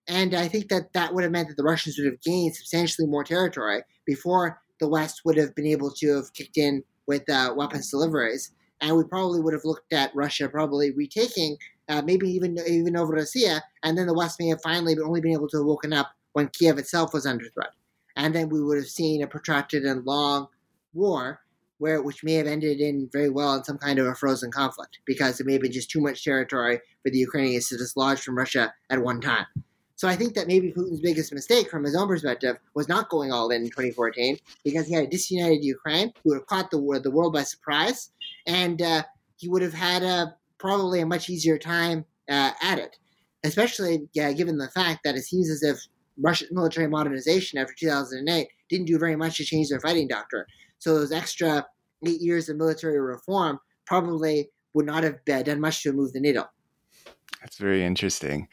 And 0.07 0.33
I 0.33 0.49
think 0.49 0.67
that 0.67 0.91
that 0.93 1.13
would 1.13 1.23
have 1.23 1.31
meant 1.31 1.47
that 1.47 1.55
the 1.55 1.63
Russians 1.63 1.97
would 1.97 2.07
have 2.07 2.21
gained 2.21 2.55
substantially 2.55 3.07
more 3.07 3.23
territory 3.23 3.83
before 4.05 4.59
the 4.81 4.89
West 4.89 5.21
would 5.23 5.37
have 5.37 5.55
been 5.55 5.67
able 5.67 5.91
to 5.91 6.15
have 6.15 6.33
kicked 6.33 6.57
in 6.57 6.83
with 7.07 7.29
uh, 7.29 7.53
weapons 7.55 7.89
deliveries. 7.89 8.51
And 8.81 8.97
we 8.97 9.05
probably 9.05 9.39
would 9.39 9.53
have 9.53 9.63
looked 9.63 9.93
at 9.93 10.13
Russia 10.13 10.49
probably 10.49 10.91
retaking 10.91 11.55
uh, 11.89 12.01
maybe 12.03 12.29
even 12.29 12.57
even 12.67 12.95
over 12.95 13.13
Russia, 13.13 13.61
and 13.83 13.97
then 13.97 14.07
the 14.07 14.13
West 14.13 14.39
may 14.39 14.47
have 14.47 14.61
finally 14.61 14.95
only 15.03 15.21
been 15.21 15.33
able 15.33 15.49
to 15.49 15.57
have 15.57 15.65
woken 15.65 15.93
up 15.93 16.11
when 16.33 16.49
Kiev 16.49 16.77
itself 16.77 17.13
was 17.13 17.25
under 17.25 17.49
threat, 17.49 17.71
and 18.15 18.33
then 18.33 18.49
we 18.49 18.63
would 18.63 18.77
have 18.77 18.87
seen 18.87 19.21
a 19.21 19.27
protracted 19.27 19.83
and 19.83 20.05
long 20.05 20.47
war, 20.93 21.41
where 21.77 22.01
which 22.01 22.23
may 22.23 22.33
have 22.33 22.47
ended 22.47 22.79
in 22.79 23.09
very 23.11 23.29
well 23.29 23.55
in 23.55 23.63
some 23.63 23.77
kind 23.77 23.99
of 23.99 24.07
a 24.07 24.15
frozen 24.15 24.51
conflict 24.51 24.99
because 25.05 25.39
it 25.39 25.45
may 25.45 25.53
have 25.53 25.61
been 25.61 25.71
just 25.71 25.89
too 25.89 26.01
much 26.01 26.23
territory 26.23 26.79
for 27.03 27.09
the 27.09 27.17
Ukrainians 27.17 27.69
to 27.69 27.77
dislodge 27.77 28.21
from 28.21 28.37
Russia 28.37 28.73
at 28.89 29.03
one 29.03 29.19
time. 29.19 29.45
So 29.95 30.07
I 30.07 30.15
think 30.15 30.33
that 30.33 30.47
maybe 30.47 30.71
Putin's 30.71 30.99
biggest 30.99 31.33
mistake 31.33 31.69
from 31.69 31.83
his 31.83 31.95
own 31.95 32.07
perspective 32.07 32.57
was 32.73 32.89
not 32.89 33.09
going 33.09 33.31
all 33.31 33.49
in 33.51 33.61
in 33.61 33.69
2014 33.69 34.37
because 34.63 34.87
he 34.87 34.93
had 34.93 35.05
a 35.05 35.07
disunited 35.07 35.63
Ukraine 35.63 36.11
who 36.23 36.31
would 36.31 36.39
have 36.39 36.47
caught 36.47 36.71
the, 36.71 36.99
the 37.01 37.11
world 37.11 37.33
by 37.33 37.43
surprise 37.43 38.09
and 38.47 38.81
uh, 38.81 39.03
he 39.37 39.47
would 39.47 39.61
have 39.61 39.73
had 39.73 40.03
a 40.03 40.35
probably 40.63 41.01
a 41.01 41.05
much 41.05 41.29
easier 41.29 41.57
time 41.57 42.05
uh, 42.29 42.51
at 42.61 42.79
it, 42.79 42.95
especially 43.43 44.07
yeah, 44.13 44.31
given 44.31 44.57
the 44.57 44.69
fact 44.69 45.01
that 45.03 45.15
it 45.15 45.23
seems 45.23 45.49
as 45.49 45.61
if 45.61 45.77
Russian 46.17 46.47
military 46.51 46.87
modernization 46.87 47.59
after 47.59 47.73
2008 47.77 48.47
didn't 48.69 48.85
do 48.85 48.97
very 48.97 49.17
much 49.17 49.37
to 49.37 49.43
change 49.43 49.67
their 49.69 49.81
fighting 49.81 50.07
doctrine. 50.07 50.45
So 50.79 50.95
those 50.95 51.11
extra 51.11 51.65
eight 52.07 52.21
years 52.21 52.47
of 52.47 52.55
military 52.55 52.99
reform 52.99 53.59
probably 53.85 54.49
would 54.73 54.85
not 54.85 55.03
have 55.03 55.23
done 55.25 55.59
much 55.59 55.83
to 55.83 55.91
move 55.91 56.13
the 56.13 56.21
needle. 56.21 56.45
That's 57.41 57.57
very 57.57 57.83
interesting. 57.83 58.47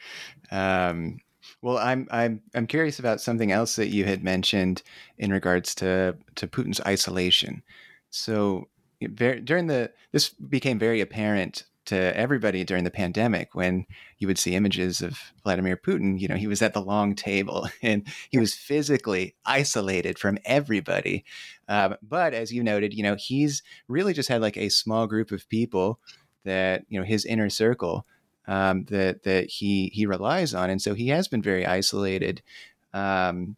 Um, 0.51 1.17
well, 1.61 1.77
I'm 1.77 2.09
I'm 2.11 2.41
I'm 2.53 2.67
curious 2.67 2.99
about 2.99 3.21
something 3.21 3.53
else 3.53 3.77
that 3.77 3.87
you 3.87 4.03
had 4.03 4.21
mentioned 4.21 4.83
in 5.17 5.31
regards 5.31 5.73
to 5.75 6.17
to 6.35 6.47
Putin's 6.47 6.81
isolation. 6.81 7.63
So 8.09 8.67
during 8.99 9.67
the 9.67 9.91
this 10.11 10.29
became 10.29 10.77
very 10.77 10.99
apparent 10.99 11.63
to 11.85 12.15
everybody 12.15 12.63
during 12.63 12.83
the 12.83 12.91
pandemic 12.91 13.55
when 13.55 13.85
you 14.17 14.27
would 14.27 14.37
see 14.37 14.55
images 14.55 15.01
of 15.01 15.19
Vladimir 15.43 15.75
Putin. 15.75 16.19
You 16.19 16.27
know, 16.27 16.35
he 16.35 16.47
was 16.47 16.61
at 16.61 16.73
the 16.73 16.81
long 16.81 17.15
table 17.15 17.67
and 17.81 18.07
he 18.29 18.37
was 18.37 18.53
physically 18.53 19.35
isolated 19.45 20.19
from 20.19 20.37
everybody. 20.45 21.25
Um, 21.67 21.95
but 22.01 22.33
as 22.33 22.53
you 22.53 22.63
noted, 22.63 22.93
you 22.93 23.03
know, 23.03 23.15
he's 23.15 23.63
really 23.87 24.13
just 24.13 24.29
had 24.29 24.41
like 24.41 24.57
a 24.57 24.69
small 24.69 25.07
group 25.07 25.31
of 25.31 25.49
people 25.49 25.99
that 26.43 26.83
you 26.89 26.99
know 26.99 27.05
his 27.05 27.25
inner 27.25 27.49
circle 27.49 28.05
um, 28.47 28.85
that 28.85 29.23
that 29.23 29.49
he 29.49 29.91
he 29.93 30.05
relies 30.05 30.53
on, 30.53 30.69
and 30.69 30.81
so 30.81 30.93
he 30.93 31.09
has 31.09 31.27
been 31.27 31.41
very 31.41 31.65
isolated. 31.65 32.41
Um, 32.93 33.55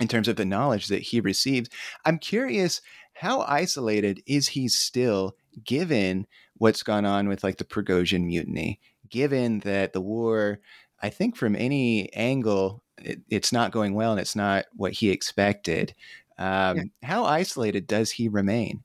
in 0.00 0.08
terms 0.08 0.28
of 0.28 0.36
the 0.36 0.44
knowledge 0.44 0.88
that 0.88 1.00
he 1.00 1.20
receives. 1.20 1.70
I'm 2.04 2.18
curious 2.18 2.82
how 3.14 3.40
isolated 3.42 4.22
is 4.26 4.48
he 4.48 4.68
still 4.68 5.36
given 5.64 6.26
what's 6.58 6.82
gone 6.82 7.04
on 7.04 7.28
with 7.28 7.44
like 7.44 7.58
the 7.58 7.64
Prigozhin 7.64 8.24
mutiny, 8.24 8.80
given 9.08 9.60
that 9.60 9.92
the 9.92 10.00
war, 10.00 10.60
I 11.02 11.10
think 11.10 11.36
from 11.36 11.56
any 11.56 12.12
angle, 12.14 12.82
it, 12.98 13.20
it's 13.28 13.52
not 13.52 13.72
going 13.72 13.94
well 13.94 14.12
and 14.12 14.20
it's 14.20 14.36
not 14.36 14.66
what 14.74 14.92
he 14.92 15.10
expected. 15.10 15.94
Um, 16.38 16.76
yeah. 16.76 16.82
How 17.02 17.24
isolated 17.24 17.86
does 17.86 18.12
he 18.12 18.28
remain? 18.28 18.82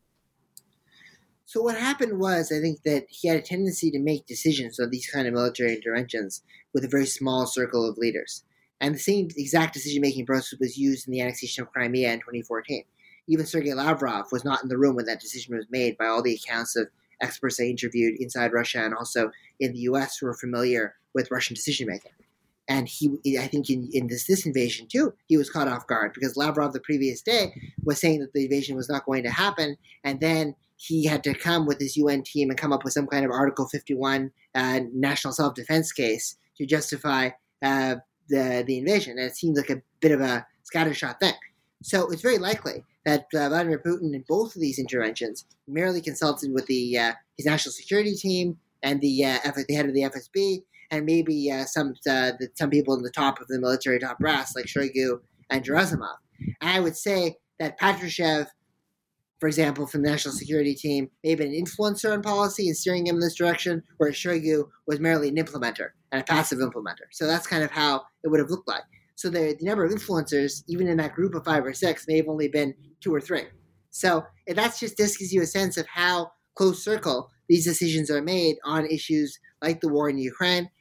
So 1.45 1.62
what 1.62 1.75
happened 1.75 2.17
was, 2.17 2.49
I 2.49 2.62
think 2.62 2.84
that 2.84 3.07
he 3.10 3.27
had 3.27 3.38
a 3.38 3.41
tendency 3.41 3.91
to 3.91 3.99
make 3.99 4.25
decisions 4.25 4.79
on 4.79 4.89
these 4.89 5.10
kind 5.10 5.27
of 5.27 5.34
military 5.34 5.75
interventions 5.75 6.43
with 6.73 6.86
a 6.86 6.88
very 6.88 7.05
small 7.05 7.45
circle 7.45 7.88
of 7.88 7.97
leaders. 7.97 8.43
And 8.79 8.95
the 8.95 8.99
same 8.99 9.27
exact 9.36 9.73
decision-making 9.73 10.25
process 10.25 10.60
was 10.60 10.77
used 10.77 11.07
in 11.07 11.12
the 11.12 11.19
annexation 11.19 11.62
of 11.62 11.71
Crimea 11.71 12.13
in 12.13 12.19
2014. 12.19 12.86
Even 13.27 13.45
Sergei 13.45 13.73
Lavrov 13.73 14.31
was 14.31 14.45
not 14.45 14.63
in 14.63 14.69
the 14.69 14.77
room 14.77 14.95
when 14.95 15.05
that 15.05 15.19
decision 15.19 15.55
was 15.55 15.65
made 15.69 15.97
by 15.97 16.05
all 16.05 16.21
the 16.21 16.34
accounts 16.36 16.77
of 16.77 16.88
experts 17.21 17.60
I 17.60 17.65
interviewed 17.65 18.19
inside 18.19 18.53
Russia 18.53 18.79
and 18.79 18.93
also 18.93 19.31
in 19.60 19.73
the 19.73 19.79
U.S. 19.79 20.17
who 20.17 20.27
are 20.27 20.34
familiar 20.34 20.95
with 21.13 21.31
Russian 21.31 21.55
decision 21.55 21.88
making. 21.88 22.12
And 22.67 22.88
he, 22.88 23.09
I 23.39 23.47
think, 23.47 23.69
in, 23.69 23.89
in 23.91 24.07
this 24.07 24.28
this 24.28 24.45
invasion 24.45 24.88
too, 24.88 25.13
he 25.28 25.36
was 25.36 25.49
caught 25.49 25.67
off 25.67 25.88
guard 25.88 26.13
because 26.13 26.38
Lavrov 26.38 26.74
the 26.74 26.80
previous 26.80 27.22
day 27.22 27.53
was 27.84 27.99
saying 27.99 28.19
that 28.19 28.34
the 28.34 28.45
invasion 28.45 28.76
was 28.76 28.88
not 28.88 29.05
going 29.05 29.24
to 29.24 29.30
happen, 29.30 29.78
and 30.03 30.19
then 30.19 30.55
he 30.78 31.05
had 31.05 31.24
to 31.24 31.34
come 31.34 31.65
with 31.65 31.80
his 31.80 31.97
UN 31.97 32.24
team 32.24 32.49
and 32.49 32.57
come 32.57 32.74
up 32.74 32.84
with 32.84 32.93
some 32.93 33.07
kind 33.07 33.24
of 33.26 33.32
Article 33.32 33.67
51 33.67 34.32
uh, 34.55 34.80
national 34.93 35.34
self 35.34 35.53
defense 35.53 35.91
case 35.91 36.38
to 36.57 36.65
justify 36.65 37.30
uh, 37.61 37.95
the 38.30 38.63
the 38.65 38.78
invasion. 38.78 39.17
And 39.17 39.28
it 39.28 39.36
seemed 39.36 39.57
like 39.57 39.69
a 39.69 39.82
bit 39.99 40.11
of 40.11 40.22
a 40.22 40.45
scattershot 40.74 41.19
thing. 41.19 41.34
So 41.84 42.09
it's 42.09 42.22
very 42.22 42.38
likely 42.38 42.84
that 43.06 43.26
uh, 43.36 43.49
Vladimir 43.49 43.80
Putin 43.80 44.14
in 44.14 44.24
both 44.28 44.56
of 44.56 44.62
these 44.62 44.80
interventions 44.80 45.45
merely 45.68 46.02
consulted 46.02 46.52
with 46.54 46.66
the 46.68 46.97
uh, 46.97 47.14
his 47.38 47.45
national 47.45 47.74
security 47.74 48.16
team 48.16 48.58
and 48.84 49.02
the 49.02 49.26
uh, 49.26 49.39
the 49.68 49.74
head 49.74 49.88
of 49.88 49.93
the 49.93 50.02
FSB 50.04 50.64
and 50.91 51.06
maybe 51.06 51.49
uh, 51.49 51.66
some 51.66 51.91
uh, 52.08 52.34
the, 52.39 52.49
some 52.56 52.70
people 52.70 52.93
in 52.95 53.02
the 53.02 53.10
top 53.10 53.39
of 53.39 53.47
the 53.47 53.60
military 53.60 53.97
top 53.99 54.20
brass 54.20 54.56
like 54.56 54.66
Shoigu 54.66 55.20
and 55.49 55.64
Gerasimov. 55.64 56.18
And 56.39 56.70
I 56.70 56.80
would 56.80 56.95
say 56.95 57.38
that 57.60 57.80
Patrushev, 57.80 58.47
for 59.39 59.47
example, 59.47 59.88
from 59.88 60.04
the 60.04 60.10
national 60.10 60.36
security 60.36 60.76
team, 60.76 61.10
may 61.24 61.32
have 61.32 61.39
been 61.39 61.54
an 61.54 61.66
influencer 61.66 62.12
on 62.12 62.22
policy 62.22 62.68
and 62.68 62.78
steering 62.78 63.08
him 63.08 63.16
in 63.16 63.22
this 63.22 63.36
direction, 63.36 63.82
whereas 63.97 64.16
Shoigu 64.16 64.68
was 64.86 64.99
merely 64.99 65.30
an 65.30 65.36
implementer 65.36 65.89
and 66.12 66.22
a 66.22 66.26
passive 66.26 66.60
implementer. 66.60 67.08
So 67.12 67.26
that's 67.26 67.47
kind 67.47 67.64
of 67.64 67.72
how 67.72 68.04
it 68.24 68.28
would 68.28 68.39
have 68.39 68.49
looked 68.49 68.68
like. 68.68 68.84
So 69.22 69.30
the, 69.30 69.55
the 69.59 69.65
number 69.65 69.86
of 69.86 69.91
influencers, 69.91 70.63
even 70.67 70.88
in 70.88 70.97
that 70.97 71.13
group 71.13 71.36
of 71.36 71.45
five 71.45 71.63
or 71.63 71.74
six, 71.74 72.05
may 72.07 72.17
have 72.17 72.28
only 72.28 72.47
been 72.47 72.74
two 73.01 73.13
or 73.13 73.22
three. 73.22 73.43
So 73.91 74.26
that's 74.47 74.80
just 74.80 74.97
this 74.97 75.15
gives 75.15 75.32
you 75.32 75.43
a 75.43 75.45
sense 75.45 75.78
of 75.78 75.86
how 75.86 76.32
close 76.55 76.84
circle 76.84 77.30
these 77.47 77.63
decisions 77.63 78.09
are 78.09 78.24
made 78.24 78.55
on 78.65 78.88
issues 78.88 79.38
like 79.61 79.80
the 79.80 79.89
war 79.89 80.09
in 80.09 80.17
Ukraine. 80.17 80.72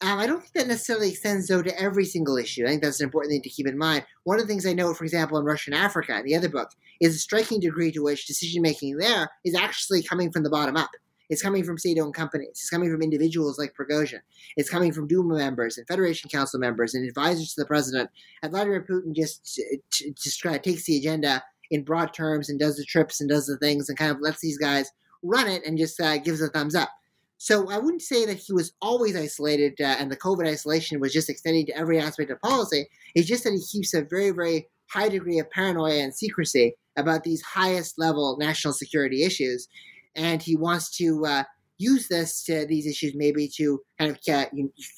Um, 0.00 0.18
I 0.18 0.26
don't 0.26 0.40
think 0.40 0.54
that 0.54 0.68
necessarily 0.68 1.10
extends 1.10 1.48
though 1.48 1.60
to 1.60 1.78
every 1.78 2.06
single 2.06 2.38
issue. 2.38 2.64
I 2.64 2.70
think 2.70 2.82
that's 2.82 3.00
an 3.00 3.04
important 3.04 3.32
thing 3.32 3.42
to 3.42 3.50
keep 3.50 3.68
in 3.68 3.76
mind. 3.76 4.06
One 4.24 4.38
of 4.38 4.46
the 4.46 4.48
things 4.48 4.64
I 4.64 4.72
know, 4.72 4.94
for 4.94 5.04
example, 5.04 5.36
in 5.36 5.44
Russian 5.44 5.74
Africa, 5.74 6.22
the 6.24 6.34
other 6.34 6.48
book, 6.48 6.70
is 7.02 7.14
a 7.14 7.18
striking 7.18 7.60
degree 7.60 7.92
to 7.92 8.02
which 8.02 8.26
decision 8.26 8.62
making 8.62 8.96
there 8.96 9.28
is 9.44 9.54
actually 9.54 10.02
coming 10.02 10.32
from 10.32 10.44
the 10.44 10.50
bottom 10.50 10.78
up. 10.78 10.90
It's 11.32 11.40
coming 11.40 11.64
from 11.64 11.78
state-owned 11.78 12.12
companies. 12.12 12.50
It's 12.50 12.68
coming 12.68 12.90
from 12.92 13.00
individuals 13.00 13.58
like 13.58 13.72
Prigozhin. 13.74 14.20
It's 14.58 14.68
coming 14.68 14.92
from 14.92 15.06
Duma 15.06 15.34
members 15.34 15.78
and 15.78 15.86
Federation 15.88 16.28
Council 16.28 16.60
members 16.60 16.92
and 16.92 17.08
advisors 17.08 17.54
to 17.54 17.62
the 17.62 17.66
president. 17.66 18.10
And 18.42 18.52
Vladimir 18.52 18.84
Putin 18.86 19.14
just 19.16 19.58
just 19.90 20.42
kind 20.42 20.54
of 20.54 20.60
takes 20.60 20.84
the 20.84 20.98
agenda 20.98 21.42
in 21.70 21.84
broad 21.84 22.12
terms 22.12 22.50
and 22.50 22.60
does 22.60 22.76
the 22.76 22.84
trips 22.84 23.18
and 23.18 23.30
does 23.30 23.46
the 23.46 23.56
things 23.56 23.88
and 23.88 23.96
kind 23.96 24.10
of 24.10 24.20
lets 24.20 24.42
these 24.42 24.58
guys 24.58 24.90
run 25.22 25.48
it 25.48 25.62
and 25.64 25.78
just 25.78 25.98
uh, 26.02 26.18
gives 26.18 26.42
a 26.42 26.48
thumbs 26.48 26.74
up. 26.74 26.90
So 27.38 27.70
I 27.70 27.78
wouldn't 27.78 28.02
say 28.02 28.26
that 28.26 28.36
he 28.36 28.52
was 28.52 28.74
always 28.82 29.16
isolated 29.16 29.80
uh, 29.80 29.96
and 29.98 30.12
the 30.12 30.18
COVID 30.18 30.46
isolation 30.46 31.00
was 31.00 31.14
just 31.14 31.30
extending 31.30 31.64
to 31.64 31.76
every 31.78 31.98
aspect 31.98 32.30
of 32.30 32.42
policy. 32.42 32.88
It's 33.14 33.26
just 33.26 33.44
that 33.44 33.54
he 33.54 33.78
keeps 33.78 33.94
a 33.94 34.02
very, 34.02 34.32
very 34.32 34.68
high 34.90 35.08
degree 35.08 35.38
of 35.38 35.50
paranoia 35.50 36.02
and 36.02 36.14
secrecy 36.14 36.76
about 36.98 37.24
these 37.24 37.40
highest 37.40 37.98
level 37.98 38.36
national 38.38 38.74
security 38.74 39.24
issues. 39.24 39.66
And 40.14 40.42
he 40.42 40.56
wants 40.56 40.96
to 40.98 41.24
uh, 41.24 41.44
use 41.78 42.08
this 42.08 42.44
to 42.44 42.66
these 42.66 42.86
issues 42.86 43.14
maybe 43.14 43.48
to 43.56 43.80
kind 43.98 44.10
of 44.10 44.18
uh, 44.32 44.46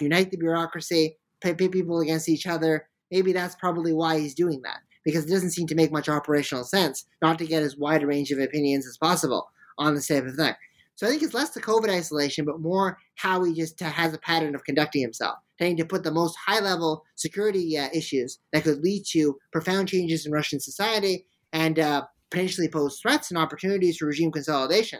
unite 0.00 0.30
the 0.30 0.36
bureaucracy, 0.36 1.16
pit 1.40 1.58
people 1.58 2.00
against 2.00 2.28
each 2.28 2.46
other. 2.46 2.88
Maybe 3.10 3.32
that's 3.32 3.54
probably 3.54 3.92
why 3.92 4.18
he's 4.18 4.34
doing 4.34 4.62
that 4.62 4.78
because 5.04 5.24
it 5.24 5.30
doesn't 5.30 5.50
seem 5.50 5.66
to 5.66 5.74
make 5.74 5.92
much 5.92 6.08
operational 6.08 6.64
sense 6.64 7.04
not 7.22 7.38
to 7.38 7.46
get 7.46 7.62
as 7.62 7.76
wide 7.76 8.02
a 8.02 8.06
range 8.06 8.30
of 8.30 8.38
opinions 8.38 8.86
as 8.86 8.96
possible 8.96 9.50
on 9.78 9.94
the 9.94 10.00
same 10.00 10.28
thing. 10.30 10.54
So 10.96 11.06
I 11.06 11.10
think 11.10 11.22
it's 11.22 11.34
less 11.34 11.50
the 11.50 11.60
COVID 11.60 11.90
isolation, 11.90 12.44
but 12.44 12.60
more 12.60 12.98
how 13.16 13.42
he 13.42 13.52
just 13.52 13.78
has 13.80 14.14
a 14.14 14.18
pattern 14.18 14.54
of 14.54 14.64
conducting 14.64 15.02
himself, 15.02 15.38
tending 15.58 15.76
to 15.78 15.84
put 15.84 16.04
the 16.04 16.12
most 16.12 16.36
high 16.36 16.60
level 16.60 17.04
security 17.16 17.76
uh, 17.76 17.88
issues 17.92 18.38
that 18.52 18.62
could 18.62 18.80
lead 18.80 19.04
to 19.10 19.36
profound 19.52 19.88
changes 19.88 20.24
in 20.24 20.32
Russian 20.32 20.60
society 20.60 21.26
and 21.52 21.78
uh, 21.78 22.04
potentially 22.34 22.68
pose 22.68 22.98
threats 23.00 23.30
and 23.30 23.38
opportunities 23.38 23.96
for 23.96 24.06
regime 24.06 24.32
consolidation, 24.32 24.98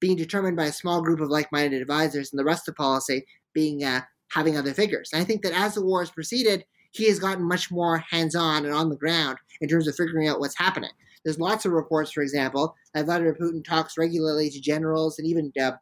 being 0.00 0.16
determined 0.16 0.56
by 0.56 0.64
a 0.64 0.72
small 0.72 1.02
group 1.02 1.20
of 1.20 1.28
like 1.28 1.52
minded 1.52 1.82
advisors 1.82 2.32
and 2.32 2.38
the 2.38 2.44
rest 2.44 2.66
of 2.68 2.74
policy 2.74 3.26
being 3.52 3.84
uh, 3.84 4.00
having 4.32 4.56
other 4.56 4.72
figures. 4.72 5.10
And 5.12 5.20
I 5.20 5.24
think 5.26 5.42
that 5.42 5.52
as 5.52 5.74
the 5.74 5.84
war 5.84 6.00
has 6.00 6.10
proceeded, 6.10 6.64
he 6.92 7.06
has 7.08 7.18
gotten 7.18 7.46
much 7.46 7.70
more 7.70 7.98
hands 8.10 8.34
on 8.34 8.64
and 8.64 8.74
on 8.74 8.88
the 8.88 8.96
ground 8.96 9.36
in 9.60 9.68
terms 9.68 9.86
of 9.86 9.94
figuring 9.94 10.26
out 10.26 10.40
what's 10.40 10.56
happening. 10.56 10.90
There's 11.22 11.38
lots 11.38 11.66
of 11.66 11.72
reports, 11.72 12.12
for 12.12 12.22
example, 12.22 12.74
that 12.94 13.04
Vladimir 13.04 13.36
Putin 13.38 13.62
talks 13.62 13.98
regularly 13.98 14.48
to 14.48 14.58
generals 14.58 15.18
and 15.18 15.28
even 15.28 15.52
uh, 15.60 15.72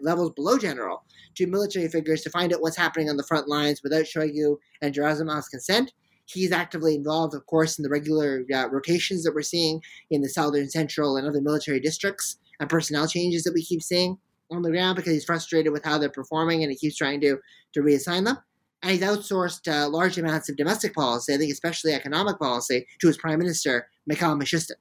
levels 0.00 0.32
below 0.34 0.56
general 0.56 1.04
to 1.36 1.46
military 1.46 1.88
figures 1.88 2.22
to 2.22 2.30
find 2.30 2.54
out 2.54 2.62
what's 2.62 2.78
happening 2.78 3.10
on 3.10 3.18
the 3.18 3.24
front 3.24 3.46
lines 3.46 3.82
without 3.82 4.06
Shoigu 4.06 4.56
and 4.80 4.94
Gerasimov's 4.94 5.50
consent. 5.50 5.92
He's 6.26 6.52
actively 6.52 6.94
involved, 6.94 7.34
of 7.34 7.46
course, 7.46 7.78
in 7.78 7.82
the 7.82 7.88
regular 7.88 8.44
uh, 8.52 8.68
rotations 8.68 9.22
that 9.24 9.34
we're 9.34 9.42
seeing 9.42 9.80
in 10.10 10.22
the 10.22 10.28
southern, 10.28 10.68
central, 10.68 11.16
and 11.16 11.26
other 11.26 11.40
military 11.40 11.80
districts 11.80 12.38
and 12.60 12.68
personnel 12.68 13.06
changes 13.06 13.44
that 13.44 13.54
we 13.54 13.64
keep 13.64 13.82
seeing 13.82 14.18
on 14.50 14.62
the 14.62 14.70
ground 14.70 14.96
because 14.96 15.12
he's 15.12 15.24
frustrated 15.24 15.72
with 15.72 15.84
how 15.84 15.98
they're 15.98 16.08
performing 16.08 16.62
and 16.62 16.70
he 16.70 16.78
keeps 16.78 16.96
trying 16.96 17.20
to, 17.20 17.38
to 17.72 17.80
reassign 17.80 18.24
them 18.24 18.38
and 18.82 18.92
he's 18.92 19.00
outsourced 19.00 19.66
uh, 19.68 19.88
large 19.88 20.18
amounts 20.18 20.48
of 20.48 20.56
domestic 20.56 20.94
policy, 20.94 21.34
I 21.34 21.38
think 21.38 21.52
especially 21.52 21.92
economic 21.92 22.38
policy, 22.38 22.86
to 23.00 23.06
his 23.06 23.16
prime 23.16 23.38
minister, 23.38 23.88
Mikhail 24.06 24.36
Mishustin. 24.36 24.76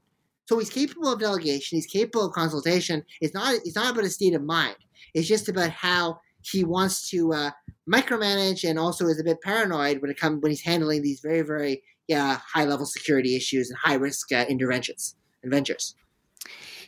So 0.48 0.60
he's 0.60 0.70
capable 0.70 1.12
of 1.12 1.20
delegation, 1.20 1.78
he's 1.78 1.88
capable 1.88 2.28
of 2.28 2.34
consultation. 2.34 3.04
It's 3.20 3.34
not 3.34 3.56
it's 3.66 3.76
not 3.76 3.92
about 3.92 4.06
a 4.06 4.10
state 4.10 4.36
of 4.36 4.44
mind. 4.44 4.76
It's 5.16 5.28
just 5.28 5.50
about 5.50 5.72
how 5.72 6.20
he 6.52 6.64
wants 6.64 7.10
to 7.10 7.34
uh, 7.34 7.52
micromanage 7.92 8.68
and 8.68 8.80
also 8.80 9.08
is 9.08 9.20
a 9.20 9.24
bit 9.24 9.42
paranoid 9.42 10.02
when 10.02 10.12
it 10.12 10.20
comes 10.20 10.42
when 10.42 10.52
he's 10.52 10.64
handling 10.64 11.02
these 11.02 11.20
very 11.20 11.42
very 11.42 11.84
yeah 12.08 12.40
high 12.54 12.66
level 12.66 12.86
security 12.86 13.36
issues 13.36 13.70
and 13.70 13.78
high 13.80 13.96
risk 13.96 14.32
uh, 14.32 14.46
interventions 14.48 15.16
and 15.44 15.52
ventures. 15.52 15.96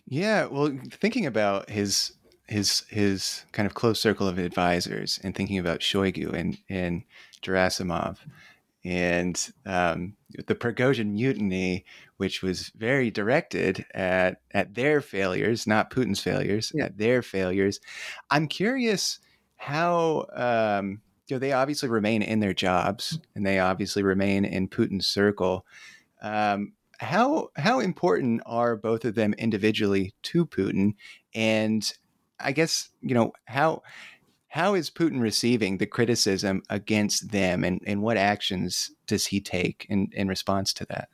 Yeah, 0.06 0.46
well, 0.46 0.72
thinking 0.92 1.26
about 1.26 1.70
his 1.70 2.14
his 2.48 2.84
his 2.90 3.46
kind 3.52 3.66
of 3.66 3.74
close 3.74 4.00
circle 4.00 4.28
of 4.28 4.38
advisors 4.38 5.20
and 5.24 5.36
thinking 5.36 5.58
about 5.58 5.82
Shoigu 5.82 6.34
and 6.34 6.58
and 6.70 7.04
Gerasimov 7.42 8.18
and 8.86 9.52
um, 9.66 10.16
the 10.48 10.56
Prigozhin 10.56 11.12
mutiny, 11.12 11.84
which 12.16 12.42
was 12.42 12.70
very 12.70 13.12
directed 13.12 13.86
at 13.94 14.40
at 14.52 14.76
their 14.76 15.02
failures, 15.02 15.68
not 15.68 15.92
Putin's 15.92 16.22
failures, 16.22 16.72
yeah. 16.74 16.86
at 16.86 16.98
their 16.98 17.22
failures. 17.22 17.82
I'm 18.30 18.48
curious 18.48 19.20
how 19.58 20.26
um, 20.34 21.02
you 21.28 21.36
know 21.36 21.40
they 21.40 21.52
obviously 21.52 21.90
remain 21.90 22.22
in 22.22 22.40
their 22.40 22.54
jobs 22.54 23.20
and 23.36 23.46
they 23.46 23.60
obviously 23.60 24.04
remain 24.04 24.46
in 24.46 24.68
Putin's 24.68 25.08
circle. 25.08 25.66
Um, 26.22 26.74
how 27.00 27.50
how 27.56 27.80
important 27.80 28.42
are 28.46 28.76
both 28.76 29.06
of 29.06 29.16
them 29.16 29.34
individually 29.34 30.14
to 30.24 30.46
Putin, 30.46 30.94
and 31.36 31.92
I 32.40 32.52
guess 32.52 32.90
you 33.02 33.14
know 33.14 33.34
how 33.46 33.84
how 34.48 34.74
is 34.74 34.90
Putin 34.90 35.22
receiving 35.22 35.78
the 35.78 35.86
criticism 35.86 36.64
against 36.70 37.32
them, 37.32 37.64
and, 37.64 37.82
and 37.86 38.02
what 38.02 38.18
actions 38.18 38.92
does 39.06 39.28
he 39.28 39.42
take 39.42 39.86
in, 39.90 40.08
in 40.14 40.28
response 40.28 40.74
to 40.74 40.86
that? 40.86 41.10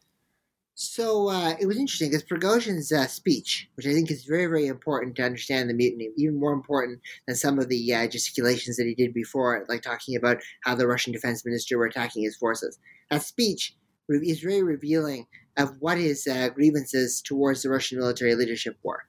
So 0.76 1.30
uh, 1.30 1.56
it 1.60 1.68
was 1.68 1.78
interesting 1.78 2.10
because 2.10 2.24
Prigozhin's 2.24 2.92
uh, 2.92 3.06
speech, 3.06 3.70
which 3.76 3.86
I 3.86 3.94
think 3.94 4.10
is 4.10 4.26
very, 4.26 4.48
very 4.48 4.66
important 4.66 5.16
to 5.16 5.24
understand 5.24 5.70
the 5.70 5.74
mutiny, 5.74 6.10
even 6.18 6.40
more 6.40 6.52
important 6.52 7.00
than 7.28 7.36
some 7.36 7.60
of 7.60 7.70
the 7.70 7.94
uh, 7.94 8.08
gesticulations 8.08 8.78
that 8.78 8.88
he 8.88 8.96
did 8.96 9.14
before, 9.14 9.66
like 9.70 9.84
talking 9.84 10.16
about 10.16 10.38
how 10.64 10.74
the 10.74 10.88
Russian 10.88 11.14
defense 11.14 11.46
minister 11.46 11.78
were 11.78 11.86
attacking 11.86 12.24
his 12.24 12.38
forces. 12.38 12.80
That 13.12 13.22
speech 13.22 13.76
is 14.10 14.40
very 14.40 14.64
revealing 14.64 15.28
of 15.58 15.76
what 15.80 16.00
his 16.00 16.26
uh, 16.26 16.50
grievances 16.50 17.22
towards 17.22 17.62
the 17.62 17.70
Russian 17.70 18.00
military 18.00 18.34
leadership 18.34 18.78
were. 18.84 19.04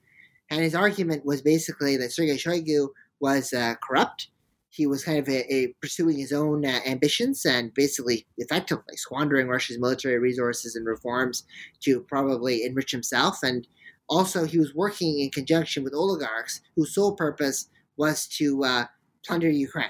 And 0.50 0.60
his 0.62 0.74
argument 0.74 1.24
was 1.24 1.40
basically 1.40 1.96
that 1.96 2.12
Sergei 2.12 2.36
Shoigu 2.36 2.88
was 3.20 3.54
uh, 3.54 3.74
corrupt. 3.82 4.28
He 4.74 4.86
was 4.86 5.04
kind 5.04 5.18
of 5.18 5.28
a, 5.28 5.54
a 5.54 5.74
pursuing 5.80 6.18
his 6.18 6.32
own 6.32 6.66
uh, 6.66 6.80
ambitions 6.84 7.44
and 7.44 7.72
basically 7.74 8.26
effectively 8.38 8.96
squandering 8.96 9.46
Russia's 9.46 9.78
military 9.78 10.18
resources 10.18 10.74
and 10.74 10.84
reforms 10.84 11.44
to 11.84 12.00
probably 12.00 12.64
enrich 12.64 12.90
himself. 12.90 13.38
And 13.42 13.68
also, 14.08 14.44
he 14.44 14.58
was 14.58 14.74
working 14.74 15.20
in 15.20 15.30
conjunction 15.30 15.84
with 15.84 15.94
oligarchs 15.94 16.60
whose 16.74 16.94
sole 16.94 17.14
purpose 17.14 17.68
was 17.96 18.26
to 18.26 18.64
uh, 18.64 18.84
plunder 19.24 19.48
Ukraine, 19.48 19.86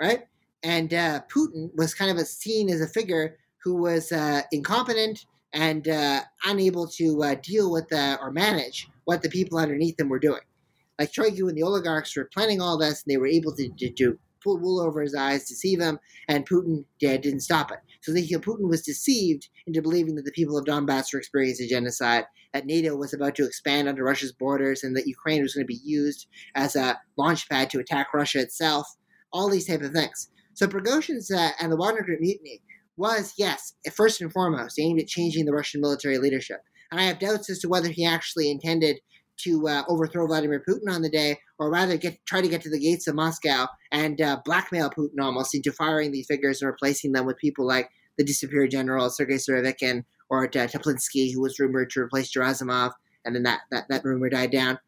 right? 0.00 0.24
And 0.62 0.94
uh, 0.94 1.20
Putin 1.28 1.70
was 1.74 1.92
kind 1.92 2.10
of 2.10 2.16
a, 2.16 2.24
seen 2.24 2.70
as 2.70 2.80
a 2.80 2.88
figure 2.88 3.36
who 3.62 3.74
was 3.74 4.12
uh, 4.12 4.42
incompetent 4.52 5.26
and 5.52 5.88
uh, 5.88 6.20
unable 6.46 6.86
to 6.88 7.22
uh, 7.22 7.34
deal 7.42 7.70
with 7.70 7.92
or 7.92 8.30
manage 8.30 8.88
what 9.04 9.22
the 9.22 9.28
people 9.28 9.58
underneath 9.58 9.98
him 9.98 10.08
were 10.08 10.18
doing. 10.18 10.40
Like 10.98 11.12
Shoigu 11.12 11.48
and 11.48 11.56
the 11.56 11.62
oligarchs 11.62 12.16
were 12.16 12.30
planning 12.32 12.60
all 12.60 12.78
this, 12.78 13.02
and 13.02 13.12
they 13.12 13.16
were 13.16 13.26
able 13.26 13.54
to, 13.56 13.68
to, 13.78 13.90
to 13.90 14.18
pull 14.42 14.60
wool 14.60 14.80
over 14.80 15.00
his 15.00 15.14
eyes, 15.14 15.48
deceive 15.48 15.80
him, 15.80 15.98
and 16.28 16.48
Putin 16.48 16.84
did, 17.00 17.22
didn't 17.22 17.40
stop 17.40 17.72
it. 17.72 17.78
So 18.02 18.12
they, 18.12 18.22
Putin 18.22 18.68
was 18.68 18.82
deceived 18.82 19.48
into 19.66 19.82
believing 19.82 20.14
that 20.16 20.24
the 20.24 20.32
people 20.32 20.58
of 20.58 20.66
Donbass 20.66 21.12
were 21.12 21.18
experiencing 21.18 21.68
genocide, 21.68 22.24
that 22.52 22.66
NATO 22.66 22.94
was 22.94 23.14
about 23.14 23.34
to 23.36 23.46
expand 23.46 23.88
under 23.88 24.04
Russia's 24.04 24.32
borders, 24.32 24.84
and 24.84 24.94
that 24.96 25.06
Ukraine 25.06 25.42
was 25.42 25.54
going 25.54 25.66
to 25.66 25.72
be 25.72 25.80
used 25.82 26.28
as 26.54 26.76
a 26.76 27.00
launch 27.16 27.48
pad 27.48 27.70
to 27.70 27.80
attack 27.80 28.12
Russia 28.12 28.40
itself. 28.40 28.86
All 29.32 29.50
these 29.50 29.66
type 29.66 29.80
of 29.80 29.92
things. 29.92 30.30
So 30.52 30.68
Prigozhin's 30.68 31.30
uh, 31.32 31.50
and 31.60 31.72
the 31.72 31.76
Wagner 31.76 32.02
Group 32.02 32.20
mutiny 32.20 32.60
was, 32.96 33.34
yes, 33.36 33.74
first 33.92 34.20
and 34.20 34.32
foremost, 34.32 34.78
aimed 34.78 35.00
at 35.00 35.08
changing 35.08 35.46
the 35.46 35.52
Russian 35.52 35.80
military 35.80 36.18
leadership. 36.18 36.60
And 36.92 37.00
I 37.00 37.04
have 37.04 37.18
doubts 37.18 37.50
as 37.50 37.58
to 37.60 37.68
whether 37.68 37.88
he 37.88 38.04
actually 38.04 38.50
intended 38.50 39.00
to 39.38 39.68
uh, 39.68 39.82
overthrow 39.88 40.26
Vladimir 40.26 40.62
Putin 40.68 40.88
on 40.88 41.02
the 41.02 41.10
day, 41.10 41.38
or 41.58 41.70
rather 41.70 41.96
get 41.96 42.24
try 42.26 42.40
to 42.40 42.48
get 42.48 42.62
to 42.62 42.70
the 42.70 42.78
gates 42.78 43.06
of 43.06 43.14
Moscow 43.14 43.66
and 43.92 44.20
uh, 44.20 44.40
blackmail 44.44 44.90
Putin 44.90 45.20
almost 45.20 45.54
into 45.54 45.72
firing 45.72 46.12
these 46.12 46.26
figures 46.26 46.62
and 46.62 46.70
replacing 46.70 47.12
them 47.12 47.26
with 47.26 47.36
people 47.38 47.66
like 47.66 47.90
the 48.16 48.24
disappeared 48.24 48.70
general 48.70 49.10
Sergei 49.10 49.34
Surovikin 49.34 50.04
or 50.30 50.44
uh, 50.44 50.48
Teplinsky, 50.48 51.32
who 51.32 51.42
was 51.42 51.58
rumored 51.58 51.90
to 51.90 52.00
replace 52.00 52.32
Gerasimov, 52.32 52.92
and 53.24 53.34
then 53.34 53.42
that, 53.42 53.60
that, 53.70 53.84
that 53.88 54.04
rumor 54.04 54.28
died 54.28 54.50
down, 54.50 54.78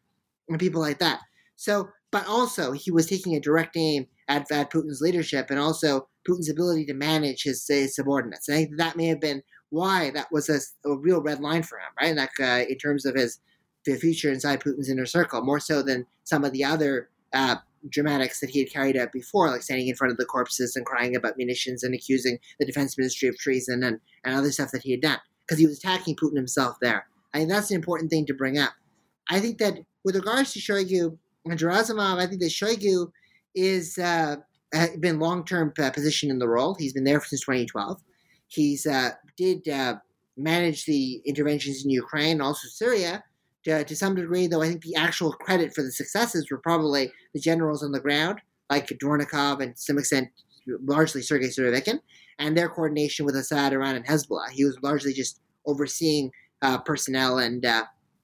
and 0.49 0.59
people 0.59 0.81
like 0.81 0.99
that. 0.99 1.21
So, 1.55 1.89
but 2.11 2.27
also 2.27 2.71
he 2.71 2.91
was 2.91 3.07
taking 3.07 3.35
a 3.35 3.39
direct 3.39 3.75
aim 3.75 4.07
at, 4.27 4.51
at 4.51 4.71
Putin's 4.71 5.01
leadership 5.01 5.47
and 5.49 5.59
also 5.59 6.07
Putin's 6.27 6.49
ability 6.49 6.85
to 6.85 6.93
manage 6.93 7.43
his, 7.43 7.65
his 7.67 7.95
subordinates. 7.95 8.47
And 8.47 8.57
I 8.57 8.63
think 8.63 8.77
that 8.77 8.95
may 8.95 9.07
have 9.07 9.21
been 9.21 9.41
why 9.69 10.11
that 10.11 10.27
was 10.31 10.49
a, 10.49 10.59
a 10.89 10.97
real 10.97 11.21
red 11.21 11.39
line 11.39 11.63
for 11.63 11.77
him, 11.77 11.89
right? 11.99 12.15
Like 12.15 12.39
uh, 12.39 12.65
in 12.69 12.77
terms 12.77 13.05
of 13.05 13.15
his 13.15 13.39
the 13.91 13.99
future 13.99 14.31
inside 14.31 14.61
Putin's 14.61 14.89
inner 14.89 15.05
circle, 15.05 15.41
more 15.41 15.59
so 15.59 15.81
than 15.81 16.05
some 16.23 16.43
of 16.43 16.51
the 16.51 16.63
other 16.63 17.09
uh, 17.33 17.55
dramatics 17.89 18.39
that 18.39 18.49
he 18.49 18.59
had 18.59 18.71
carried 18.71 18.97
out 18.97 19.11
before, 19.11 19.49
like 19.49 19.61
standing 19.61 19.87
in 19.87 19.95
front 19.95 20.11
of 20.11 20.17
the 20.17 20.25
corpses 20.25 20.75
and 20.75 20.85
crying 20.85 21.15
about 21.15 21.37
munitions 21.37 21.83
and 21.83 21.93
accusing 21.93 22.39
the 22.59 22.65
defense 22.65 22.97
ministry 22.97 23.27
of 23.27 23.37
treason 23.37 23.83
and, 23.83 23.99
and 24.23 24.35
other 24.35 24.51
stuff 24.51 24.71
that 24.71 24.83
he 24.83 24.91
had 24.91 25.01
done, 25.01 25.19
because 25.45 25.59
he 25.59 25.67
was 25.67 25.77
attacking 25.77 26.15
Putin 26.15 26.35
himself 26.35 26.77
there. 26.81 27.07
I 27.33 27.39
think 27.39 27.49
that's 27.49 27.69
an 27.69 27.75
important 27.75 28.09
thing 28.09 28.25
to 28.27 28.33
bring 28.33 28.57
up. 28.57 28.73
I 29.29 29.39
think 29.39 29.57
that 29.59 29.79
with 30.03 30.15
regards 30.15 30.53
to 30.53 30.59
Shoigu 30.59 31.17
and 31.45 31.59
Gerasimov, 31.59 32.17
I 32.17 32.27
think 32.27 32.41
that 32.41 32.51
Shoigu 32.51 33.11
is 33.55 33.97
uh, 33.97 34.37
been 34.99 35.19
long 35.19 35.45
term 35.45 35.73
uh, 35.79 35.91
position 35.91 36.29
in 36.29 36.39
the 36.39 36.47
role. 36.47 36.75
He's 36.75 36.93
been 36.93 37.03
there 37.03 37.21
since 37.21 37.41
2012. 37.41 38.01
He's 38.47 38.85
uh, 38.85 39.11
did 39.37 39.67
uh, 39.67 39.95
manage 40.37 40.85
the 40.85 41.21
interventions 41.25 41.83
in 41.83 41.89
Ukraine, 41.89 42.39
also 42.41 42.67
Syria, 42.69 43.23
to, 43.67 43.83
to 43.83 43.95
some 43.95 44.15
degree. 44.15 44.47
Though 44.47 44.61
I 44.61 44.69
think 44.69 44.81
the 44.81 44.95
actual 44.95 45.33
credit 45.33 45.73
for 45.75 45.83
the 45.83 45.91
successes 45.91 46.49
were 46.49 46.59
probably 46.59 47.11
the 47.33 47.39
generals 47.39 47.83
on 47.83 47.91
the 47.91 47.99
ground, 47.99 48.39
like 48.69 48.87
Dvornikov 48.87 49.61
and 49.61 49.75
to 49.75 49.81
some 49.81 49.97
extent, 49.97 50.29
largely 50.85 51.21
Sergei 51.21 51.47
Surovikin, 51.47 51.99
and 52.39 52.57
their 52.57 52.69
coordination 52.69 53.25
with 53.25 53.35
Assad, 53.35 53.73
Iran, 53.73 53.95
and 53.95 54.05
Hezbollah. 54.05 54.49
He 54.51 54.63
was 54.63 54.77
largely 54.81 55.13
just 55.13 55.41
overseeing 55.65 56.31
uh, 56.61 56.77
personnel 56.79 57.39
and 57.39 57.65
uh, 57.65 57.83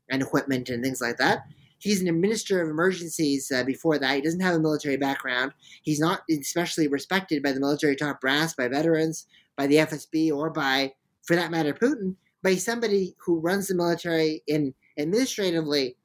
and 0.10 0.22
equipment 0.22 0.70
and 0.70 0.84
things 0.84 1.02
like 1.02 1.18
that. 1.18 1.44
He's 1.80 2.02
an 2.02 2.22
minister 2.22 2.62
of 2.62 2.70
emergencies 2.70 3.52
uh, 3.52 3.64
before 3.64 4.00
that. 4.00 4.16
He 4.16 4.22
doesn't 4.22 4.40
have 4.40 4.56
a 4.56 4.60
military 4.60 4.96
background. 4.96 5.52
He's 5.82 6.00
not 6.00 6.22
especially 6.30 6.88
respected 6.88 7.44
by 7.44 7.52
the 7.52 7.60
military 7.60 7.98
top 7.98 8.22
brass, 8.22 8.54
by 8.54 8.70
veterans, 8.70 9.28
by 9.58 9.68
the 9.68 9.76
FSB, 9.76 10.32
or 10.32 10.50
by, 10.50 10.94
for 11.24 11.36
that 11.36 11.52
matter, 11.52 11.74
Putin. 11.74 12.16
But 12.42 12.54
he's 12.54 12.64
somebody 12.64 13.16
who 13.26 13.40
runs 13.40 13.68
the 13.68 13.76
military 13.76 14.44
in 14.48 14.74
administratively 14.98 15.98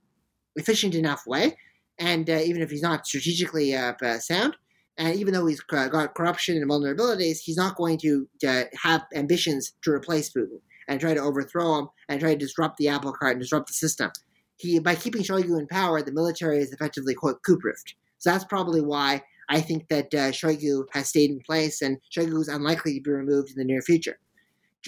efficient 0.57 0.95
enough 0.95 1.23
way, 1.27 1.57
and 1.99 2.29
uh, 2.29 2.41
even 2.45 2.63
if 2.63 2.71
he's 2.71 2.83
not 2.83 3.07
strategically 3.07 3.75
uh, 3.75 3.95
sound, 4.19 4.57
and 4.97 5.17
even 5.17 5.33
though 5.33 5.47
he's 5.47 5.61
got 5.61 6.15
corruption 6.15 6.57
and 6.57 6.69
vulnerabilities, 6.69 7.39
he's 7.41 7.57
not 7.57 7.77
going 7.77 7.99
to 7.99 8.29
uh, 8.47 8.65
have 8.83 9.05
ambitions 9.15 9.73
to 9.83 9.93
replace 9.93 10.31
Putin 10.33 10.61
and 10.89 11.01
try 11.01 11.15
to 11.15 11.21
overthrow 11.21 11.79
him 11.79 11.89
and 12.09 12.21
try 12.21 12.33
to 12.33 12.39
disrupt 12.39 12.79
the 12.79 12.89
apple 12.89 13.13
cart 13.13 13.33
and 13.33 13.41
disrupt 13.41 13.69
the 13.69 13.75
system 13.75 14.11
he 14.59 14.79
by 14.79 14.95
keeping 14.95 15.23
Shoigu 15.23 15.59
in 15.59 15.67
power, 15.67 16.03
the 16.03 16.13
military 16.13 16.59
is 16.59 16.73
effectively 16.73 17.15
quote 17.15 17.43
coup-proofed. 17.43 17.95
So 18.19 18.31
that's 18.31 18.45
probably 18.45 18.81
why 18.81 19.23
I 19.49 19.61
think 19.61 19.89
that 19.89 20.13
uh, 20.13 20.33
Shoigu 20.33 20.85
has 20.93 21.09
stayed 21.09 21.31
in 21.31 21.41
place 21.41 21.81
and 21.81 21.99
Shoigu 22.15 22.41
is 22.41 22.49
unlikely 22.49 22.95
to 22.95 23.01
be 23.01 23.11
removed 23.11 23.51
in 23.51 23.57
the 23.57 23.65
near 23.65 23.81
future. 23.81 24.19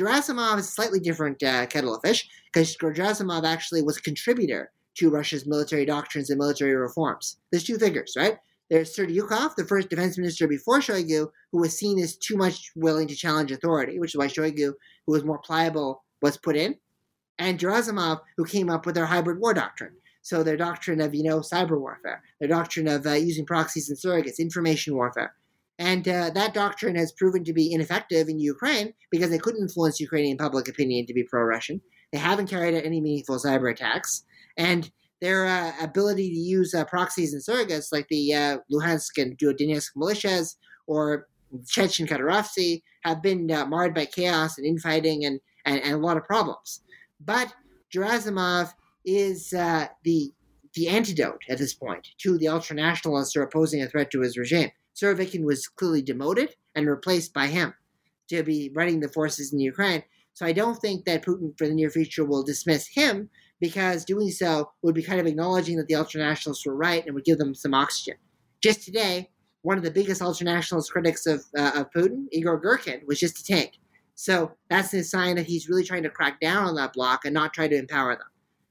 Gerasimov 0.00 0.58
is 0.58 0.68
a 0.68 0.70
slightly 0.70 0.98
different 0.98 1.42
uh, 1.42 1.66
kettle 1.66 1.94
of 1.94 2.00
fish 2.02 2.28
because 2.52 2.74
Gerasimov 2.76 3.44
actually 3.44 3.82
was 3.82 3.98
a 3.98 4.02
contributor 4.02 4.70
to 4.96 5.10
Russia's 5.10 5.46
military 5.46 5.84
doctrines 5.84 6.30
and 6.30 6.38
military 6.38 6.74
reforms. 6.74 7.36
There's 7.50 7.64
two 7.64 7.78
figures, 7.78 8.14
right? 8.16 8.38
There's 8.70 8.96
Serdyukov, 8.96 9.56
the 9.56 9.66
first 9.66 9.90
defense 9.90 10.16
minister 10.16 10.48
before 10.48 10.78
Shoigu, 10.78 11.28
who 11.52 11.58
was 11.60 11.76
seen 11.76 11.98
as 11.98 12.16
too 12.16 12.36
much 12.36 12.70
willing 12.76 13.08
to 13.08 13.14
challenge 13.14 13.52
authority, 13.52 13.98
which 13.98 14.14
is 14.14 14.18
why 14.18 14.28
Shoigu, 14.28 14.72
who 15.06 15.12
was 15.12 15.24
more 15.24 15.38
pliable, 15.38 16.02
was 16.22 16.38
put 16.38 16.56
in 16.56 16.76
and 17.38 17.58
Gerasimov, 17.58 18.20
who 18.36 18.44
came 18.44 18.70
up 18.70 18.86
with 18.86 18.94
their 18.94 19.06
hybrid 19.06 19.40
war 19.40 19.52
doctrine. 19.52 19.96
So 20.22 20.42
their 20.42 20.56
doctrine 20.56 21.00
of, 21.00 21.14
you 21.14 21.24
know, 21.24 21.40
cyber 21.40 21.80
warfare, 21.80 22.22
their 22.38 22.48
doctrine 22.48 22.86
of 22.86 23.06
uh, 23.06 23.12
using 23.12 23.46
proxies 23.46 23.88
and 23.88 23.98
surrogates, 23.98 24.38
information 24.38 24.94
warfare. 24.94 25.34
And 25.80 26.06
uh, 26.06 26.28
that 26.34 26.52
doctrine 26.52 26.94
has 26.96 27.10
proven 27.10 27.42
to 27.44 27.54
be 27.54 27.72
ineffective 27.72 28.28
in 28.28 28.38
Ukraine 28.38 28.92
because 29.10 29.30
they 29.30 29.38
couldn't 29.38 29.62
influence 29.62 29.98
Ukrainian 29.98 30.36
public 30.36 30.68
opinion 30.68 31.06
to 31.06 31.14
be 31.14 31.22
pro-Russian. 31.24 31.80
They 32.12 32.18
haven't 32.18 32.50
carried 32.50 32.74
out 32.76 32.84
any 32.84 33.00
meaningful 33.00 33.38
cyber 33.38 33.72
attacks. 33.72 34.24
And 34.58 34.90
their 35.22 35.46
uh, 35.46 35.72
ability 35.80 36.28
to 36.28 36.36
use 36.36 36.74
uh, 36.74 36.84
proxies 36.84 37.32
and 37.32 37.42
surrogates 37.42 37.92
like 37.92 38.06
the 38.08 38.34
uh, 38.34 38.58
Luhansk 38.70 39.16
and 39.22 39.38
Donetsk 39.38 39.92
militias 39.96 40.56
or 40.86 41.28
Chechen 41.66 42.06
Kadyrovtsy 42.06 42.82
have 43.04 43.22
been 43.22 43.50
uh, 43.50 43.64
marred 43.64 43.94
by 43.94 44.04
chaos 44.04 44.58
and 44.58 44.66
infighting 44.66 45.24
and, 45.24 45.40
and, 45.64 45.80
and 45.80 45.94
a 45.94 45.98
lot 46.06 46.18
of 46.18 46.24
problems. 46.24 46.82
But 47.24 47.54
Gerasimov 47.92 48.74
is 49.06 49.54
uh, 49.54 49.86
the 50.04 50.30
the 50.74 50.88
antidote 50.88 51.42
at 51.48 51.58
this 51.58 51.74
point 51.74 52.06
to 52.18 52.38
the 52.38 52.46
ultranationalists 52.46 53.34
who 53.34 53.40
are 53.40 53.48
posing 53.48 53.82
a 53.82 53.88
threat 53.88 54.08
to 54.12 54.20
his 54.20 54.36
regime. 54.36 54.70
Surovikin 55.00 55.44
was 55.44 55.66
clearly 55.66 56.02
demoted 56.02 56.54
and 56.74 56.88
replaced 56.88 57.32
by 57.32 57.46
him 57.46 57.74
to 58.28 58.42
be 58.42 58.70
running 58.74 59.00
the 59.00 59.08
forces 59.08 59.52
in 59.52 59.60
Ukraine. 59.60 60.02
So 60.34 60.46
I 60.46 60.52
don't 60.52 60.78
think 60.80 61.04
that 61.04 61.24
Putin 61.24 61.56
for 61.58 61.66
the 61.66 61.74
near 61.74 61.90
future 61.90 62.24
will 62.24 62.42
dismiss 62.42 62.86
him 62.86 63.28
because 63.60 64.04
doing 64.04 64.30
so 64.30 64.70
would 64.82 64.94
be 64.94 65.02
kind 65.02 65.20
of 65.20 65.26
acknowledging 65.26 65.76
that 65.76 65.86
the 65.88 65.94
ultranationalists 65.94 66.66
were 66.66 66.76
right 66.76 67.04
and 67.04 67.14
would 67.14 67.24
give 67.24 67.38
them 67.38 67.54
some 67.54 67.74
oxygen. 67.74 68.14
Just 68.62 68.84
today, 68.84 69.30
one 69.62 69.76
of 69.76 69.84
the 69.84 69.90
biggest 69.90 70.22
ultranationalist 70.22 70.90
critics 70.90 71.26
of, 71.26 71.44
uh, 71.58 71.72
of 71.74 71.90
Putin, 71.90 72.26
Igor 72.32 72.60
Girkin, 72.60 73.06
was 73.06 73.20
just 73.20 73.40
a 73.40 73.44
tank. 73.44 73.78
So 74.14 74.52
that's 74.68 74.94
a 74.94 75.02
sign 75.02 75.36
that 75.36 75.46
he's 75.46 75.68
really 75.68 75.84
trying 75.84 76.02
to 76.04 76.10
crack 76.10 76.40
down 76.40 76.64
on 76.64 76.74
that 76.76 76.92
block 76.92 77.24
and 77.24 77.34
not 77.34 77.52
try 77.52 77.68
to 77.68 77.76
empower 77.76 78.14
them. 78.14 78.28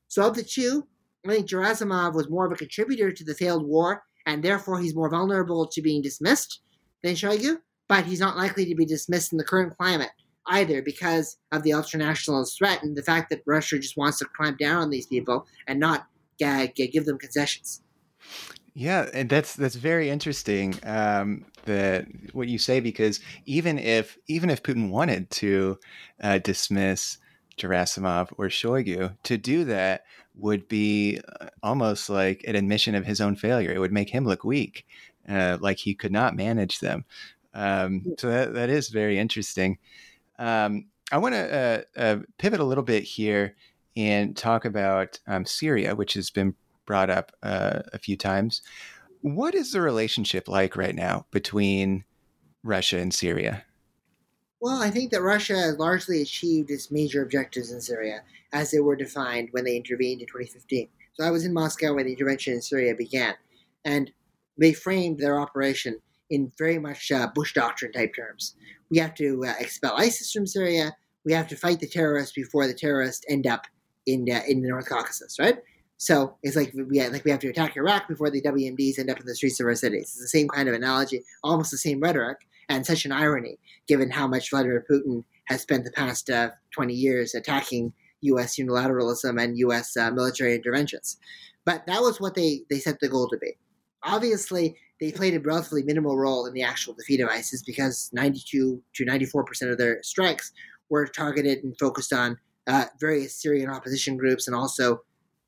So 0.08 0.28
of 0.28 0.36
the 0.36 0.44
two, 0.44 0.88
I 1.26 1.30
think 1.30 1.48
Gerasimov 1.48 2.14
was 2.14 2.30
more 2.30 2.46
of 2.46 2.52
a 2.52 2.56
contributor 2.56 3.12
to 3.12 3.24
the 3.24 3.36
failed 3.36 3.66
war, 3.66 4.04
and 4.30 4.44
therefore 4.44 4.80
he's 4.80 4.96
more 4.96 5.10
vulnerable 5.10 5.68
to 5.68 5.82
being 5.82 6.02
dismissed 6.02 6.62
than 7.04 7.16
Shoigu, 7.16 7.58
but 7.88 8.06
he's 8.06 8.20
not 8.20 8.38
likely 8.38 8.66
to 8.66 8.76
be 8.76 8.86
dismissed 8.86 9.32
in 9.34 9.38
the 9.38 9.44
current 9.44 9.76
climate 9.76 10.12
either 10.48 10.82
because 10.82 11.38
of 11.52 11.64
the 11.64 11.72
ultranationalist 11.72 12.58
threat 12.58 12.82
and 12.84 12.96
the 12.96 13.04
fact 13.04 13.30
that 13.30 13.42
Russia 13.46 13.78
just 13.78 13.98
wants 13.98 14.20
to 14.20 14.26
clamp 14.26 14.58
down 14.58 14.82
on 14.84 14.90
these 14.90 15.06
people 15.06 15.46
and 15.68 15.80
not 15.80 16.08
uh, 16.44 16.68
give 16.76 17.06
them 17.06 17.18
concessions. 17.18 17.82
Yeah, 18.74 19.10
and 19.14 19.30
that's 19.30 19.56
that's 19.56 19.76
very 19.76 20.10
interesting. 20.10 20.76
Um, 20.84 21.46
that 21.66 22.06
what 22.34 22.48
you 22.48 22.58
say 22.58 22.80
because 22.80 23.20
even 23.46 23.78
if 23.78 24.18
even 24.28 24.50
if 24.50 24.64
Putin 24.64 24.90
wanted 24.90 25.30
to 25.32 25.78
uh, 26.22 26.38
dismiss 26.38 27.18
Gerasimov 27.58 28.30
or 28.38 28.48
Shoigu, 28.48 29.18
to 29.24 29.38
do 29.38 29.66
that 29.66 30.04
would 30.36 30.68
be 30.68 31.20
uh, 31.42 31.48
almost 31.64 32.10
like 32.10 32.44
an 32.48 32.56
admission 32.56 32.96
of 32.96 33.06
his 33.06 33.22
own 33.22 33.36
failure. 33.36 33.72
It 33.72 33.80
would 33.80 33.92
make 33.92 34.10
him 34.10 34.26
look 34.26 34.44
weak, 34.44 34.86
uh, 35.28 35.58
like 35.60 35.78
he 35.78 35.94
could 35.94 36.12
not 36.12 36.36
manage 36.36 36.80
them. 36.80 37.06
Um, 37.54 38.16
so 38.18 38.30
that, 38.30 38.54
that 38.54 38.70
is 38.70 38.90
very 38.90 39.18
interesting. 39.18 39.78
Um, 40.38 40.86
I 41.12 41.18
want 41.18 41.36
to 41.36 41.86
uh, 41.98 42.00
uh, 42.00 42.18
pivot 42.38 42.60
a 42.60 42.66
little 42.66 42.84
bit 42.84 43.04
here 43.04 43.56
and 43.98 44.38
talk 44.38 44.66
about 44.66 45.20
um, 45.28 45.46
Syria, 45.46 45.96
which 45.96 46.14
has 46.14 46.30
been 46.30 46.56
brought 46.86 47.10
up 47.10 47.32
uh, 47.44 47.82
a 47.92 48.00
few 48.00 48.16
times. 48.16 48.62
What 49.22 49.56
is 49.56 49.72
the 49.72 49.82
relationship 49.82 50.48
like 50.48 50.78
right 50.78 50.96
now 50.96 51.26
between 51.32 52.06
Russia 52.64 53.00
and 53.00 53.14
Syria? 53.14 53.66
Well, 54.62 54.82
I 54.82 54.90
think 54.90 55.12
that 55.12 55.22
Russia 55.22 55.56
has 55.56 55.78
largely 55.78 56.22
achieved 56.22 56.70
its 56.70 56.92
major 56.92 57.24
objectives 57.24 57.72
in 57.72 57.80
Syria 57.80 58.24
as 58.52 58.72
they 58.72 58.80
were 58.80 58.96
defined 58.96 59.50
when 59.52 59.64
they 59.64 59.78
intervened 59.78 60.22
in 60.22 60.28
2015. 60.28 60.90
So 61.14 61.24
I 61.24 61.32
was 61.32 61.46
in 61.46 61.54
Moscow 61.54 61.94
when 61.94 62.06
the 62.06 62.12
intervention 62.12 62.54
in 62.54 62.62
Syria 62.62 62.94
began, 62.96 63.36
and 63.86 64.12
they 64.58 64.74
framed 64.74 65.20
their 65.20 65.40
operation 65.40 66.00
in 66.30 66.52
very 66.58 66.78
much 66.78 67.12
uh, 67.12 67.28
Bush 67.34 67.54
doctrine 67.54 67.92
type 67.92 68.14
terms. 68.16 68.56
We 68.90 68.98
have 69.00 69.14
to 69.16 69.46
uh, 69.46 69.54
expel 69.60 69.96
ISIS 69.98 70.32
from 70.32 70.46
Syria. 70.46 70.96
We 71.26 71.34
have 71.34 71.48
to 71.50 71.56
fight 71.56 71.80
the 71.80 71.88
terrorists 71.88 72.34
before 72.34 72.68
the 72.68 72.74
terrorists 72.74 73.26
end 73.30 73.48
up 73.48 73.66
in 74.06 74.28
uh, 74.32 74.42
in 74.48 74.62
the 74.62 74.70
North 74.70 74.90
Caucasus, 74.90 75.40
right? 75.40 75.58
So 75.98 76.38
it's 76.44 76.56
like 76.56 76.74
we 76.74 77.02
like 77.08 77.26
we 77.26 77.32
have 77.32 77.42
to 77.42 77.50
attack 77.50 77.76
Iraq 77.76 78.08
before 78.08 78.30
the 78.30 78.42
WMDs 78.42 79.00
end 79.00 79.10
up 79.10 79.20
in 79.20 79.26
the 79.26 79.36
streets 79.36 79.60
of 79.60 79.66
our 79.66 79.76
cities. 79.76 80.12
It's 80.14 80.22
the 80.22 80.28
same 80.28 80.48
kind 80.48 80.70
of 80.70 80.76
analogy, 80.76 81.24
almost 81.44 81.72
the 81.72 81.78
same 81.78 82.00
rhetoric, 82.00 82.48
and 82.70 82.86
such 82.86 83.06
an 83.06 83.12
irony 83.12 83.60
given 83.88 84.10
how 84.10 84.28
much 84.28 84.52
Vladimir 84.52 84.86
Putin 84.90 85.24
has 85.46 85.62
spent 85.62 85.84
the 85.84 85.92
past 85.92 86.30
uh, 86.30 86.52
20 86.72 86.94
years 86.94 87.36
attacking 87.36 87.92
U.S. 88.22 88.58
unilateralism 88.58 89.42
and 89.42 89.58
U.S. 89.58 89.98
Uh, 89.98 90.12
military 90.12 90.56
interventions. 90.56 91.18
But 91.66 91.86
that 91.88 92.02
was 92.02 92.22
what 92.22 92.36
they 92.36 92.62
they 92.70 92.80
set 92.80 93.00
the 93.00 93.10
goal 93.10 93.28
to 93.30 93.38
be. 93.38 93.58
Obviously, 94.04 94.76
they 95.00 95.12
played 95.12 95.36
a 95.36 95.40
relatively 95.40 95.84
minimal 95.84 96.18
role 96.18 96.46
in 96.46 96.54
the 96.54 96.64
actual 96.64 96.94
defeat 96.94 97.22
of 97.22 97.30
ISIS 97.30 97.64
because 97.64 98.10
92 98.14 98.82
to 98.96 99.06
94 99.06 99.44
percent 99.44 99.72
of 99.72 99.78
their 99.78 100.02
strikes 100.04 100.52
were 100.90 101.06
targeted 101.06 101.64
and 101.64 101.78
focused 101.78 102.14
on 102.14 102.38
uh, 102.68 102.86
various 103.00 103.36
Syrian 103.42 103.70
opposition 103.70 104.18
groups 104.18 104.48
and 104.48 104.56
also 104.56 105.02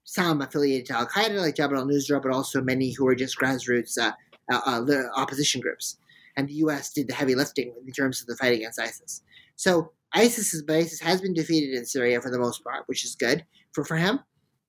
some 0.03 0.41
affiliated 0.41 0.87
to 0.87 0.97
Al 0.97 1.07
Qaeda, 1.07 1.39
like 1.39 1.55
Jabhat 1.55 1.77
al 1.77 1.85
Nusra, 1.85 2.21
but 2.21 2.31
also 2.31 2.61
many 2.61 2.91
who 2.91 3.05
were 3.05 3.15
just 3.15 3.37
grassroots 3.37 3.97
uh, 3.97 4.11
uh, 4.51 4.61
uh 4.65 5.03
opposition 5.15 5.61
groups. 5.61 5.97
And 6.37 6.47
the 6.47 6.53
U.S. 6.55 6.91
did 6.91 7.07
the 7.07 7.13
heavy 7.13 7.35
lifting 7.35 7.73
in 7.85 7.93
terms 7.93 8.21
of 8.21 8.27
the 8.27 8.35
fight 8.35 8.53
against 8.53 8.79
ISIS. 8.79 9.21
So 9.55 9.91
isis, 10.13 10.39
ISIS's 10.39 10.63
base 10.63 10.99
has 10.99 11.21
been 11.21 11.33
defeated 11.33 11.75
in 11.75 11.85
Syria 11.85 12.21
for 12.21 12.31
the 12.31 12.39
most 12.39 12.63
part, 12.63 12.83
which 12.87 13.05
is 13.05 13.15
good 13.15 13.45
for, 13.73 13.83
for 13.83 13.97
him. 13.97 14.19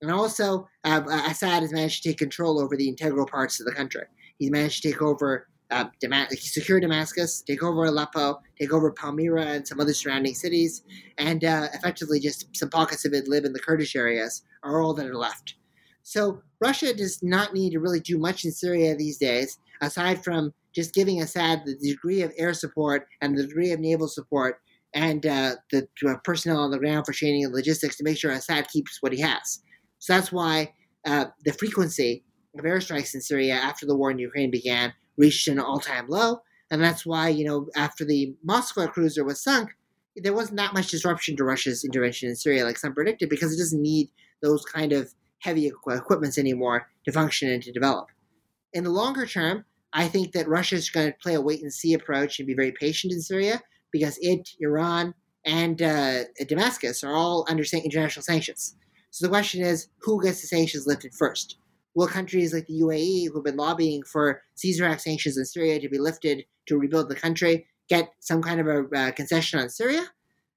And 0.01 0.11
also, 0.11 0.69
uh, 0.85 1.03
Assad 1.29 1.63
has 1.63 1.73
managed 1.73 2.03
to 2.03 2.09
take 2.09 2.19
control 2.19 2.61
over 2.61 2.77
the 2.77 2.89
integral 2.89 3.27
parts 3.27 3.61
of 3.61 3.67
the 3.67 3.73
country. 3.73 4.03
He's 4.39 4.51
managed 4.51 4.83
to 4.83 4.91
take 4.91 5.01
over 5.01 5.47
uh, 5.73 5.87
secure 6.33 6.81
Damascus, 6.81 7.43
take 7.43 7.63
over 7.63 7.85
Aleppo, 7.87 8.41
take 8.61 8.73
over 8.73 8.93
Palmyra 8.93 9.47
and 9.47 9.67
some 9.67 9.81
other 9.81 9.95
surrounding 9.95 10.35
cities, 10.35 10.83
and 11.19 11.45
uh, 11.45 11.69
effectively 11.73 12.21
just 12.21 12.55
some 12.55 12.69
pockets 12.69 13.05
of 13.05 13.13
Idlib 13.13 13.45
and 13.45 13.55
the 13.55 13.61
Kurdish 13.61 13.97
areas 13.97 14.43
are 14.63 14.83
all 14.83 14.93
that 14.95 15.07
are 15.07 15.17
left. 15.17 15.55
So 16.03 16.43
Russia 16.61 16.93
does 16.93 17.23
not 17.23 17.55
need 17.55 17.71
to 17.71 17.81
really 17.81 18.01
do 18.01 18.19
much 18.19 18.45
in 18.45 18.53
Syria 18.53 18.95
these 18.95 19.19
days, 19.19 19.59
aside 19.81 20.23
from 20.23 20.53
just 20.75 20.95
giving 20.95 21.21
Assad 21.21 21.63
the 21.65 21.77
degree 21.77 22.23
of 22.23 22.33
air 22.37 22.55
support 22.55 23.07
and 23.21 23.37
the 23.37 23.47
degree 23.47 23.73
of 23.73 23.81
naval 23.81 24.09
support 24.09 24.61
and 24.95 25.25
uh, 25.25 25.57
the 25.71 25.89
uh, 26.07 26.15
personnel 26.25 26.61
on 26.61 26.71
the 26.71 26.79
ground 26.79 27.07
for 27.07 27.13
training 27.13 27.45
and 27.45 27.55
logistics 27.55 27.97
to 27.97 28.05
make 28.05 28.19
sure 28.19 28.31
Assad 28.31 28.69
keeps 28.69 28.99
what 29.01 29.13
he 29.13 29.21
has. 29.21 29.61
So 29.99 30.15
that's 30.15 30.33
why 30.33 30.75
uh, 31.07 31.27
the 31.45 31.53
frequency 31.53 32.25
of 32.59 32.65
airstrikes 32.65 33.15
in 33.15 33.21
Syria 33.21 33.55
after 33.55 33.87
the 33.87 33.97
war 33.97 34.11
in 34.11 34.19
Ukraine 34.19 34.51
began 34.51 34.93
reached 35.17 35.49
an 35.49 35.59
all-time 35.59 36.07
low, 36.09 36.41
and 36.71 36.83
that's 36.83 37.07
why 37.07 37.29
you 37.29 37.45
know 37.45 37.69
after 37.77 38.05
the 38.05 38.35
Moskva 38.47 38.93
cruiser 38.93 39.25
was 39.25 39.43
sunk, 39.43 39.71
there 40.17 40.35
wasn't 40.35 40.59
that 40.59 40.75
much 40.75 40.91
disruption 40.91 41.37
to 41.37 41.45
Russia's 41.45 41.85
intervention 41.85 42.29
in 42.29 42.37
Syria 42.37 42.65
like 42.65 42.79
some 42.79 42.95
predicted 42.95 43.29
because 43.29 43.55
it 43.55 43.59
doesn't 43.59 43.81
need 43.81 44.11
those 44.43 44.65
kind 44.65 44.93
of 44.93 45.13
heavy 45.41 45.67
equipments 45.67 46.39
anymore 46.39 46.89
to 47.05 47.13
function 47.13 47.51
and 47.51 47.63
to 47.63 47.73
develop. 47.73 48.09
In 48.73 48.85
the 48.85 48.91
longer 48.91 49.27
term, 49.27 49.65
I 49.93 50.09
think 50.09 50.33
that 50.33 50.49
Russia 50.49 50.77
is 50.77 50.91
going 50.91 51.13
to 51.13 51.19
play 51.19 51.35
a 51.35 51.41
wait 51.41 51.63
and 51.63 51.73
see 51.73 51.95
approach 51.95 52.39
and 52.39 52.47
be 52.47 52.55
very 52.55 52.73
patient 52.73 53.13
in 53.13 53.21
Syria 53.21 53.61
because 53.91 54.19
it, 54.21 54.49
Iran, 54.61 55.15
and 55.45 55.83
uh, 55.83 56.25
Damascus 56.47 57.05
are 57.05 57.15
all 57.15 57.47
under 57.49 57.65
international 57.73 58.23
sanctions. 58.23 58.75
So 59.11 59.27
the 59.27 59.31
question 59.31 59.63
is, 59.63 59.89
who 60.01 60.23
gets 60.23 60.41
the 60.41 60.47
sanctions 60.47 60.87
lifted 60.87 61.15
first? 61.15 61.57
Will 61.95 62.07
countries 62.07 62.55
like 62.55 62.67
the 62.67 62.81
UAE, 62.81 63.27
who've 63.31 63.45
been 63.45 63.59
lobbying 63.59 64.03
for 64.05 64.43
Caesar 64.55 64.87
Act 64.87 65.03
sanctions 65.03 65.37
in 65.37 65.45
Syria 65.45 65.79
to 65.79 65.89
be 65.89 65.99
lifted 65.99 66.47
to 66.67 66.79
rebuild 66.79 67.11
the 67.11 67.15
country, 67.15 67.67
get 67.89 68.15
some 68.21 68.41
kind 68.41 68.61
of 68.61 68.67
a 68.67 68.97
uh, 68.97 69.13
concession 69.13 69.61
on 69.61 69.69
Syria? 69.69 70.07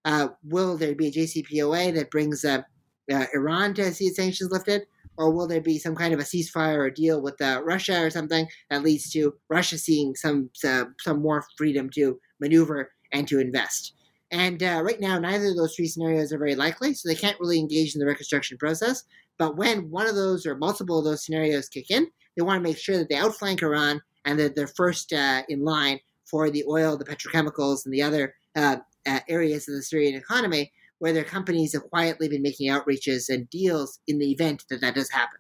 Uh, 0.06 0.30
will 0.44 0.78
there 0.78 0.96
be 0.96 1.08
a 1.08 1.12
JCPOA 1.12 1.94
that 1.96 2.12
brings 2.12 2.46
uh, 2.46 2.62
uh, 3.12 3.26
Iran 3.34 3.74
to 3.74 3.92
see 3.92 4.06
its 4.06 4.16
sanctions 4.16 4.52
lifted? 4.52 4.84
Or 5.18 5.32
will 5.32 5.48
there 5.48 5.62
be 5.62 5.80
some 5.80 5.96
kind 5.96 6.14
of 6.14 6.20
a 6.20 6.24
ceasefire 6.24 6.78
or 6.78 6.90
deal 6.90 7.22
with 7.22 7.40
uh, 7.42 7.62
Russia 7.64 8.02
or 8.02 8.10
something 8.10 8.48
that 8.70 8.84
leads 8.84 9.10
to 9.12 9.34
Russia 9.50 9.78
seeing 9.78 10.16
some 10.16 10.50
uh, 10.68 10.86
some 11.00 11.22
more 11.22 11.46
freedom 11.58 11.90
to 11.92 12.20
maneuver 12.40 12.92
and 13.12 13.28
to 13.28 13.40
invest? 13.40 13.94
And 14.32 14.62
uh, 14.62 14.82
right 14.84 15.00
now, 15.00 15.18
neither 15.18 15.48
of 15.48 15.56
those 15.56 15.76
three 15.76 15.88
scenarios 15.88 16.34
are 16.34 16.38
very 16.38 16.56
likely, 16.56 16.94
so 16.94 17.08
they 17.08 17.16
can't 17.16 17.40
really 17.40 17.60
engage 17.60 17.96
in 17.96 18.00
the 18.00 18.08
reconstruction 18.08 18.58
process. 18.58 19.04
But 19.38 19.58
when 19.58 19.90
one 19.90 20.08
of 20.08 20.16
those 20.16 20.46
or 20.46 20.56
multiple 20.56 21.00
of 21.00 21.06
those 21.06 21.24
scenarios 21.24 21.70
kick 21.70 21.92
in, 21.92 22.08
they 22.36 22.42
want 22.42 22.58
to 22.58 22.68
make 22.68 22.78
sure 22.78 22.98
that 22.98 23.10
they 23.10 23.16
outflank 23.16 23.62
Iran 23.62 24.02
and 24.26 24.40
that 24.40 24.56
they're 24.56 24.68
first 24.68 25.14
uh, 25.14 25.44
in 25.48 25.64
line 25.64 26.00
for 26.26 26.50
the 26.50 26.66
oil, 26.68 26.98
the 26.98 27.06
petrochemicals, 27.06 27.86
and 27.86 27.94
the 27.94 28.02
other 28.02 28.34
uh, 28.56 28.78
uh, 29.06 29.20
areas 29.30 29.68
of 29.68 29.76
the 29.76 29.84
Syrian 29.84 30.16
economy 30.16 30.72
where 31.00 31.14
their 31.14 31.24
companies 31.24 31.74
have 31.74 31.90
quietly 31.90 32.28
been 32.28 32.42
making 32.42 32.72
outreaches 32.72 33.30
and 33.30 33.50
deals 33.50 34.00
in 34.08 34.20
the 34.20 34.32
event 34.32 34.64
that 34.70 34.82
that 34.82 34.96
does 34.96 35.10
happen. 35.10 35.40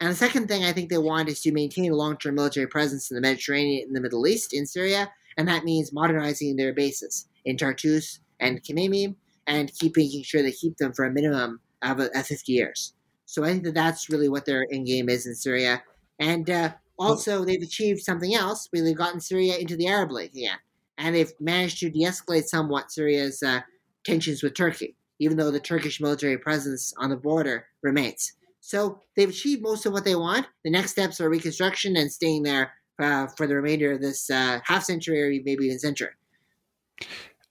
And 0.00 0.10
the 0.10 0.16
second 0.16 0.48
thing 0.48 0.64
I 0.64 0.72
think 0.72 0.90
they 0.90 0.98
want 0.98 1.28
is 1.28 1.40
to 1.42 1.52
maintain 1.52 1.90
a 1.90 1.96
long 1.96 2.16
term 2.18 2.34
military 2.34 2.66
presence 2.66 3.10
in 3.10 3.14
the 3.14 3.20
Mediterranean, 3.20 3.88
in 3.88 3.94
the 3.94 4.00
Middle 4.00 4.26
East, 4.26 4.52
in 4.52 4.66
Syria, 4.66 5.10
and 5.36 5.48
that 5.48 5.64
means 5.64 5.92
modernizing 5.92 6.56
their 6.56 6.74
bases 6.74 7.28
in 7.44 7.56
Tartus 7.56 8.20
and 8.40 8.62
Khmeimim 8.62 9.16
and 9.46 9.72
keep 9.78 9.96
making 9.96 10.22
sure 10.24 10.42
they 10.42 10.52
keep 10.52 10.76
them 10.76 10.92
for 10.92 11.04
a 11.04 11.10
minimum 11.10 11.60
of, 11.82 12.00
a, 12.00 12.18
of 12.18 12.26
50 12.26 12.52
years. 12.52 12.94
So 13.26 13.44
I 13.44 13.48
think 13.48 13.64
that 13.64 13.74
that's 13.74 14.10
really 14.10 14.28
what 14.28 14.44
their 14.44 14.66
end 14.72 14.86
game 14.86 15.08
is 15.08 15.26
in 15.26 15.34
Syria. 15.34 15.82
And 16.18 16.48
uh, 16.48 16.74
also, 16.98 17.44
they've 17.44 17.62
achieved 17.62 18.00
something 18.00 18.34
else. 18.34 18.68
They've 18.72 18.96
gotten 18.96 19.20
Syria 19.20 19.56
into 19.56 19.76
the 19.76 19.88
Arab 19.88 20.12
League 20.12 20.30
again. 20.30 20.58
And 20.98 21.14
they've 21.14 21.32
managed 21.40 21.78
to 21.80 21.90
de 21.90 22.04
escalate 22.04 22.44
somewhat 22.44 22.90
Syria's 22.90 23.42
uh, 23.42 23.60
tensions 24.06 24.42
with 24.42 24.54
Turkey, 24.54 24.96
even 25.18 25.36
though 25.36 25.50
the 25.50 25.60
Turkish 25.60 26.00
military 26.00 26.38
presence 26.38 26.94
on 26.98 27.10
the 27.10 27.16
border 27.16 27.66
remains. 27.82 28.32
So 28.60 29.00
they've 29.14 29.28
achieved 29.28 29.62
most 29.62 29.86
of 29.86 29.92
what 29.92 30.04
they 30.04 30.16
want. 30.16 30.46
The 30.64 30.70
next 30.70 30.92
steps 30.92 31.20
are 31.20 31.28
reconstruction 31.28 31.96
and 31.96 32.10
staying 32.10 32.42
there 32.42 32.72
uh, 32.98 33.26
for 33.36 33.46
the 33.46 33.54
remainder 33.54 33.92
of 33.92 34.00
this 34.00 34.30
uh, 34.30 34.60
half 34.64 34.84
century 34.84 35.22
or 35.22 35.28
maybe 35.44 35.66
even 35.66 35.78
century. 35.78 36.10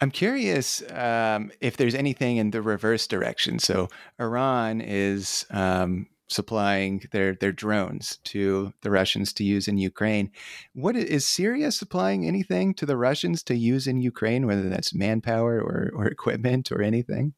I'm 0.01 0.12
curious 0.12 0.84
um, 0.91 1.51
if 1.62 1.78
there's 1.78 1.95
anything 1.95 2.38
in 2.38 2.51
the 2.51 2.62
reverse 2.62 3.08
direction. 3.08 3.60
So 3.60 3.88
Iran 4.20 4.82
is 4.82 5.45
um, 5.51 6.08
supplying 6.28 7.03
their 7.11 7.36
their 7.36 7.51
drones 7.51 8.17
to 8.23 8.73
the 8.82 8.91
Russians 8.91 9.32
to 9.34 9.43
use 9.43 9.67
in 9.67 9.78
Ukraine. 9.78 10.32
What 10.73 10.95
is 10.95 11.26
Syria 11.26 11.71
supplying 11.71 12.26
anything 12.26 12.73
to 12.76 12.86
the 12.86 12.97
Russians 12.97 13.43
to 13.43 13.55
use 13.55 13.88
in 13.88 14.01
Ukraine, 14.01 14.47
whether 14.47 14.69
that's 14.69 14.93
manpower 14.93 15.59
or, 15.59 15.91
or 15.95 16.05
equipment 16.17 16.71
or 16.71 16.82
anything? 16.82 17.34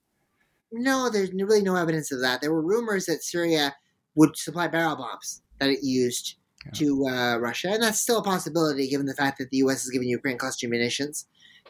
No, 0.72 1.10
there's 1.10 1.32
really 1.32 1.62
no 1.62 1.76
evidence 1.76 2.12
of 2.12 2.22
that. 2.22 2.42
There 2.42 2.52
were 2.52 2.62
rumors 2.62 3.06
that 3.06 3.24
Syria 3.24 3.76
would 4.16 4.36
supply 4.38 4.68
barrel 4.68 4.98
bombs 4.98 5.42
that 5.60 5.70
it 5.70 5.80
used 5.82 6.36
yeah. 6.66 6.72
to 6.74 7.08
uh, 7.08 7.38
Russia, 7.38 7.70
and 7.70 7.84
that's 7.84 8.02
still 8.02 8.20
a 8.20 8.24
possibility 8.24 8.90
given 8.90 9.06
the 9.06 9.14
fact 9.14 9.38
that 9.40 9.50
the 9.50 9.58
U.S. 9.58 9.84
has 9.84 9.90
given 9.90 10.08
Ukraine 10.08 10.38
cluster 10.38 10.68
munitions. 10.68 11.26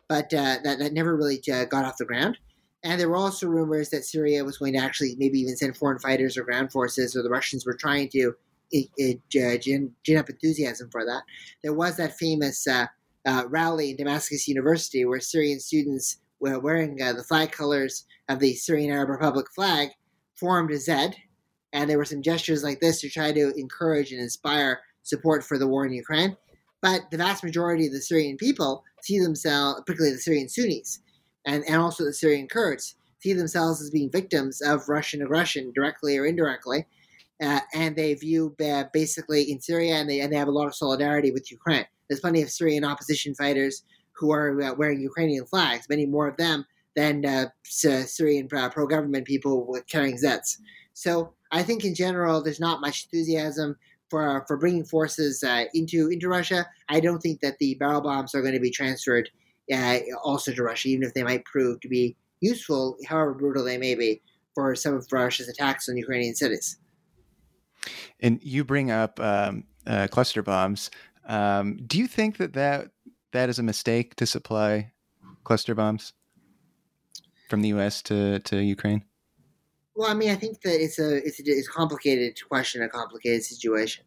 But 0.08 0.34
uh, 0.34 0.58
that 0.64 0.80
that 0.80 0.94
never 0.94 1.16
really 1.16 1.42
uh, 1.52 1.66
got 1.66 1.86
off 1.86 1.98
the 1.98 2.06
ground. 2.06 2.38
And 2.84 3.00
there 3.00 3.10
were 3.10 3.16
also 3.16 3.48
rumors 3.48 3.90
that 3.90 4.06
Syria 4.06 4.46
was 4.46 4.58
going 4.58 4.74
to 4.74 4.80
actually 4.80 5.16
maybe 5.18 5.40
even 5.40 5.58
send 5.58 5.76
foreign 5.76 6.00
fighters 6.00 6.38
or 6.38 6.44
ground 6.44 6.72
forces, 6.72 7.16
or 7.16 7.24
the 7.24 7.30
Russians 7.30 7.66
were 7.66 7.74
trying 7.74 8.10
to 8.10 8.34
it, 8.72 8.88
it, 8.98 9.20
uh, 9.36 9.58
gin, 9.58 9.94
gin, 10.04 10.18
up 10.18 10.30
enthusiasm 10.30 10.90
for 10.92 11.06
that. 11.06 11.24
There 11.64 11.74
was 11.74 11.98
that 11.98 12.18
famous 12.18 12.68
uh, 12.68 12.88
uh, 13.26 13.44
rally 13.48 13.92
in 13.92 13.98
Damascus 13.98 14.48
University 14.48 15.06
where 15.06 15.20
Syrian 15.20 15.60
students 15.60 16.18
were 16.40 16.60
wearing 16.60 17.02
uh, 17.02 17.14
the 17.14 17.24
flag 17.24 17.52
colors 17.52 18.06
of 18.30 18.40
the 18.40 18.54
Syrian 18.56 18.92
Arab 18.92 19.10
Republic 19.10 19.48
flag 19.56 19.90
formed 20.36 20.72
a 20.72 20.78
Z, 20.78 21.12
and 21.74 21.90
there 21.90 21.98
were 21.98 22.06
some 22.06 22.22
gestures 22.22 22.64
like 22.64 22.80
this 22.80 23.02
to 23.02 23.10
try 23.10 23.32
to 23.32 23.54
encourage 23.58 24.12
and 24.12 24.22
inspire 24.22 24.82
support 25.04 25.44
for 25.44 25.58
the 25.58 25.68
war 25.68 25.86
in 25.86 25.94
Ukraine. 25.94 26.38
But 26.82 27.10
the 27.10 27.18
vast 27.18 27.44
majority 27.44 27.88
of 27.88 27.94
the 27.94 28.02
Syrian 28.02 28.38
people 28.38 28.84
see 29.02 29.20
themselves, 29.20 29.82
particularly 29.86 30.16
the 30.16 30.22
Syrian 30.22 30.50
Sunnis, 30.50 31.00
and, 31.48 31.64
and 31.66 31.78
also 31.78 32.04
the 32.04 32.14
Syrian 32.14 32.48
Kurds 32.48 32.96
see 33.20 33.34
themselves 33.34 33.82
as 33.82 33.90
being 33.90 34.12
victims 34.12 34.62
of 34.62 34.88
Russian 34.88 35.24
aggression, 35.24 35.72
directly 35.74 36.18
or 36.18 36.26
indirectly. 36.26 36.86
Uh, 37.42 37.62
and 37.74 37.96
they 37.96 38.14
view 38.14 38.56
uh, 38.64 38.84
basically 38.94 39.50
in 39.50 39.60
Syria, 39.62 39.96
and 39.96 40.10
they, 40.10 40.20
and 40.20 40.32
they 40.32 40.38
have 40.38 40.48
a 40.48 40.52
lot 40.52 40.68
of 40.68 40.76
solidarity 40.76 41.32
with 41.32 41.52
Ukraine. 41.52 41.86
There's 42.08 42.20
plenty 42.20 42.42
of 42.42 42.52
Syrian 42.52 42.84
opposition 42.84 43.34
fighters 43.34 43.84
who 44.12 44.32
are 44.32 44.62
uh, 44.62 44.74
wearing 44.74 45.02
Ukrainian 45.02 45.46
flags, 45.46 45.88
many 45.90 46.06
more 46.06 46.28
of 46.28 46.38
them 46.38 46.66
than 46.96 47.26
uh, 47.26 47.46
Syrian 47.64 48.48
uh, 48.56 48.70
pro 48.70 48.88
government 48.88 49.26
people 49.26 49.68
with 49.68 49.88
carrying 49.88 50.18
Zets. 50.18 50.58
So 50.94 51.34
I 51.52 51.62
think 51.62 51.86
in 51.86 51.94
general, 51.94 52.42
there's 52.42 52.60
not 52.60 52.82
much 52.82 53.06
enthusiasm 53.06 53.78
for 54.10 54.44
for 54.48 54.58
bringing 54.58 54.84
forces 54.86 55.44
uh, 55.44 55.66
into 55.76 56.10
into 56.10 56.28
Russia. 56.28 56.66
I 56.90 57.00
don't 57.00 57.20
think 57.20 57.42
that 57.42 57.60
the 57.60 57.76
barrel 57.76 58.02
bombs 58.02 58.34
are 58.34 58.42
going 58.42 58.56
to 58.56 58.60
be 58.60 58.72
transferred 58.72 59.30
uh, 59.74 60.00
also 60.24 60.52
to 60.54 60.64
Russia, 60.64 60.90
even 60.90 61.04
if 61.04 61.14
they 61.14 61.24
might 61.24 61.46
prove 61.46 61.80
to 61.82 61.88
be 61.88 62.16
useful, 62.40 62.98
however 63.06 63.34
brutal 63.34 63.64
they 63.64 63.78
may 63.78 63.96
be, 63.96 64.22
for 64.54 64.76
some 64.76 64.96
of 64.96 65.08
Russia's 65.12 65.48
attacks 65.48 65.88
on 65.90 65.98
Ukrainian 65.98 66.36
cities. 66.36 66.78
And 68.20 68.40
you 68.42 68.64
bring 68.64 68.92
up 68.92 69.20
um, 69.20 69.66
uh, 69.86 70.08
cluster 70.10 70.42
bombs. 70.42 70.90
Um, 71.28 71.78
do 71.86 71.98
you 71.98 72.08
think 72.08 72.38
that, 72.38 72.54
that 72.54 72.92
that 73.32 73.50
is 73.50 73.60
a 73.60 73.64
mistake 73.64 74.16
to 74.16 74.26
supply 74.26 74.92
cluster 75.44 75.76
bombs 75.76 76.14
from 77.50 77.62
the 77.62 77.70
U.S. 77.70 78.02
to, 78.04 78.40
to 78.40 78.58
Ukraine? 78.58 79.04
Well, 79.96 80.10
I 80.10 80.14
mean, 80.14 80.30
I 80.30 80.36
think 80.36 80.62
that 80.62 80.82
it's 80.82 81.00
a 81.00 81.18
it's 81.26 81.40
a, 81.40 81.44
it's 81.46 81.68
complicated 81.68 82.38
question, 82.48 82.84
a 82.84 82.90
complicated 82.90 83.44
situation. 83.44 84.04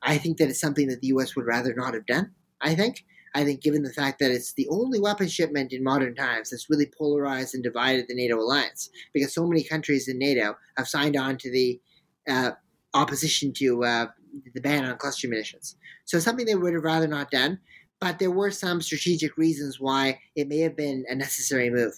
I 0.00 0.18
think 0.18 0.38
that 0.38 0.48
it's 0.48 0.60
something 0.60 0.88
that 0.88 1.00
the 1.00 1.08
U.S. 1.08 1.34
would 1.34 1.46
rather 1.46 1.74
not 1.74 1.94
have 1.94 2.06
done. 2.06 2.32
I 2.60 2.74
think, 2.76 3.04
I 3.34 3.44
think, 3.44 3.62
given 3.62 3.82
the 3.82 3.92
fact 3.92 4.18
that 4.18 4.30
it's 4.30 4.52
the 4.52 4.68
only 4.68 5.00
weapon 5.00 5.28
shipment 5.28 5.72
in 5.72 5.82
modern 5.82 6.14
times 6.14 6.50
that's 6.50 6.68
really 6.68 6.90
polarized 6.98 7.54
and 7.54 7.62
divided 7.64 8.06
the 8.06 8.14
NATO 8.14 8.36
alliance, 8.38 8.90
because 9.14 9.32
so 9.32 9.46
many 9.46 9.62
countries 9.64 10.06
in 10.08 10.18
NATO 10.18 10.56
have 10.76 10.88
signed 10.88 11.16
on 11.16 11.38
to 11.38 11.50
the 11.50 11.80
uh, 12.28 12.50
opposition 12.92 13.52
to 13.54 13.84
uh, 13.84 14.06
the 14.54 14.60
ban 14.60 14.84
on 14.84 14.98
cluster 14.98 15.28
munitions. 15.28 15.76
So 16.04 16.18
something 16.18 16.44
they 16.44 16.54
would 16.54 16.74
have 16.74 16.84
rather 16.84 17.06
not 17.06 17.30
done, 17.30 17.58
but 18.00 18.18
there 18.18 18.30
were 18.30 18.50
some 18.50 18.82
strategic 18.82 19.36
reasons 19.38 19.80
why 19.80 20.18
it 20.36 20.48
may 20.48 20.58
have 20.58 20.76
been 20.76 21.04
a 21.08 21.14
necessary 21.14 21.70
move. 21.70 21.94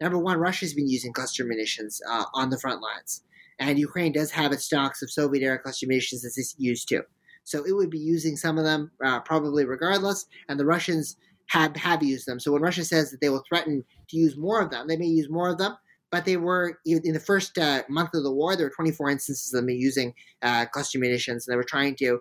Number 0.00 0.18
one, 0.18 0.38
Russia's 0.38 0.74
been 0.74 0.88
using 0.88 1.12
cluster 1.12 1.44
munitions 1.44 2.00
uh, 2.10 2.24
on 2.34 2.50
the 2.50 2.58
front 2.58 2.82
lines, 2.82 3.22
and 3.58 3.78
Ukraine 3.78 4.12
does 4.12 4.32
have 4.32 4.52
its 4.52 4.66
stocks 4.66 5.00
of 5.00 5.10
Soviet-era 5.10 5.60
cluster 5.60 5.86
munitions 5.86 6.22
that 6.22 6.32
it's 6.36 6.54
used 6.58 6.88
to. 6.88 7.04
So 7.44 7.64
it 7.64 7.72
would 7.72 7.90
be 7.90 7.98
using 7.98 8.36
some 8.36 8.58
of 8.58 8.64
them 8.64 8.90
uh, 9.04 9.20
probably 9.20 9.64
regardless, 9.64 10.26
and 10.48 10.58
the 10.58 10.64
Russians 10.64 11.16
have 11.46 11.76
have 11.76 12.02
used 12.02 12.26
them. 12.26 12.40
So 12.40 12.52
when 12.52 12.62
Russia 12.62 12.84
says 12.84 13.10
that 13.10 13.20
they 13.20 13.28
will 13.28 13.44
threaten 13.48 13.84
to 14.08 14.16
use 14.16 14.36
more 14.36 14.60
of 14.60 14.70
them, 14.70 14.88
they 14.88 14.96
may 14.96 15.06
use 15.06 15.28
more 15.28 15.50
of 15.50 15.58
them. 15.58 15.76
But 16.10 16.24
they 16.24 16.36
were 16.36 16.78
in 16.86 17.12
the 17.12 17.20
first 17.20 17.58
uh, 17.58 17.82
month 17.88 18.14
of 18.14 18.22
the 18.22 18.32
war. 18.32 18.54
There 18.54 18.66
were 18.66 18.74
24 18.74 19.10
instances 19.10 19.52
of 19.52 19.60
them 19.60 19.70
using 19.70 20.14
uh, 20.42 20.66
cluster 20.66 20.98
munitions, 20.98 21.46
and 21.46 21.52
they 21.52 21.56
were 21.56 21.64
trying 21.64 21.96
to 21.96 22.20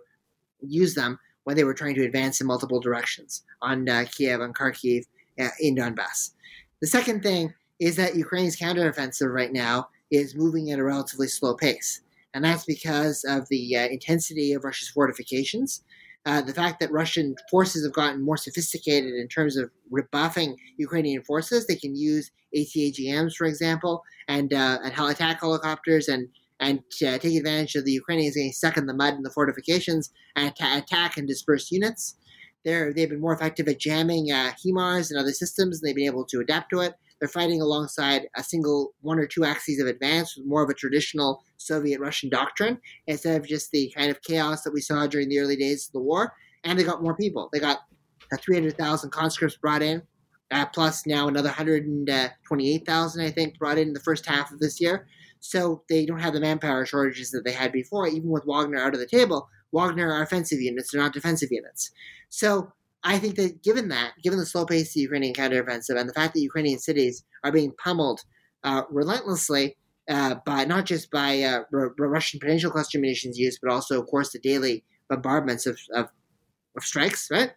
use 0.61 0.95
them 0.95 1.19
when 1.43 1.55
they 1.55 1.63
were 1.63 1.75
trying 1.75 1.93
to 1.95 2.05
advance 2.05 2.41
in 2.41 2.47
multiple 2.47 2.79
directions 2.79 3.43
on 3.61 3.87
uh, 3.87 4.05
Kiev, 4.11 4.41
on 4.41 4.51
Kharkiv, 4.53 5.03
uh, 5.39 5.49
in 5.59 5.75
Donbass. 5.75 6.31
The 6.81 6.87
second 6.87 7.21
thing 7.21 7.53
is 7.79 7.95
that 7.97 8.15
Ukraine's 8.15 8.57
counteroffensive 8.57 9.31
right 9.31 9.51
now 9.51 9.89
is 10.09 10.35
moving 10.35 10.71
at 10.71 10.79
a 10.79 10.83
relatively 10.83 11.27
slow 11.27 11.55
pace. 11.55 12.01
And 12.33 12.43
that's 12.43 12.65
because 12.65 13.23
of 13.27 13.47
the 13.49 13.75
uh, 13.75 13.87
intensity 13.87 14.53
of 14.53 14.63
Russia's 14.63 14.89
fortifications 14.89 15.83
uh, 16.25 16.41
the 16.41 16.53
fact 16.53 16.79
that 16.79 16.91
Russian 16.91 17.35
forces 17.51 17.85
have 17.85 17.93
gotten 17.93 18.23
more 18.23 18.37
sophisticated 18.37 19.13
in 19.13 19.27
terms 19.27 19.57
of 19.57 19.69
rebuffing 19.91 20.55
Ukrainian 20.77 21.21
forces, 21.23 21.67
they 21.67 21.75
can 21.75 21.95
use 21.95 22.31
ATGMs, 22.55 23.35
for 23.35 23.45
example, 23.45 24.03
and 24.27 24.53
uh, 24.53 24.79
and 24.83 24.93
attack 24.93 25.41
helicopters 25.41 26.07
and 26.07 26.29
and 26.61 26.79
uh, 27.05 27.17
take 27.17 27.35
advantage 27.35 27.75
of 27.75 27.83
the 27.83 27.91
Ukrainians 27.91 28.35
getting 28.35 28.53
stuck 28.53 28.77
in 28.77 28.85
the 28.85 28.93
mud 28.93 29.15
in 29.15 29.23
the 29.23 29.31
fortifications 29.31 30.11
and 30.37 30.53
attack 30.61 31.17
and 31.17 31.27
disperse 31.27 31.71
units. 31.71 32.15
They're, 32.63 32.93
they've 32.93 33.09
been 33.09 33.19
more 33.19 33.33
effective 33.33 33.67
at 33.67 33.79
jamming 33.79 34.31
uh, 34.31 34.53
HIMARS 34.65 35.11
and 35.11 35.19
other 35.19 35.33
systems, 35.33 35.81
and 35.81 35.89
they've 35.89 35.95
been 35.95 36.05
able 36.05 36.23
to 36.27 36.39
adapt 36.39 36.69
to 36.69 36.79
it. 36.79 36.93
They're 37.23 37.29
fighting 37.29 37.61
alongside 37.61 38.27
a 38.35 38.43
single 38.43 38.95
one 38.99 39.17
or 39.17 39.25
two 39.25 39.45
axes 39.45 39.79
of 39.79 39.87
advance 39.87 40.35
with 40.35 40.45
more 40.45 40.61
of 40.61 40.69
a 40.69 40.73
traditional 40.73 41.41
Soviet 41.55 42.01
Russian 42.01 42.29
doctrine 42.29 42.81
instead 43.07 43.39
of 43.39 43.47
just 43.47 43.71
the 43.71 43.89
kind 43.95 44.11
of 44.11 44.21
chaos 44.23 44.63
that 44.63 44.73
we 44.73 44.81
saw 44.81 45.07
during 45.07 45.29
the 45.29 45.39
early 45.39 45.55
days 45.55 45.87
of 45.87 45.93
the 45.93 46.01
war. 46.01 46.33
And 46.65 46.77
they 46.77 46.83
got 46.83 47.01
more 47.01 47.15
people. 47.15 47.47
They 47.53 47.61
got 47.61 47.79
300,000 48.37 49.09
conscripts 49.11 49.55
brought 49.55 49.81
in, 49.81 50.01
uh, 50.51 50.65
plus 50.65 51.05
now 51.05 51.29
another 51.29 51.47
128,000, 51.47 53.25
I 53.25 53.31
think, 53.31 53.57
brought 53.57 53.77
in, 53.77 53.87
in 53.87 53.93
the 53.93 54.01
first 54.01 54.25
half 54.25 54.51
of 54.51 54.59
this 54.59 54.81
year. 54.81 55.07
So 55.39 55.83
they 55.87 56.05
don't 56.05 56.19
have 56.19 56.33
the 56.33 56.41
manpower 56.41 56.85
shortages 56.85 57.31
that 57.31 57.43
they 57.45 57.53
had 57.53 57.71
before. 57.71 58.05
Even 58.05 58.31
with 58.31 58.43
Wagner 58.45 58.79
out 58.83 58.95
of 58.95 58.99
the 58.99 59.07
table, 59.07 59.47
Wagner 59.71 60.11
are 60.11 60.23
offensive 60.23 60.59
units, 60.59 60.91
they're 60.91 61.01
not 61.01 61.13
defensive 61.13 61.53
units. 61.53 61.89
So 62.27 62.73
I 63.03 63.19
think 63.19 63.35
that 63.35 63.61
given 63.63 63.89
that, 63.89 64.13
given 64.23 64.39
the 64.39 64.45
slow 64.45 64.65
pace 64.65 64.89
of 64.89 64.93
the 64.93 65.01
Ukrainian 65.01 65.33
counteroffensive 65.33 65.99
and 65.99 66.09
the 66.09 66.13
fact 66.13 66.33
that 66.33 66.41
Ukrainian 66.41 66.79
cities 66.79 67.23
are 67.43 67.51
being 67.51 67.73
pummeled 67.83 68.21
uh, 68.63 68.83
relentlessly 68.89 69.75
uh, 70.09 70.35
by 70.45 70.65
not 70.65 70.85
just 70.85 71.11
by 71.11 71.41
uh, 71.41 71.63
r- 71.73 71.93
Russian 71.97 72.39
potential 72.39 72.71
cluster 72.71 72.99
munitions 72.99 73.37
use, 73.37 73.59
but 73.61 73.71
also, 73.71 74.01
of 74.01 74.07
course, 74.07 74.31
the 74.31 74.39
daily 74.39 74.83
bombardments 75.09 75.65
of, 75.65 75.77
of, 75.93 76.09
of 76.77 76.83
strikes, 76.83 77.29
right? 77.29 77.51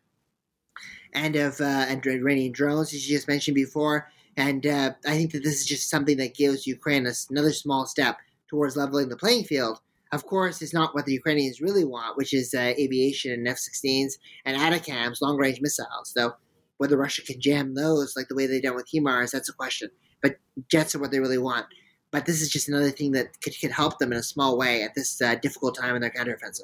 And 1.14 1.36
of 1.36 1.60
uh, 1.60 1.86
and 1.88 2.04
Iranian 2.04 2.52
drones, 2.52 2.92
as 2.92 3.08
you 3.08 3.16
just 3.16 3.28
mentioned 3.28 3.54
before. 3.54 4.10
And 4.36 4.66
uh, 4.66 4.92
I 5.06 5.12
think 5.12 5.32
that 5.32 5.42
this 5.44 5.60
is 5.60 5.66
just 5.66 5.88
something 5.88 6.18
that 6.18 6.34
gives 6.34 6.66
Ukraine 6.66 7.08
another 7.30 7.52
small 7.52 7.86
step 7.86 8.18
towards 8.48 8.76
leveling 8.76 9.08
the 9.08 9.16
playing 9.16 9.44
field 9.44 9.80
of 10.12 10.26
course, 10.26 10.62
it's 10.62 10.74
not 10.74 10.94
what 10.94 11.04
the 11.04 11.12
Ukrainians 11.12 11.60
really 11.60 11.84
want, 11.84 12.16
which 12.16 12.32
is 12.32 12.54
uh, 12.54 12.74
aviation 12.78 13.32
and 13.32 13.48
F-16s 13.48 14.14
and 14.44 14.56
ATACMS, 14.56 15.20
long-range 15.20 15.60
missiles. 15.60 16.12
Though 16.14 16.34
whether 16.78 16.96
Russia 16.96 17.22
can 17.22 17.40
jam 17.40 17.74
those 17.74 18.14
like 18.16 18.28
the 18.28 18.34
way 18.34 18.46
they 18.46 18.60
done 18.60 18.74
with 18.74 18.88
HIMARS, 18.92 19.30
that's 19.30 19.48
a 19.48 19.52
question. 19.52 19.90
But 20.22 20.36
jets 20.70 20.94
are 20.94 20.98
what 20.98 21.10
they 21.10 21.20
really 21.20 21.38
want. 21.38 21.66
But 22.10 22.26
this 22.26 22.40
is 22.40 22.50
just 22.50 22.68
another 22.68 22.90
thing 22.90 23.12
that 23.12 23.40
could, 23.40 23.54
could 23.60 23.72
help 23.72 23.98
them 23.98 24.12
in 24.12 24.18
a 24.18 24.22
small 24.22 24.56
way 24.56 24.82
at 24.82 24.94
this 24.94 25.20
uh, 25.20 25.34
difficult 25.36 25.76
time 25.76 25.96
in 25.96 26.02
their 26.02 26.10
counteroffensive. 26.10 26.62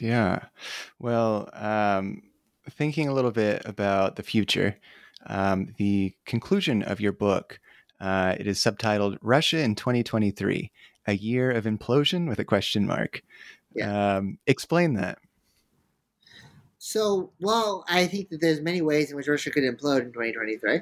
Yeah. 0.00 0.44
Well, 0.98 1.48
um, 1.54 2.22
thinking 2.70 3.08
a 3.08 3.14
little 3.14 3.30
bit 3.30 3.62
about 3.64 4.16
the 4.16 4.22
future, 4.22 4.76
um, 5.26 5.74
the 5.78 6.14
conclusion 6.26 6.82
of 6.82 7.00
your 7.00 7.12
book, 7.12 7.58
uh, 8.00 8.36
it 8.38 8.46
is 8.46 8.60
subtitled 8.60 9.18
Russia 9.22 9.58
in 9.60 9.74
2023 9.74 10.70
a 11.08 11.16
year 11.16 11.50
of 11.50 11.64
implosion 11.64 12.28
with 12.28 12.38
a 12.38 12.44
question 12.44 12.86
mark. 12.86 13.22
Yeah. 13.74 14.16
Um, 14.16 14.38
explain 14.46 14.94
that. 14.94 15.18
So, 16.78 17.32
well, 17.40 17.84
I 17.88 18.06
think 18.06 18.28
that 18.28 18.40
there's 18.40 18.60
many 18.60 18.82
ways 18.82 19.10
in 19.10 19.16
which 19.16 19.26
Russia 19.26 19.50
could 19.50 19.64
implode 19.64 20.02
in 20.02 20.12
2023. 20.12 20.80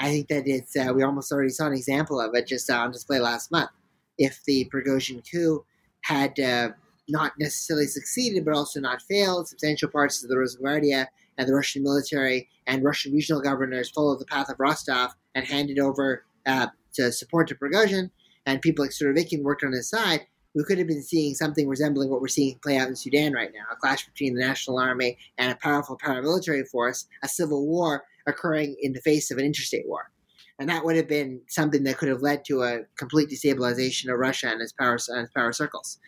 I 0.00 0.10
think 0.10 0.28
that 0.28 0.46
it's 0.46 0.76
uh, 0.76 0.92
we 0.94 1.02
almost 1.02 1.32
already 1.32 1.50
saw 1.50 1.66
an 1.66 1.72
example 1.72 2.20
of 2.20 2.34
it 2.34 2.46
just 2.46 2.68
uh, 2.68 2.74
on 2.74 2.90
display 2.90 3.20
last 3.20 3.50
month. 3.50 3.70
If 4.18 4.42
the 4.44 4.68
Prigozhin 4.72 5.22
coup 5.28 5.64
had 6.02 6.38
uh, 6.38 6.70
not 7.08 7.32
necessarily 7.38 7.86
succeeded, 7.86 8.44
but 8.44 8.54
also 8.54 8.80
not 8.80 9.00
failed, 9.02 9.48
substantial 9.48 9.88
parts 9.88 10.22
of 10.22 10.28
the 10.28 10.36
Rosgvardia 10.36 11.06
and 11.38 11.48
the 11.48 11.54
Russian 11.54 11.82
military 11.82 12.48
and 12.66 12.84
Russian 12.84 13.12
regional 13.12 13.40
governors 13.40 13.90
followed 13.90 14.18
the 14.18 14.26
path 14.26 14.48
of 14.48 14.58
Rostov 14.58 15.14
and 15.34 15.46
handed 15.46 15.78
over 15.78 16.24
uh, 16.46 16.66
to 16.94 17.12
support 17.12 17.48
to 17.48 17.54
Prigozhin, 17.54 18.10
and 18.48 18.62
people 18.62 18.82
like 18.82 18.92
Surovikin 18.92 19.42
worked 19.42 19.62
on 19.62 19.72
his 19.72 19.90
side, 19.90 20.22
we 20.54 20.64
could 20.64 20.78
have 20.78 20.86
been 20.86 21.02
seeing 21.02 21.34
something 21.34 21.68
resembling 21.68 22.08
what 22.08 22.22
we're 22.22 22.28
seeing 22.28 22.58
play 22.62 22.78
out 22.78 22.88
in 22.88 22.96
Sudan 22.96 23.34
right 23.34 23.50
now 23.52 23.64
a 23.70 23.76
clash 23.76 24.06
between 24.06 24.34
the 24.34 24.40
national 24.40 24.78
army 24.78 25.18
and 25.36 25.52
a 25.52 25.56
powerful 25.56 25.98
paramilitary 25.98 26.66
force, 26.66 27.06
a 27.22 27.28
civil 27.28 27.66
war 27.66 28.04
occurring 28.26 28.74
in 28.80 28.94
the 28.94 29.02
face 29.02 29.30
of 29.30 29.36
an 29.36 29.44
interstate 29.44 29.86
war. 29.86 30.10
And 30.58 30.68
that 30.70 30.82
would 30.82 30.96
have 30.96 31.06
been 31.06 31.42
something 31.48 31.84
that 31.84 31.98
could 31.98 32.08
have 32.08 32.22
led 32.22 32.44
to 32.46 32.62
a 32.62 32.80
complete 32.96 33.28
destabilization 33.28 34.10
of 34.10 34.18
Russia 34.18 34.48
and 34.48 34.62
its 34.62 34.72
power, 34.72 34.98
and 35.08 35.24
its 35.24 35.32
power 35.34 35.52
circles. 35.52 35.98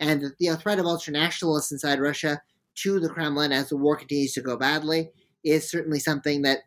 And 0.00 0.20
the, 0.20 0.32
the 0.40 0.56
threat 0.56 0.80
of 0.80 0.86
ultranationalists 0.86 1.70
inside 1.70 2.00
Russia 2.00 2.42
to 2.82 2.98
the 2.98 3.08
Kremlin 3.08 3.52
as 3.52 3.68
the 3.68 3.76
war 3.76 3.96
continues 3.96 4.32
to 4.32 4.42
go 4.42 4.56
badly 4.56 5.10
is 5.44 5.70
certainly 5.70 6.00
something 6.00 6.42
that 6.42 6.58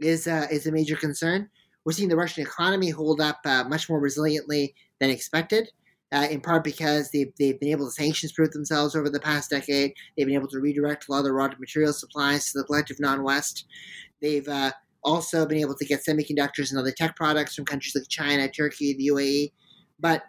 is, 0.00 0.26
uh, 0.26 0.46
is 0.50 0.66
a 0.66 0.72
major 0.72 0.96
concern. 0.96 1.48
We're 1.86 1.92
seeing 1.92 2.08
the 2.08 2.16
Russian 2.16 2.42
economy 2.42 2.90
hold 2.90 3.20
up 3.20 3.38
uh, 3.46 3.62
much 3.68 3.88
more 3.88 4.02
resiliently 4.02 4.74
than 5.00 5.08
expected. 5.08 5.70
Uh, 6.12 6.26
in 6.30 6.40
part 6.40 6.62
because 6.62 7.10
they've, 7.10 7.32
they've 7.36 7.58
been 7.58 7.70
able 7.70 7.84
to 7.84 7.90
sanctions 7.90 8.32
proof 8.32 8.52
themselves 8.52 8.94
over 8.94 9.10
the 9.10 9.18
past 9.18 9.50
decade. 9.50 9.92
They've 10.16 10.26
been 10.26 10.36
able 10.36 10.48
to 10.48 10.60
redirect 10.60 11.08
a 11.08 11.12
lot 11.12 11.18
of 11.18 11.24
their 11.24 11.32
raw 11.32 11.48
material 11.58 11.92
supplies 11.92 12.52
to 12.52 12.58
the 12.58 12.64
collective 12.64 13.00
non 13.00 13.24
West. 13.24 13.66
They've 14.22 14.46
uh, 14.46 14.70
also 15.02 15.46
been 15.46 15.58
able 15.58 15.74
to 15.74 15.84
get 15.84 16.04
semiconductors 16.04 16.70
and 16.70 16.78
other 16.78 16.92
tech 16.92 17.16
products 17.16 17.56
from 17.56 17.64
countries 17.64 17.96
like 17.96 18.08
China, 18.08 18.48
Turkey, 18.48 18.94
the 18.94 19.08
UAE. 19.08 19.52
But 19.98 20.22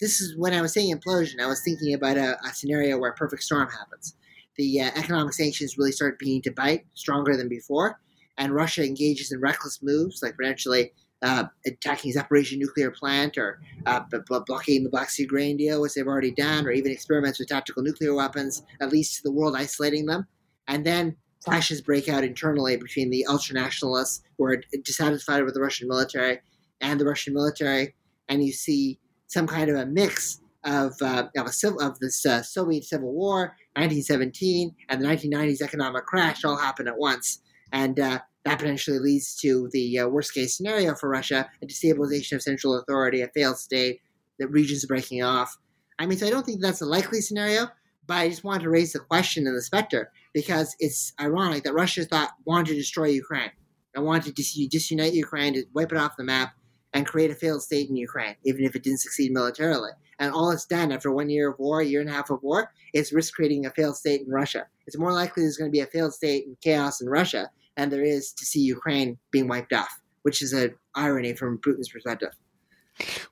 this 0.00 0.22
is 0.22 0.38
when 0.38 0.54
I 0.54 0.62
was 0.62 0.72
saying 0.72 0.94
implosion, 0.94 1.38
I 1.38 1.46
was 1.46 1.62
thinking 1.62 1.92
about 1.92 2.16
a, 2.16 2.38
a 2.46 2.54
scenario 2.54 2.98
where 2.98 3.10
a 3.10 3.14
perfect 3.14 3.42
storm 3.42 3.68
happens. 3.68 4.16
The 4.56 4.80
uh, 4.80 4.90
economic 4.96 5.34
sanctions 5.34 5.76
really 5.76 5.92
start 5.92 6.18
beginning 6.18 6.42
to 6.42 6.52
bite 6.52 6.86
stronger 6.94 7.36
than 7.36 7.48
before 7.50 8.00
and 8.40 8.54
Russia 8.54 8.84
engages 8.84 9.30
in 9.30 9.40
reckless 9.40 9.80
moves 9.82 10.22
like 10.22 10.36
potentially 10.36 10.92
uh, 11.22 11.44
attacking 11.66 12.14
Zaporizhzhia 12.14 12.56
nuclear 12.56 12.90
plant 12.90 13.36
or 13.36 13.60
uh, 13.84 14.00
b- 14.10 14.18
b- 14.28 14.38
blocking 14.46 14.82
the 14.82 14.88
Black 14.88 15.10
Sea 15.10 15.26
grain 15.26 15.58
deal, 15.58 15.82
which 15.82 15.94
they've 15.94 16.06
already 16.06 16.30
done, 16.30 16.66
or 16.66 16.70
even 16.70 16.90
experiments 16.90 17.38
with 17.38 17.48
tactical 17.48 17.82
nuclear 17.82 18.14
weapons, 18.14 18.62
at 18.80 18.90
least 18.90 19.16
to 19.16 19.22
the 19.24 19.30
world 19.30 19.54
isolating 19.54 20.06
them. 20.06 20.26
And 20.66 20.84
then 20.84 21.14
clashes 21.44 21.82
break 21.82 22.08
out 22.08 22.24
internally 22.24 22.78
between 22.78 23.10
the 23.10 23.26
ultranationalists 23.28 24.22
who 24.38 24.44
are 24.44 24.62
dissatisfied 24.82 25.44
with 25.44 25.52
the 25.52 25.60
Russian 25.60 25.88
military 25.88 26.38
and 26.80 26.98
the 26.98 27.04
Russian 27.04 27.34
military, 27.34 27.94
and 28.30 28.42
you 28.42 28.52
see 28.52 28.98
some 29.26 29.46
kind 29.46 29.68
of 29.68 29.76
a 29.76 29.84
mix 29.84 30.40
of 30.64 30.94
uh, 31.02 31.24
of, 31.36 31.46
a 31.46 31.84
of 31.84 31.98
this 31.98 32.24
uh, 32.24 32.42
Soviet 32.42 32.84
Civil 32.84 33.12
War, 33.12 33.56
1917, 33.76 34.74
and 34.88 35.02
the 35.02 35.06
1990s 35.06 35.60
economic 35.60 36.06
crash 36.06 36.44
all 36.44 36.56
happen 36.56 36.88
at 36.88 36.98
once. 36.98 37.42
And 37.72 38.00
uh, 38.00 38.20
that 38.44 38.58
potentially 38.58 38.98
leads 38.98 39.36
to 39.36 39.68
the 39.72 39.98
uh, 39.98 40.08
worst 40.08 40.32
case 40.32 40.56
scenario 40.56 40.94
for 40.94 41.08
Russia 41.08 41.48
a 41.62 41.66
destabilization 41.66 42.32
of 42.32 42.42
central 42.42 42.78
authority, 42.78 43.20
a 43.20 43.28
failed 43.28 43.58
state, 43.58 44.00
the 44.38 44.48
regions 44.48 44.86
breaking 44.86 45.22
off. 45.22 45.56
I 45.98 46.06
mean, 46.06 46.18
so 46.18 46.26
I 46.26 46.30
don't 46.30 46.46
think 46.46 46.62
that's 46.62 46.80
a 46.80 46.86
likely 46.86 47.20
scenario, 47.20 47.68
but 48.06 48.14
I 48.16 48.28
just 48.28 48.44
wanted 48.44 48.64
to 48.64 48.70
raise 48.70 48.92
the 48.92 49.00
question 49.00 49.46
in 49.46 49.54
the 49.54 49.62
specter 49.62 50.10
because 50.32 50.74
it's 50.80 51.12
ironic 51.20 51.64
that 51.64 51.74
Russia 51.74 52.04
thought 52.04 52.30
wanted 52.46 52.68
to 52.68 52.74
destroy 52.74 53.06
Ukraine 53.06 53.50
and 53.94 54.04
wanted 54.04 54.24
to 54.24 54.32
dis- 54.32 54.68
disunite 54.68 55.12
Ukraine, 55.12 55.54
to 55.54 55.64
wipe 55.74 55.92
it 55.92 55.98
off 55.98 56.16
the 56.16 56.24
map, 56.24 56.54
and 56.92 57.06
create 57.06 57.30
a 57.30 57.34
failed 57.34 57.62
state 57.62 57.88
in 57.88 57.96
Ukraine, 57.96 58.36
even 58.44 58.64
if 58.64 58.74
it 58.74 58.82
didn't 58.82 59.00
succeed 59.00 59.32
militarily. 59.32 59.90
And 60.18 60.32
all 60.32 60.50
it's 60.50 60.66
done 60.66 60.92
after 60.92 61.10
one 61.10 61.30
year 61.30 61.50
of 61.50 61.58
war, 61.58 61.80
a 61.80 61.84
year 61.84 62.00
and 62.00 62.10
a 62.10 62.12
half 62.12 62.30
of 62.30 62.42
war, 62.42 62.72
is 62.92 63.12
risk 63.12 63.34
creating 63.34 63.66
a 63.66 63.70
failed 63.70 63.96
state 63.96 64.22
in 64.22 64.30
Russia. 64.30 64.66
It's 64.86 64.98
more 64.98 65.12
likely 65.12 65.42
there's 65.42 65.56
going 65.56 65.70
to 65.70 65.72
be 65.72 65.80
a 65.80 65.86
failed 65.86 66.14
state 66.14 66.46
and 66.46 66.60
chaos 66.60 67.00
in 67.00 67.08
Russia 67.08 67.50
and 67.76 67.92
there 67.92 68.04
is 68.04 68.32
to 68.32 68.44
see 68.44 68.60
Ukraine 68.60 69.18
being 69.30 69.48
wiped 69.48 69.72
off, 69.72 70.00
which 70.22 70.42
is 70.42 70.52
an 70.52 70.74
irony 70.94 71.34
from 71.34 71.58
Putin's 71.58 71.88
perspective. 71.88 72.30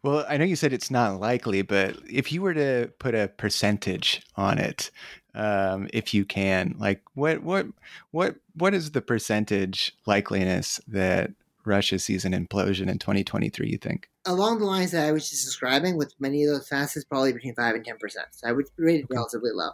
Well, 0.02 0.24
I 0.28 0.36
know 0.36 0.44
you 0.44 0.56
said 0.56 0.72
it's 0.72 0.90
not 0.90 1.20
likely, 1.20 1.62
but 1.62 1.96
if 2.08 2.32
you 2.32 2.42
were 2.42 2.54
to 2.54 2.90
put 2.98 3.14
a 3.14 3.28
percentage 3.36 4.22
on 4.36 4.58
it, 4.58 4.90
um, 5.34 5.88
if 5.92 6.14
you 6.14 6.24
can, 6.24 6.74
like 6.78 7.02
what 7.14 7.42
what 7.42 7.66
what 8.10 8.36
what 8.54 8.74
is 8.74 8.92
the 8.92 9.02
percentage 9.02 9.94
likeliness 10.06 10.80
that 10.88 11.32
Russia 11.64 11.98
sees 11.98 12.24
an 12.24 12.32
implosion 12.32 12.88
in 12.88 12.98
2023? 12.98 13.68
You 13.68 13.78
think? 13.78 14.08
Along 14.24 14.58
the 14.58 14.64
lines 14.64 14.92
that 14.92 15.06
I 15.06 15.12
was 15.12 15.28
just 15.28 15.44
describing, 15.44 15.96
with 15.96 16.14
many 16.18 16.44
of 16.44 16.50
those 16.50 16.68
facets, 16.68 17.04
probably 17.04 17.32
between 17.32 17.54
five 17.54 17.74
and 17.74 17.84
ten 17.84 17.98
percent. 17.98 18.28
So 18.32 18.48
I 18.48 18.52
would 18.52 18.66
rate 18.78 19.00
it 19.00 19.04
okay. 19.04 19.14
relatively 19.14 19.50
low. 19.52 19.70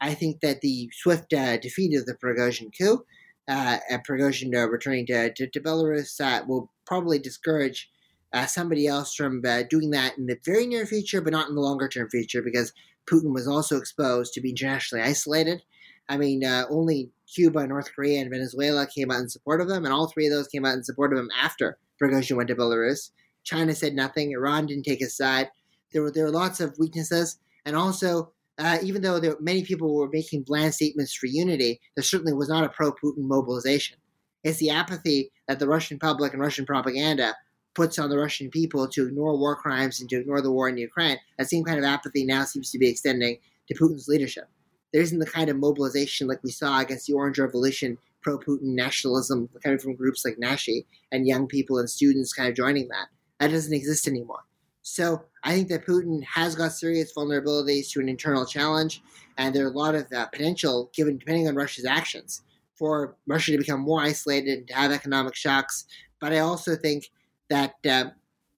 I 0.00 0.14
think 0.14 0.40
that 0.40 0.60
the 0.60 0.90
swift 0.92 1.32
uh, 1.32 1.56
defeat 1.56 1.96
of 1.96 2.06
the 2.06 2.14
Prigozhin 2.14 2.70
coup 2.76 3.04
uh, 3.48 3.78
Prigozhin 4.08 4.52
returning 4.70 5.06
to, 5.06 5.32
to, 5.32 5.46
to 5.48 5.60
Belarus 5.60 6.20
uh, 6.20 6.44
will 6.46 6.70
probably 6.86 7.18
discourage 7.18 7.90
uh, 8.32 8.46
somebody 8.46 8.86
else 8.86 9.14
from 9.14 9.42
uh, 9.46 9.62
doing 9.68 9.90
that 9.90 10.18
in 10.18 10.26
the 10.26 10.38
very 10.44 10.66
near 10.66 10.86
future, 10.86 11.20
but 11.20 11.32
not 11.32 11.48
in 11.48 11.54
the 11.54 11.60
longer 11.60 11.88
term 11.88 12.08
future, 12.10 12.42
because 12.42 12.72
Putin 13.10 13.32
was 13.32 13.46
also 13.46 13.76
exposed 13.76 14.32
to 14.32 14.40
be 14.40 14.50
internationally 14.50 15.04
isolated. 15.04 15.62
I 16.08 16.16
mean, 16.16 16.44
only 16.44 17.10
Cuba, 17.32 17.66
North 17.66 17.92
Korea, 17.94 18.20
and 18.20 18.30
Venezuela 18.30 18.86
came 18.86 19.10
out 19.10 19.20
in 19.20 19.28
support 19.28 19.60
of 19.60 19.68
them, 19.68 19.84
and 19.84 19.92
all 19.92 20.08
three 20.08 20.26
of 20.26 20.32
those 20.32 20.48
came 20.48 20.64
out 20.64 20.74
in 20.74 20.84
support 20.84 21.12
of 21.12 21.18
him 21.18 21.30
after 21.40 21.78
Prigozhin 22.00 22.36
went 22.36 22.48
to 22.48 22.54
Belarus. 22.54 23.10
China 23.44 23.74
said 23.74 23.94
nothing. 23.94 24.32
Iran 24.32 24.66
didn't 24.66 24.84
take 24.84 24.98
his 25.00 25.16
side. 25.16 25.50
There 25.92 26.02
were 26.02 26.10
there 26.10 26.24
were 26.24 26.30
lots 26.30 26.60
of 26.60 26.78
weaknesses, 26.78 27.38
and 27.64 27.76
also 27.76 28.32
uh, 28.58 28.78
even 28.82 29.02
though 29.02 29.20
there, 29.20 29.36
many 29.40 29.62
people 29.62 29.94
were 29.94 30.08
making 30.08 30.42
bland 30.42 30.74
statements 30.74 31.14
for 31.14 31.26
unity, 31.26 31.80
there 31.94 32.02
certainly 32.02 32.32
was 32.32 32.48
not 32.48 32.64
a 32.64 32.68
pro-Putin 32.70 33.18
mobilization. 33.18 33.98
It's 34.44 34.58
the 34.58 34.70
apathy 34.70 35.30
that 35.48 35.58
the 35.58 35.68
Russian 35.68 35.98
public 35.98 36.32
and 36.32 36.40
Russian 36.40 36.64
propaganda 36.64 37.34
puts 37.74 37.98
on 37.98 38.08
the 38.08 38.16
Russian 38.18 38.48
people 38.48 38.88
to 38.88 39.06
ignore 39.06 39.38
war 39.38 39.56
crimes 39.56 40.00
and 40.00 40.08
to 40.08 40.20
ignore 40.20 40.40
the 40.40 40.50
war 40.50 40.68
in 40.68 40.78
Ukraine. 40.78 41.18
That 41.38 41.50
same 41.50 41.64
kind 41.64 41.78
of 41.78 41.84
apathy 41.84 42.24
now 42.24 42.44
seems 42.44 42.70
to 42.70 42.78
be 42.78 42.88
extending 42.88 43.38
to 43.68 43.74
Putin's 43.74 44.08
leadership. 44.08 44.48
There 44.92 45.02
isn't 45.02 45.18
the 45.18 45.26
kind 45.26 45.50
of 45.50 45.56
mobilization 45.56 46.26
like 46.26 46.42
we 46.42 46.50
saw 46.50 46.80
against 46.80 47.06
the 47.06 47.12
Orange 47.12 47.38
Revolution, 47.38 47.98
pro-Putin 48.22 48.74
nationalism 48.74 49.48
coming 49.62 49.78
from 49.78 49.94
groups 49.94 50.24
like 50.24 50.38
Nashi 50.38 50.86
and 51.12 51.26
young 51.26 51.46
people 51.46 51.78
and 51.78 51.90
students 51.90 52.32
kind 52.32 52.48
of 52.48 52.56
joining 52.56 52.88
that. 52.88 53.08
That 53.40 53.50
doesn't 53.50 53.74
exist 53.74 54.08
anymore. 54.08 54.44
So 54.88 55.24
I 55.42 55.50
think 55.50 55.68
that 55.70 55.84
Putin 55.84 56.22
has 56.22 56.54
got 56.54 56.70
serious 56.70 57.12
vulnerabilities 57.12 57.90
to 57.90 58.00
an 58.00 58.08
internal 58.08 58.46
challenge, 58.46 59.02
and 59.36 59.52
there 59.52 59.64
are 59.66 59.70
a 59.70 59.76
lot 59.76 59.96
of 59.96 60.06
uh, 60.12 60.26
potential, 60.26 60.92
given 60.94 61.18
depending 61.18 61.48
on 61.48 61.56
Russia's 61.56 61.84
actions, 61.84 62.42
for 62.76 63.16
Russia 63.26 63.50
to 63.50 63.58
become 63.58 63.80
more 63.80 64.00
isolated 64.00 64.58
and 64.58 64.68
to 64.68 64.74
have 64.74 64.92
economic 64.92 65.34
shocks. 65.34 65.86
But 66.20 66.32
I 66.32 66.38
also 66.38 66.76
think 66.76 67.10
that 67.50 67.74
uh, 67.84 68.10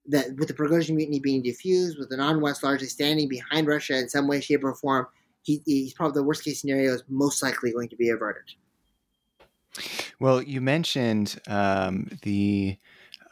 that 0.09 0.37
with 0.37 0.49
the 0.49 0.55
Prigozhin 0.55 0.97
mutiny 0.97 1.18
being 1.18 1.43
diffused, 1.43 1.99
with 1.99 2.11
the 2.11 2.18
non-West 2.18 2.62
largely 2.62 2.89
standing 2.89 3.26
behind 3.31 3.66
Russia 3.66 3.97
in 3.97 4.11
some 4.11 4.29
way, 4.29 4.43
shape, 4.43 4.64
or 4.64 4.74
form, 4.74 5.07
he, 5.45 5.62
he's 5.64 5.95
probably 5.95 6.20
the 6.20 6.24
worst 6.24 6.45
case 6.45 6.61
scenario 6.61 6.93
is 6.93 7.05
most 7.09 7.43
likely 7.43 7.72
going 7.72 7.89
to 7.89 7.97
be 7.97 8.11
averted. 8.11 8.45
Well, 10.20 10.43
you 10.43 10.61
mentioned 10.61 11.41
um, 11.47 12.11
the 12.20 12.76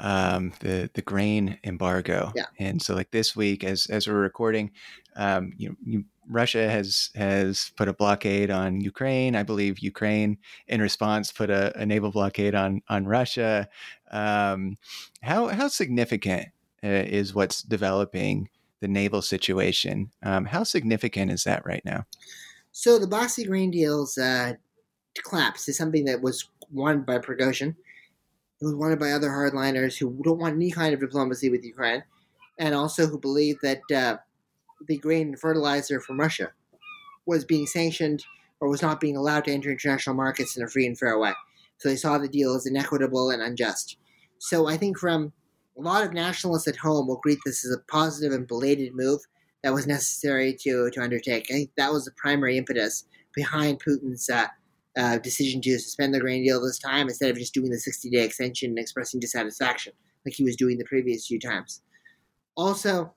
um, 0.01 0.53
the 0.61 0.91
the 0.95 1.03
grain 1.03 1.59
embargo. 1.65 2.33
Yeah. 2.35 2.47
And 2.59 2.81
so, 2.81 2.95
like 2.95 3.11
this 3.11 3.35
week, 3.35 3.65
as 3.65 3.87
as 3.87 4.07
we're 4.07 4.15
recording, 4.15 4.71
um, 5.17 5.53
you 5.57 5.69
know, 5.69 5.77
you, 5.85 6.05
Russia 6.29 6.69
has 6.69 7.11
has 7.15 7.71
put 7.77 7.89
a 7.89 7.93
blockade 7.93 8.51
on 8.51 8.81
Ukraine. 8.81 9.37
I 9.37 9.43
believe 9.43 9.79
Ukraine, 9.79 10.39
in 10.69 10.81
response, 10.81 11.33
put 11.33 11.51
a, 11.51 11.77
a 11.79 11.87
naval 11.87 12.11
blockade 12.11 12.55
on 12.55 12.83
on 12.89 13.07
Russia. 13.07 13.69
Um, 14.11 14.77
how 15.23 15.49
how 15.49 15.69
significant 15.69 16.49
uh, 16.85 16.89
is 16.89 17.35
what's 17.35 17.63
developing 17.63 18.49
the 18.81 18.89
naval 18.89 19.23
situation? 19.23 20.11
Um, 20.23 20.45
how 20.45 20.65
significant 20.65 21.31
is 21.31 21.45
that 21.45 21.65
right 21.65 21.83
now? 21.85 22.05
So 22.73 22.99
the 22.99 23.07
Black 23.07 23.31
Sea 23.31 23.45
grain 23.45 23.71
deals 23.71 24.19
uh, 24.19 24.55
collapse 25.25 25.69
is 25.69 25.79
something 25.79 26.05
that 26.05 26.21
was 26.21 26.49
won 26.71 27.03
by 27.03 27.19
Prigozhin 27.19 27.75
it 28.61 28.65
was 28.65 28.75
wanted 28.75 28.99
by 28.99 29.11
other 29.11 29.29
hardliners 29.29 29.99
who 29.99 30.19
don't 30.23 30.39
want 30.39 30.55
any 30.55 30.71
kind 30.71 30.95
of 30.95 31.01
diplomacy 31.01 31.51
with 31.51 31.65
Ukraine, 31.65 32.03
and 32.59 32.75
also 32.75 33.07
who 33.07 33.19
believe 33.19 33.57
that 33.63 33.81
uh, 33.95 34.17
the 34.89 34.99
grain 34.99 35.29
and 35.29 35.39
fertilizer 35.39 36.01
from 36.01 36.21
Russia 36.21 36.53
was 37.27 37.45
being 37.45 37.67
sanctioned 37.67 38.25
or 38.61 38.69
was 38.69 38.83
not 38.83 39.01
being 39.01 39.17
allowed 39.17 39.45
to 39.45 39.53
enter 39.53 39.71
international 39.71 40.17
markets 40.17 40.57
in 40.57 40.63
a 40.63 40.69
free 40.69 40.87
and 40.87 40.99
fair 40.99 41.19
way. 41.19 41.33
So 41.79 41.89
they 41.89 41.97
saw 41.97 42.17
the 42.17 42.29
deal 42.29 42.55
as 42.55 42.67
inequitable 42.67 43.31
and 43.31 43.43
unjust. 43.43 43.99
So 44.39 44.67
I 44.67 44.77
think 44.77 44.99
from 44.99 45.33
a 45.77 45.83
lot 45.83 46.05
of 46.05 46.15
nationalists 46.15 46.69
at 46.69 46.77
home 46.77 47.07
will 47.07 47.17
greet 47.17 47.39
this 47.45 47.65
as 47.65 47.73
a 47.73 47.81
positive 47.91 48.33
and 48.33 48.47
belated 48.47 48.95
move 48.95 49.21
that 49.63 49.75
was 49.75 49.87
necessary 49.87 50.57
to, 50.61 50.91
to 50.91 51.03
undertake. 51.03 51.47
I 51.51 51.55
think 51.55 51.71
that 51.77 51.93
was 51.93 52.05
the 52.05 52.13
primary 52.13 52.57
impetus 52.57 53.05
behind 53.35 53.83
Putin's 53.83 54.31
uh, 54.31 54.47
uh, 54.97 55.19
decision 55.19 55.61
to 55.61 55.79
suspend 55.79 56.15
the 56.15 56.21
grain 56.21 56.43
deal 56.43 56.61
this 56.61 56.79
time 56.79 57.09
instead 57.09 57.31
of 57.31 57.37
just 57.37 57.55
doing 57.55 57.71
the 57.71 57.79
60 57.79 58.11
day 58.11 58.25
extension 58.25 58.71
and 58.71 58.79
expressing 58.79 59.21
dissatisfaction 59.21 59.93
like 60.25 60.35
he 60.35 60.45
was 60.45 60.57
doing 60.57 60.79
the 60.79 60.85
previous 60.85 61.27
few 61.27 61.39
times. 61.39 61.83
Also, 62.57 63.13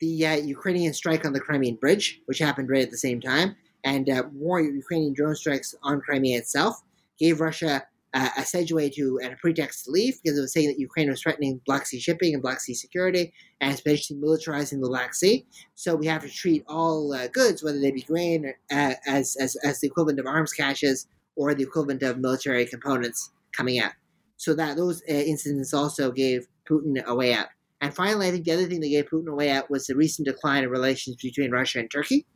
the 0.00 0.26
uh, 0.26 0.36
Ukrainian 0.36 0.92
strike 0.92 1.24
on 1.24 1.32
the 1.32 1.40
Crimean 1.40 1.76
Bridge, 1.76 2.20
which 2.26 2.38
happened 2.38 2.68
right 2.68 2.82
at 2.82 2.90
the 2.90 2.98
same 2.98 3.20
time, 3.20 3.56
and 3.84 4.08
uh, 4.10 4.24
more 4.34 4.60
Ukrainian 4.60 5.14
drone 5.14 5.34
strikes 5.34 5.74
on 5.82 6.00
Crimea 6.00 6.38
itself, 6.38 6.82
gave 7.18 7.40
Russia 7.40 7.84
uh, 8.14 8.28
a 8.36 8.42
segue 8.42 8.92
to 8.94 9.18
and 9.22 9.32
a 9.32 9.36
pretext 9.36 9.84
to 9.84 9.90
leave 9.90 10.20
because 10.22 10.36
it 10.36 10.42
was 10.42 10.52
saying 10.52 10.68
that 10.68 10.78
Ukraine 10.78 11.08
was 11.08 11.22
threatening 11.22 11.60
Black 11.64 11.86
Sea 11.86 11.98
shipping 11.98 12.34
and 12.34 12.42
Black 12.42 12.60
Sea 12.60 12.74
security 12.74 13.32
and 13.60 13.72
especially 13.72 14.16
militarizing 14.16 14.80
the 14.80 14.88
Black 14.88 15.14
Sea. 15.14 15.46
So 15.74 15.94
we 15.94 16.06
have 16.06 16.22
to 16.22 16.28
treat 16.28 16.64
all 16.68 17.14
uh, 17.14 17.28
goods, 17.28 17.62
whether 17.62 17.80
they 17.80 17.90
be 17.90 18.02
grain, 18.02 18.44
or, 18.44 18.58
uh, 18.70 18.94
as, 19.06 19.36
as, 19.40 19.56
as 19.64 19.80
the 19.80 19.86
equivalent 19.86 20.20
of 20.20 20.26
arms 20.26 20.52
caches 20.52 21.06
or 21.36 21.54
the 21.54 21.62
equivalent 21.62 22.02
of 22.02 22.18
military 22.18 22.66
components 22.66 23.30
coming 23.56 23.78
out. 23.78 23.92
So 24.36 24.54
that 24.54 24.76
those 24.76 25.02
uh, 25.08 25.12
incidents 25.12 25.72
also 25.72 26.10
gave 26.10 26.46
Putin 26.68 27.02
a 27.04 27.14
way 27.14 27.32
out. 27.34 27.48
And 27.80 27.94
finally, 27.94 28.28
I 28.28 28.30
think 28.30 28.44
the 28.44 28.52
other 28.52 28.66
thing 28.66 28.80
that 28.80 28.88
gave 28.88 29.06
Putin 29.06 29.28
a 29.28 29.34
way 29.34 29.50
out 29.50 29.70
was 29.70 29.86
the 29.86 29.96
recent 29.96 30.26
decline 30.26 30.64
in 30.64 30.70
relations 30.70 31.16
between 31.22 31.50
Russia 31.50 31.80
and 31.80 31.90
Turkey. 31.90 32.26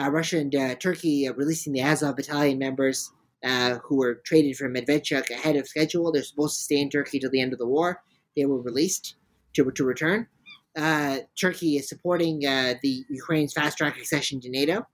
Uh, 0.00 0.10
Russia 0.10 0.38
and 0.38 0.54
uh, 0.54 0.74
Turkey 0.74 1.28
releasing 1.36 1.72
the 1.72 1.82
Azov 1.82 2.16
battalion 2.16 2.58
members 2.58 3.10
uh, 3.44 3.78
who 3.84 3.96
were 3.96 4.20
traded 4.24 4.56
from 4.56 4.74
Medvedchuk 4.74 5.30
ahead 5.30 5.56
of 5.56 5.68
schedule. 5.68 6.12
They're 6.12 6.22
supposed 6.22 6.56
to 6.58 6.64
stay 6.64 6.80
in 6.80 6.90
Turkey 6.90 7.18
till 7.18 7.30
the 7.30 7.40
end 7.40 7.52
of 7.52 7.58
the 7.58 7.66
war. 7.66 8.02
They 8.36 8.46
were 8.46 8.60
released 8.60 9.16
to, 9.54 9.70
to 9.70 9.84
return. 9.84 10.28
Uh, 10.76 11.18
Turkey 11.38 11.76
is 11.76 11.88
supporting 11.88 12.46
uh, 12.46 12.74
the 12.82 13.04
Ukraine's 13.10 13.52
fast 13.52 13.78
track 13.78 13.98
accession 13.98 14.40
to 14.40 14.50
NATO. 14.50 14.86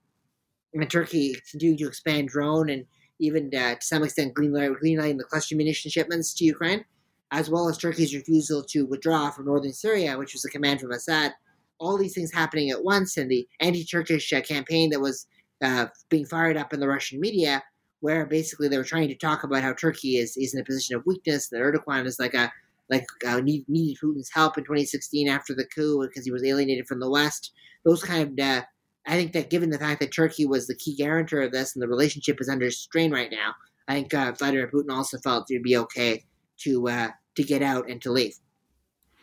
And 0.73 0.89
Turkey 0.89 1.35
continuing 1.49 1.77
to 1.79 1.87
expand 1.87 2.29
drone 2.29 2.69
and 2.69 2.85
even 3.19 3.51
uh, 3.55 3.75
to 3.75 3.85
some 3.85 4.03
extent 4.03 4.33
greenlighting 4.33 5.17
the 5.17 5.23
cluster 5.23 5.55
munition 5.55 5.91
shipments 5.91 6.33
to 6.35 6.45
Ukraine, 6.45 6.85
as 7.31 7.49
well 7.49 7.69
as 7.69 7.77
Turkey's 7.77 8.15
refusal 8.15 8.63
to 8.63 8.85
withdraw 8.85 9.29
from 9.29 9.45
northern 9.45 9.73
Syria, 9.73 10.17
which 10.17 10.33
was 10.33 10.45
a 10.45 10.49
command 10.49 10.81
from 10.81 10.91
Assad. 10.91 11.33
All 11.79 11.97
these 11.97 12.13
things 12.13 12.33
happening 12.33 12.69
at 12.69 12.83
once, 12.83 13.17
and 13.17 13.29
the 13.29 13.47
anti-Turkish 13.59 14.33
uh, 14.33 14.41
campaign 14.41 14.89
that 14.89 14.99
was 14.99 15.27
uh, 15.63 15.87
being 16.09 16.25
fired 16.25 16.57
up 16.57 16.73
in 16.73 16.79
the 16.79 16.87
Russian 16.87 17.19
media, 17.19 17.63
where 18.01 18.25
basically 18.25 18.67
they 18.67 18.77
were 18.77 18.83
trying 18.83 19.07
to 19.09 19.15
talk 19.15 19.43
about 19.43 19.63
how 19.63 19.73
Turkey 19.73 20.17
is, 20.17 20.35
is 20.37 20.53
in 20.53 20.61
a 20.61 20.65
position 20.65 20.95
of 20.95 21.05
weakness, 21.05 21.49
that 21.49 21.61
Erdogan 21.61 22.05
is 22.05 22.19
like 22.19 22.33
a 22.33 22.51
like 22.89 23.05
uh, 23.27 23.39
need, 23.39 23.65
needed 23.67 23.99
Putin's 24.01 24.31
help 24.33 24.57
in 24.57 24.63
2016 24.63 25.29
after 25.29 25.53
the 25.53 25.65
coup 25.65 26.01
because 26.07 26.25
he 26.25 26.31
was 26.31 26.43
alienated 26.43 26.87
from 26.87 26.99
the 26.99 27.09
West. 27.09 27.51
Those 27.85 28.03
kind 28.03 28.39
of 28.39 28.45
uh, 28.45 28.63
I 29.09 29.13
think 29.13 29.33
that 29.33 29.49
given 29.49 29.71
the 29.71 29.79
fact 29.79 29.99
that 30.01 30.13
Turkey 30.13 30.45
was 30.45 30.67
the 30.67 30.75
key 30.75 30.95
guarantor 30.95 31.41
of 31.41 31.51
this 31.51 31.75
and 31.75 31.81
the 31.81 31.87
relationship 31.87 32.39
is 32.39 32.47
under 32.47 32.69
strain 32.69 33.11
right 33.11 33.31
now, 33.31 33.55
I 33.87 33.95
think 33.95 34.13
uh, 34.13 34.33
Vladimir 34.33 34.69
Putin 34.71 34.95
also 34.95 35.17
felt 35.17 35.49
it 35.49 35.55
would 35.55 35.63
be 35.63 35.77
okay 35.77 36.23
to 36.59 36.87
uh, 36.87 37.09
to 37.35 37.43
get 37.43 37.63
out 37.63 37.89
and 37.89 37.99
to 38.03 38.11
leave. 38.11 38.35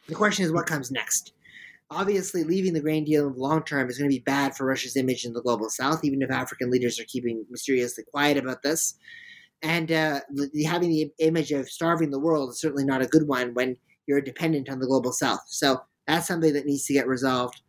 The 0.09 0.17
question 0.17 0.45
is, 0.45 0.53
what 0.53 0.67
comes 0.67 0.91
next? 0.91 1.33
Obviously, 1.89 2.43
leaving 2.43 2.73
the 2.73 2.81
grain 2.81 3.05
deal 3.05 3.29
in 3.29 3.35
the 3.35 3.39
long 3.39 3.63
term 3.63 3.89
is 3.89 3.97
going 3.97 4.11
to 4.11 4.17
be 4.17 4.25
bad 4.25 4.57
for 4.57 4.67
Russia's 4.67 4.97
image 4.97 5.25
in 5.25 5.33
the 5.33 5.43
global 5.43 5.71
south, 5.71 6.05
even 6.05 6.21
if 6.21 6.33
African 6.33 6.69
leaders 6.69 6.99
are 6.99 7.05
keeping 7.05 7.47
mysteriously 7.49 8.03
quiet 8.11 8.39
about 8.39 8.63
this. 8.65 8.99
And 9.63 9.93
uh, 9.93 10.21
having 10.67 10.91
the 10.91 11.13
image 11.21 11.53
of 11.53 11.71
starving 11.71 12.11
the 12.11 12.19
world 12.19 12.51
is 12.51 12.61
certainly 12.61 12.85
not 12.85 13.03
a 13.03 13.07
good 13.07 13.29
one 13.29 13.55
when 13.55 13.77
you're 14.09 14.21
dependent 14.21 14.69
on 14.69 14.81
the 14.81 14.87
global 14.87 15.13
south. 15.13 15.43
So 15.47 15.81
that's 16.09 16.27
something 16.27 16.53
that 16.55 16.67
needs 16.67 16.87
to 16.87 16.93
get 16.93 17.07
resolved 17.07 17.63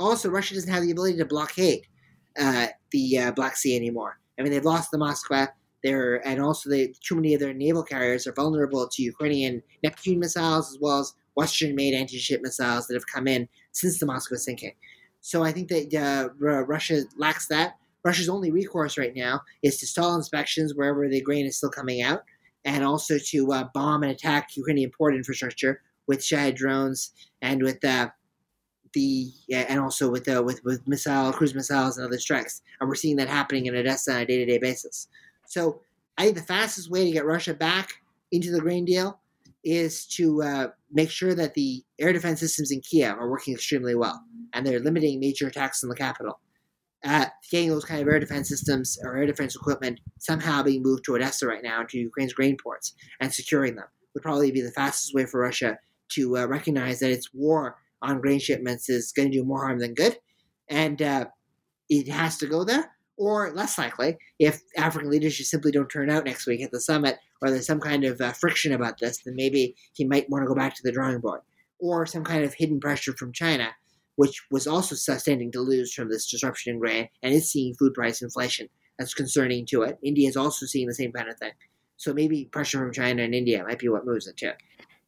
also, 0.00 0.30
Russia 0.30 0.54
doesn't 0.54 0.72
have 0.72 0.82
the 0.82 0.90
ability 0.90 1.18
to 1.18 1.24
blockade 1.24 1.86
uh, 2.38 2.68
the 2.90 3.18
uh, 3.18 3.32
Black 3.32 3.56
Sea 3.56 3.76
anymore. 3.76 4.18
I 4.38 4.42
mean, 4.42 4.52
they've 4.52 4.64
lost 4.64 4.90
the 4.90 4.98
Moskva. 4.98 5.48
They're, 5.84 6.26
and 6.26 6.42
also, 6.42 6.70
they, 6.70 6.92
too 7.06 7.14
many 7.14 7.34
of 7.34 7.40
their 7.40 7.54
naval 7.54 7.82
carriers 7.82 8.26
are 8.26 8.32
vulnerable 8.32 8.88
to 8.88 9.02
Ukrainian 9.02 9.62
Neptune 9.82 10.18
missiles 10.18 10.72
as 10.72 10.78
well 10.80 11.00
as 11.00 11.14
Western-made 11.36 11.94
anti-ship 11.94 12.40
missiles 12.42 12.86
that 12.86 12.94
have 12.94 13.06
come 13.06 13.28
in 13.28 13.48
since 13.72 13.98
the 13.98 14.06
Moskva 14.06 14.36
sinking. 14.36 14.72
So 15.20 15.42
I 15.42 15.52
think 15.52 15.68
that 15.68 15.94
uh, 15.94 16.64
Russia 16.64 17.02
lacks 17.16 17.46
that. 17.48 17.74
Russia's 18.04 18.30
only 18.30 18.50
recourse 18.50 18.96
right 18.96 19.14
now 19.14 19.42
is 19.62 19.78
to 19.78 19.86
stall 19.86 20.16
inspections 20.16 20.74
wherever 20.74 21.08
the 21.08 21.20
grain 21.20 21.46
is 21.46 21.58
still 21.58 21.70
coming 21.70 22.00
out, 22.02 22.22
and 22.64 22.82
also 22.84 23.18
to 23.18 23.52
uh, 23.52 23.64
bomb 23.74 24.02
and 24.02 24.12
attack 24.12 24.56
Ukrainian 24.56 24.90
port 24.96 25.14
infrastructure 25.14 25.82
with 26.06 26.24
Shahed 26.24 26.56
drones 26.56 27.12
and 27.42 27.62
with 27.62 27.84
uh, 27.84 28.08
the 28.92 29.30
yeah, 29.48 29.66
and 29.68 29.80
also 29.80 30.10
with 30.10 30.24
the 30.24 30.42
with 30.42 30.62
with 30.64 30.86
missile 30.86 31.32
cruise 31.32 31.54
missiles 31.54 31.98
and 31.98 32.06
other 32.06 32.18
strikes, 32.18 32.62
and 32.80 32.88
we're 32.88 32.94
seeing 32.94 33.16
that 33.16 33.28
happening 33.28 33.66
in 33.66 33.76
Odessa 33.76 34.12
on 34.12 34.20
a 34.20 34.26
day 34.26 34.38
to 34.38 34.46
day 34.46 34.58
basis. 34.58 35.08
So 35.46 35.80
I 36.18 36.24
think 36.24 36.36
the 36.36 36.42
fastest 36.42 36.90
way 36.90 37.04
to 37.04 37.10
get 37.12 37.26
Russia 37.26 37.54
back 37.54 37.94
into 38.32 38.50
the 38.50 38.60
grain 38.60 38.84
deal 38.84 39.20
is 39.64 40.06
to 40.06 40.42
uh, 40.42 40.68
make 40.90 41.10
sure 41.10 41.34
that 41.34 41.54
the 41.54 41.82
air 41.98 42.12
defense 42.12 42.40
systems 42.40 42.70
in 42.70 42.80
Kiev 42.80 43.16
are 43.18 43.30
working 43.30 43.54
extremely 43.54 43.94
well, 43.94 44.22
and 44.52 44.66
they're 44.66 44.80
limiting 44.80 45.20
major 45.20 45.48
attacks 45.48 45.82
on 45.82 45.88
the 45.88 45.96
capital. 45.96 46.40
Uh, 47.02 47.26
getting 47.50 47.70
those 47.70 47.84
kind 47.84 48.02
of 48.02 48.08
air 48.08 48.20
defense 48.20 48.48
systems 48.48 48.98
or 49.02 49.16
air 49.16 49.24
defense 49.24 49.56
equipment 49.56 49.98
somehow 50.18 50.62
being 50.62 50.82
moved 50.82 51.02
to 51.02 51.14
Odessa 51.14 51.46
right 51.46 51.62
now 51.62 51.82
to 51.82 51.98
Ukraine's 51.98 52.34
grain 52.34 52.58
ports 52.62 52.92
and 53.20 53.32
securing 53.32 53.74
them 53.74 53.86
would 54.12 54.22
probably 54.22 54.50
be 54.50 54.60
the 54.60 54.70
fastest 54.72 55.14
way 55.14 55.24
for 55.24 55.40
Russia 55.40 55.78
to 56.10 56.36
uh, 56.36 56.46
recognize 56.46 57.00
that 57.00 57.10
its 57.10 57.32
war 57.32 57.76
on 58.02 58.20
grain 58.20 58.38
shipments 58.38 58.88
is 58.88 59.12
going 59.12 59.30
to 59.30 59.38
do 59.38 59.44
more 59.44 59.62
harm 59.64 59.78
than 59.78 59.94
good, 59.94 60.18
and 60.68 61.00
uh, 61.02 61.26
it 61.88 62.08
has 62.08 62.38
to 62.38 62.46
go 62.46 62.64
there, 62.64 62.92
Or 63.16 63.52
less 63.52 63.76
likely, 63.76 64.16
if 64.38 64.62
African 64.78 65.10
leaders 65.10 65.36
just 65.36 65.50
simply 65.50 65.72
don't 65.72 65.90
turn 65.90 66.08
out 66.08 66.24
next 66.24 66.46
week 66.46 66.62
at 66.62 66.70
the 66.70 66.80
summit, 66.80 67.18
or 67.42 67.50
there's 67.50 67.66
some 67.66 67.80
kind 67.80 68.04
of 68.04 68.18
uh, 68.18 68.32
friction 68.32 68.72
about 68.72 68.98
this, 68.98 69.18
then 69.24 69.34
maybe 69.36 69.76
he 69.92 70.06
might 70.06 70.30
want 70.30 70.42
to 70.42 70.48
go 70.48 70.54
back 70.54 70.74
to 70.76 70.82
the 70.82 70.92
drawing 70.92 71.20
board. 71.20 71.42
Or 71.78 72.06
some 72.06 72.24
kind 72.24 72.44
of 72.44 72.54
hidden 72.54 72.80
pressure 72.80 73.14
from 73.14 73.34
China, 73.34 73.74
which 74.16 74.42
was 74.50 74.66
also 74.66 74.94
standing 74.94 75.52
to 75.52 75.60
lose 75.60 75.92
from 75.92 76.08
this 76.08 76.30
disruption 76.30 76.72
in 76.72 76.78
grain, 76.78 77.08
and 77.22 77.34
is 77.34 77.50
seeing 77.50 77.74
food 77.74 77.92
price 77.92 78.22
inflation. 78.22 78.68
That's 78.98 79.12
concerning 79.12 79.66
to 79.66 79.82
it. 79.82 79.98
India 80.02 80.28
is 80.28 80.36
also 80.36 80.64
seeing 80.64 80.86
the 80.86 80.94
same 80.94 81.12
kind 81.12 81.28
of 81.28 81.38
thing. 81.38 81.52
So 81.98 82.14
maybe 82.14 82.46
pressure 82.46 82.78
from 82.78 82.92
China 82.92 83.22
and 83.22 83.34
India 83.34 83.62
might 83.62 83.78
be 83.78 83.90
what 83.90 84.06
moves 84.06 84.26
it 84.26 84.38
too. 84.38 84.52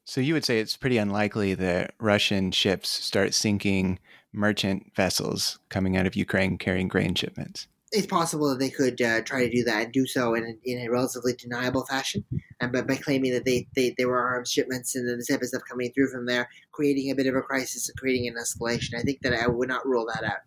So 0.05 0.20
you 0.20 0.34
would 0.34 0.44
say 0.44 0.59
it's 0.59 0.76
pretty 0.76 0.98
unlikely 0.98 1.55
that 1.55 1.94
Russian 2.00 2.50
ships 2.50 2.88
start 2.88 3.34
sinking 3.34 3.98
merchant 4.32 4.92
vessels 4.96 5.59
coming 5.68 5.96
out 5.96 6.07
of 6.07 6.16
Ukraine 6.16 6.59
carrying 6.59 6.88
grain 6.88 7.14
shipments. 7.14 7.68
It's 7.92 8.07
possible 8.07 8.48
that 8.48 8.59
they 8.59 8.70
could 8.70 9.00
uh, 9.03 9.20
try 9.20 9.44
to 9.44 9.50
do 9.50 9.62
that 9.64 9.84
and 9.84 9.92
do 9.92 10.07
so 10.07 10.34
in, 10.34 10.59
in 10.64 10.78
a 10.78 10.90
relatively 10.90 11.34
deniable 11.34 11.84
fashion, 11.84 12.24
and 12.59 12.72
by, 12.72 12.80
by 12.80 12.96
claiming 12.96 13.32
that 13.32 13.44
they, 13.44 13.68
they, 13.76 13.94
they 13.98 14.07
were 14.07 14.18
arms 14.18 14.50
shipments 14.50 14.94
and 14.94 15.07
then 15.07 15.18
the 15.18 15.26
type 15.28 15.42
of 15.42 15.48
stuff 15.48 15.62
coming 15.68 15.92
through 15.92 16.09
from 16.09 16.24
there, 16.24 16.48
creating 16.72 17.11
a 17.11 17.14
bit 17.14 17.26
of 17.26 17.34
a 17.34 17.42
crisis 17.42 17.90
and 17.90 17.98
creating 17.98 18.28
an 18.28 18.42
escalation. 18.42 18.98
I 18.98 19.03
think 19.03 19.20
that 19.20 19.34
I 19.34 19.46
would 19.46 19.68
not 19.68 19.86
rule 19.86 20.07
that 20.07 20.24
out, 20.24 20.40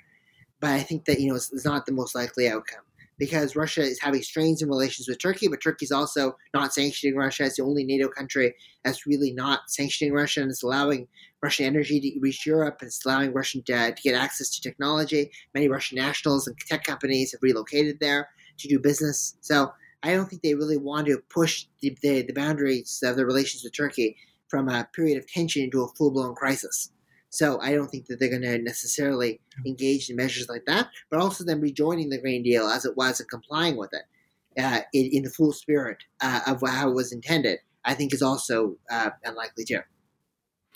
but 0.59 0.71
I 0.71 0.79
think 0.79 1.05
that 1.05 1.19
you 1.19 1.29
know 1.29 1.35
it's, 1.35 1.53
it's 1.53 1.65
not 1.65 1.85
the 1.85 1.91
most 1.91 2.15
likely 2.15 2.49
outcome 2.49 2.83
because 3.17 3.55
Russia 3.55 3.81
is 3.81 3.99
having 4.01 4.21
strains 4.21 4.61
in 4.61 4.69
relations 4.69 5.07
with 5.07 5.21
Turkey, 5.21 5.47
but 5.47 5.61
Turkey's 5.61 5.91
also 5.91 6.35
not 6.53 6.73
sanctioning 6.73 7.15
Russia. 7.15 7.45
It's 7.45 7.57
the 7.57 7.63
only 7.63 7.83
NATO 7.83 8.07
country 8.07 8.53
that's 8.83 9.05
really 9.07 9.31
not 9.31 9.61
sanctioning 9.69 10.13
Russia 10.13 10.41
and 10.41 10.51
it's 10.51 10.63
allowing 10.63 11.07
Russian 11.41 11.65
energy 11.65 11.99
to 11.99 12.19
reach 12.19 12.45
Europe. 12.45 12.77
And 12.81 12.87
it's 12.87 13.05
allowing 13.05 13.33
Russian 13.33 13.63
to, 13.63 13.93
to 13.93 14.01
get 14.01 14.15
access 14.15 14.49
to 14.51 14.61
technology. 14.61 15.31
Many 15.53 15.69
Russian 15.69 15.97
nationals 15.97 16.47
and 16.47 16.57
tech 16.67 16.83
companies 16.83 17.31
have 17.31 17.41
relocated 17.41 17.99
there 17.99 18.29
to 18.57 18.67
do 18.67 18.79
business. 18.79 19.35
So 19.41 19.71
I 20.03 20.13
don't 20.13 20.29
think 20.29 20.41
they 20.41 20.55
really 20.55 20.77
want 20.77 21.07
to 21.07 21.19
push 21.29 21.65
the, 21.81 21.97
the, 22.01 22.21
the 22.23 22.33
boundaries 22.33 23.01
of 23.03 23.15
their 23.15 23.25
relations 23.25 23.63
with 23.63 23.75
Turkey 23.75 24.17
from 24.49 24.69
a 24.69 24.87
period 24.93 25.17
of 25.17 25.27
tension 25.27 25.63
into 25.63 25.83
a 25.83 25.87
full 25.89 26.11
blown 26.11 26.35
crisis. 26.35 26.91
So 27.35 27.59
I 27.61 27.73
don't 27.73 27.87
think 27.87 28.05
that 28.07 28.19
they're 28.19 28.29
going 28.29 28.41
to 28.43 28.57
necessarily 28.59 29.41
engage 29.65 30.09
in 30.09 30.15
measures 30.15 30.47
like 30.47 30.63
that, 30.67 30.87
but 31.09 31.19
also 31.19 31.43
them 31.43 31.59
rejoining 31.59 32.09
the 32.09 32.17
Grain 32.17 32.43
deal 32.43 32.67
as 32.67 32.85
it 32.85 32.95
was 32.95 33.19
and 33.19 33.29
complying 33.29 33.75
with 33.75 33.91
it 33.93 34.61
uh, 34.61 34.81
in, 34.93 35.09
in, 35.11 35.23
the 35.23 35.29
full 35.29 35.51
spirit 35.51 35.97
uh, 36.21 36.39
of 36.47 36.61
how 36.65 36.89
it 36.89 36.93
was 36.93 37.11
intended, 37.11 37.59
I 37.83 37.93
think 37.93 38.13
is 38.13 38.21
also 38.21 38.77
uh, 38.89 39.09
unlikely 39.25 39.65
too. 39.65 39.81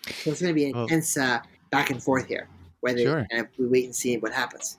So 0.06 0.32
it's 0.32 0.42
going 0.42 0.54
to 0.54 0.54
be 0.54 0.66
an 0.66 0.74
well, 0.74 0.84
intense 0.84 1.16
uh, 1.18 1.40
back 1.72 1.92
and 1.92 2.04
forth 2.04 2.28
here, 2.28 2.50
whether 2.82 3.04
sure. 3.04 3.28
kind 3.32 3.46
of 3.46 3.48
we 3.58 3.68
wait 3.68 3.86
and 3.86 3.96
see 3.96 4.18
what 4.18 4.34
happens. 4.34 4.78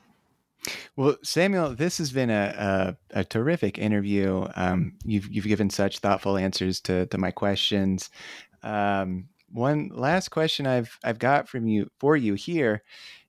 Well, 0.96 1.16
Samuel, 1.22 1.74
this 1.74 1.96
has 1.96 2.12
been 2.12 2.28
a, 2.28 2.96
a, 3.12 3.20
a 3.20 3.24
terrific 3.24 3.78
interview. 3.78 4.46
Um, 4.54 4.98
you've 5.02 5.32
you've 5.32 5.46
given 5.46 5.70
such 5.70 6.00
thoughtful 6.00 6.36
answers 6.36 6.80
to 6.82 7.06
to 7.06 7.16
my 7.16 7.30
questions. 7.30 8.10
Um, 8.62 9.30
one 9.50 9.90
last 9.92 10.30
question 10.30 10.66
I've 10.66 10.98
I've 11.04 11.18
got 11.18 11.48
from 11.48 11.66
you 11.66 11.90
for 11.98 12.16
you 12.16 12.34
here 12.34 12.82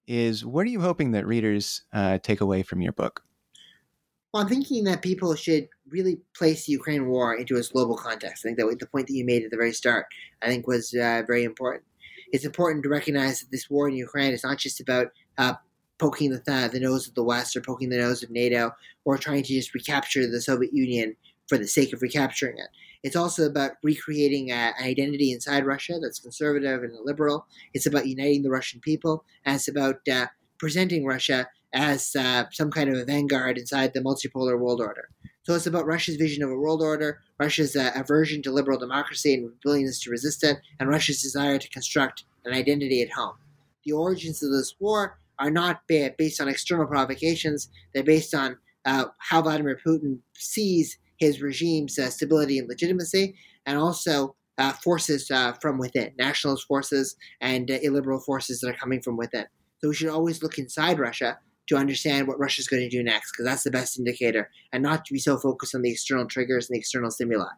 is 0.07 0.45
what 0.45 0.65
are 0.65 0.69
you 0.69 0.82
hoping 0.82 1.11
that 1.11 1.26
readers 1.26 1.84
uh, 1.93 2.17
take 2.19 2.41
away 2.41 2.63
from 2.63 2.82
your 2.82 2.93
book? 2.93 3.24
Well, 4.34 4.43
I'm 4.43 4.49
thinking 4.49 4.86
that 4.86 5.01
people 5.01 5.36
should 5.36 5.67
really 5.89 6.19
place 6.36 6.65
the 6.65 6.72
Ukraine 6.72 7.07
war 7.07 7.36
into 7.36 7.57
its 7.57 7.69
global 7.69 7.97
context. 7.97 8.45
I 8.45 8.49
think 8.49 8.59
that 8.59 8.80
the 8.80 8.88
point 8.88 9.07
that 9.07 9.13
you 9.13 9.26
made 9.26 9.43
at 9.43 9.51
the 9.51 9.57
very 9.57 9.74
start, 9.74 10.05
I 10.41 10.47
think, 10.47 10.67
was 10.67 10.93
uh, 10.93 11.24
very 11.28 11.43
important. 11.43 11.84
It's 12.32 12.45
important 12.45 12.84
to 12.84 12.89
recognize 12.89 13.41
that 13.41 13.51
this 13.51 13.69
war 13.69 13.89
in 13.89 13.95
Ukraine 13.95 14.32
is 14.32 14.43
not 14.43 14.57
just 14.57 14.80
about 14.80 15.07
uh, 15.38 15.55
poking 15.97 16.32
the, 16.32 16.39
th- 16.39 16.72
the 16.72 16.80
nose 16.80 17.07
of 17.07 17.13
the 17.15 17.24
West 17.24 17.57
or 17.57 17.61
poking 17.61 17.89
the 17.89 17.97
nose 17.97 18.24
of 18.24 18.32
NATO 18.32 18.72
or 19.03 19.17
trying 19.17 19.43
to 19.43 19.53
just 19.53 19.74
recapture 19.74 20.26
the 20.26 20.41
Soviet 20.41 20.74
Union 20.74 21.15
for 21.47 21.57
the 21.57 21.67
sake 21.67 21.91
of 21.91 22.01
recapturing 22.01 22.57
it. 22.57 22.69
It's 23.04 23.16
also 23.16 23.47
about 23.47 23.72
recreating 23.84 24.52
an 24.52 24.74
identity 24.82 25.32
inside 25.32 25.66
Russia 25.66 25.99
that's 26.02 26.20
conservative 26.20 26.84
and 26.84 26.93
liberal. 27.04 27.47
It's 27.74 27.88
about 27.88 28.08
uniting 28.08 28.43
the 28.43 28.52
Russian 28.52 28.80
people, 28.80 29.26
and 29.45 29.56
it's 29.56 29.68
about 29.68 30.08
uh, 30.12 30.28
presenting 30.60 31.06
Russia 31.06 31.47
as 31.74 32.16
uh, 32.16 32.45
some 32.52 32.70
kind 32.70 32.89
of 32.89 32.97
a 32.97 33.06
vanguard 33.06 33.58
inside 33.58 33.93
the 33.93 34.02
multipolar 34.02 34.60
world 34.60 34.82
order. 34.82 35.10
So 35.43 35.56
it's 35.56 35.66
about 35.66 35.88
Russia's 35.88 36.18
vision 36.18 36.43
of 36.43 36.52
a 36.52 36.56
world 36.56 36.84
order, 36.84 37.22
Russia's 37.39 37.76
uh, 37.76 37.91
aversion 37.95 38.43
to 38.43 38.52
liberal 38.52 38.78
democracy 38.78 39.34
and 39.34 39.52
willingness 39.66 39.99
to 40.04 40.12
resist 40.12 40.43
it, 40.43 40.58
and 40.80 40.88
Russia's 40.88 41.22
desire 41.22 41.58
to 41.58 41.70
construct 41.70 42.26
an 42.45 42.54
identity 42.54 43.02
at 43.02 43.12
home. 43.12 43.36
The 43.84 43.93
origins 43.93 44.43
of 44.43 44.52
this 44.52 44.76
war 44.80 45.18
are 45.39 45.49
not 45.49 45.82
based 45.88 46.39
on 46.39 46.47
external 46.47 46.86
provocations, 46.86 47.70
they're 47.93 48.04
based 48.04 48.36
on 48.36 48.58
uh, 48.86 49.06
how 49.18 49.41
Vladimir 49.41 49.80
Putin 49.84 50.20
sees 50.36 50.97
his 51.22 51.41
regime's 51.41 51.97
uh, 51.97 52.09
stability 52.09 52.57
and 52.59 52.67
legitimacy, 52.67 53.36
and 53.65 53.78
also 53.78 54.36
uh, 54.57 54.74
forces 54.74 55.30
uh, 55.32 55.53
from 55.61 55.78
within, 55.78 56.11
nationalist 56.17 56.65
forces 56.67 57.15
and 57.39 57.69
illiberal 57.69 58.19
forces 58.19 58.59
that 58.59 58.72
are 58.72 58.78
coming 58.78 59.01
from 59.01 59.17
within. 59.17 59.45
So 59.78 59.89
we 59.89 59.95
should 59.95 60.09
always 60.09 60.43
look 60.43 60.57
inside 60.57 60.99
Russia 60.99 61.38
to 61.67 61.78
understand 61.78 62.28
what 62.28 62.39
Russia's 62.39 62.67
going 62.67 62.82
to 62.84 62.89
do 62.89 63.03
next, 63.03 63.32
because 63.32 63.45
that's 63.45 63.63
the 63.63 63.72
best 63.72 63.99
indicator, 63.99 64.49
and 64.74 64.82
not 64.84 65.05
to 65.05 65.13
be 65.13 65.19
so 65.19 65.38
focused 65.38 65.76
on 65.76 65.84
the 65.84 65.91
external 65.91 66.26
triggers 66.26 66.67
and 66.67 66.76
the 66.76 66.80
external 66.80 67.11
stimuli. 67.11 67.53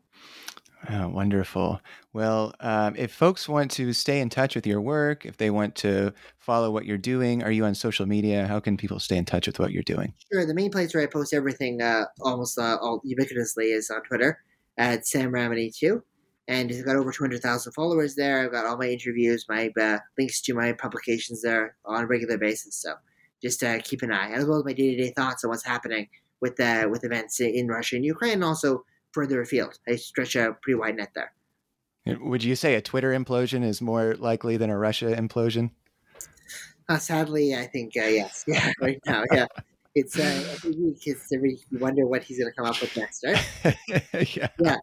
Oh, 0.89 1.07
wonderful. 1.07 1.79
Well, 2.11 2.53
um, 2.59 2.95
if 2.97 3.13
folks 3.13 3.47
want 3.47 3.71
to 3.71 3.93
stay 3.93 4.19
in 4.19 4.29
touch 4.29 4.55
with 4.55 4.67
your 4.67 4.81
work, 4.81 5.25
if 5.25 5.37
they 5.37 5.49
want 5.49 5.75
to 5.75 6.13
follow 6.39 6.71
what 6.71 6.85
you're 6.85 6.97
doing, 6.97 7.41
are 7.41 7.51
you 7.51 7.63
on 7.63 7.73
social 7.73 8.05
media? 8.05 8.47
How 8.47 8.59
can 8.59 8.75
people 8.75 8.99
stay 8.99 9.15
in 9.15 9.23
touch 9.23 9.47
with 9.47 9.59
what 9.59 9.71
you're 9.71 9.83
doing? 9.83 10.13
Sure. 10.31 10.45
The 10.45 10.53
main 10.53 10.71
place 10.71 10.93
where 10.93 11.03
I 11.03 11.07
post 11.07 11.33
everything 11.33 11.81
uh, 11.81 12.05
almost 12.21 12.57
uh, 12.57 12.77
all 12.81 13.01
ubiquitously 13.05 13.73
is 13.73 13.89
on 13.89 14.01
Twitter 14.03 14.39
at 14.77 15.07
Sam 15.07 15.33
Ramani 15.33 15.71
2. 15.71 16.03
And 16.49 16.69
I've 16.69 16.85
got 16.85 16.97
over 16.97 17.13
200,000 17.13 17.71
followers 17.71 18.15
there. 18.15 18.43
I've 18.43 18.51
got 18.51 18.65
all 18.65 18.77
my 18.77 18.89
interviews, 18.89 19.45
my 19.47 19.71
uh, 19.79 19.99
links 20.17 20.41
to 20.41 20.53
my 20.53 20.73
publications 20.73 21.41
there 21.41 21.77
on 21.85 22.03
a 22.03 22.07
regular 22.07 22.37
basis. 22.37 22.75
So 22.75 22.95
just 23.41 23.63
uh, 23.63 23.79
keep 23.79 24.01
an 24.01 24.11
eye, 24.11 24.31
as 24.31 24.45
well 24.45 24.59
as 24.59 24.65
my 24.65 24.73
day 24.73 24.95
to 24.95 25.01
day 25.01 25.13
thoughts 25.15 25.45
on 25.45 25.49
what's 25.49 25.65
happening 25.65 26.09
with, 26.41 26.59
uh, 26.59 26.87
with 26.91 27.05
events 27.05 27.39
in 27.39 27.69
Russia 27.69 27.95
and 27.95 28.03
Ukraine, 28.03 28.33
and 28.33 28.43
also 28.43 28.83
further 29.13 29.41
afield. 29.41 29.79
I 29.87 29.95
stretch 29.95 30.35
a 30.35 30.55
pretty 30.61 30.75
wide 30.75 30.97
net 30.97 31.11
there. 31.15 31.31
Would 32.05 32.43
you 32.43 32.55
say 32.55 32.75
a 32.75 32.81
Twitter 32.81 33.11
implosion 33.11 33.63
is 33.63 33.81
more 33.81 34.15
likely 34.15 34.57
than 34.57 34.69
a 34.69 34.77
Russia 34.77 35.15
implosion? 35.15 35.71
Uh, 36.89 36.97
sadly, 36.97 37.55
I 37.55 37.65
think 37.65 37.93
uh, 37.95 38.05
yes. 38.05 38.43
Yeah, 38.47 38.71
right 38.81 38.99
now, 39.05 39.23
yeah. 39.31 39.47
It's 39.95 40.17
uh, 40.17 40.23
every 40.53 40.71
week. 40.71 41.03
It's 41.05 41.31
every 41.31 41.59
you 41.69 41.79
wonder 41.79 42.05
what 42.07 42.23
he's 42.23 42.39
going 42.39 42.51
to 42.51 42.55
come 42.55 42.65
up 42.65 42.81
with 42.81 42.97
next, 42.97 43.23
right? 43.23 43.77
yeah. 44.35 44.47
Yeah. 44.59 44.77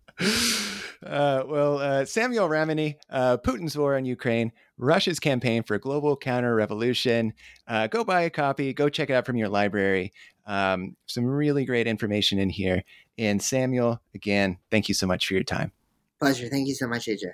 Uh, 1.04 1.42
well, 1.46 1.78
uh, 1.78 2.04
Samuel 2.04 2.48
Ramani, 2.48 2.96
uh, 3.10 3.38
Putin's 3.38 3.76
war 3.76 3.96
in 3.96 4.04
Ukraine, 4.04 4.52
Russia's 4.78 5.18
campaign 5.18 5.62
for 5.64 5.78
global 5.78 6.16
counter 6.16 6.54
revolution. 6.54 7.32
Uh, 7.66 7.88
go 7.88 8.04
buy 8.04 8.22
a 8.22 8.30
copy. 8.30 8.72
Go 8.72 8.88
check 8.88 9.10
it 9.10 9.14
out 9.14 9.26
from 9.26 9.36
your 9.36 9.48
library. 9.48 10.12
Um, 10.46 10.96
some 11.06 11.24
really 11.24 11.64
great 11.64 11.86
information 11.86 12.38
in 12.38 12.50
here. 12.50 12.82
And 13.20 13.42
Samuel, 13.42 14.00
again, 14.14 14.56
thank 14.70 14.88
you 14.88 14.94
so 14.94 15.06
much 15.06 15.26
for 15.26 15.34
your 15.34 15.42
time. 15.42 15.72
Pleasure. 16.18 16.48
Thank 16.48 16.68
you 16.68 16.74
so 16.74 16.88
much, 16.88 17.04
AJ. 17.04 17.32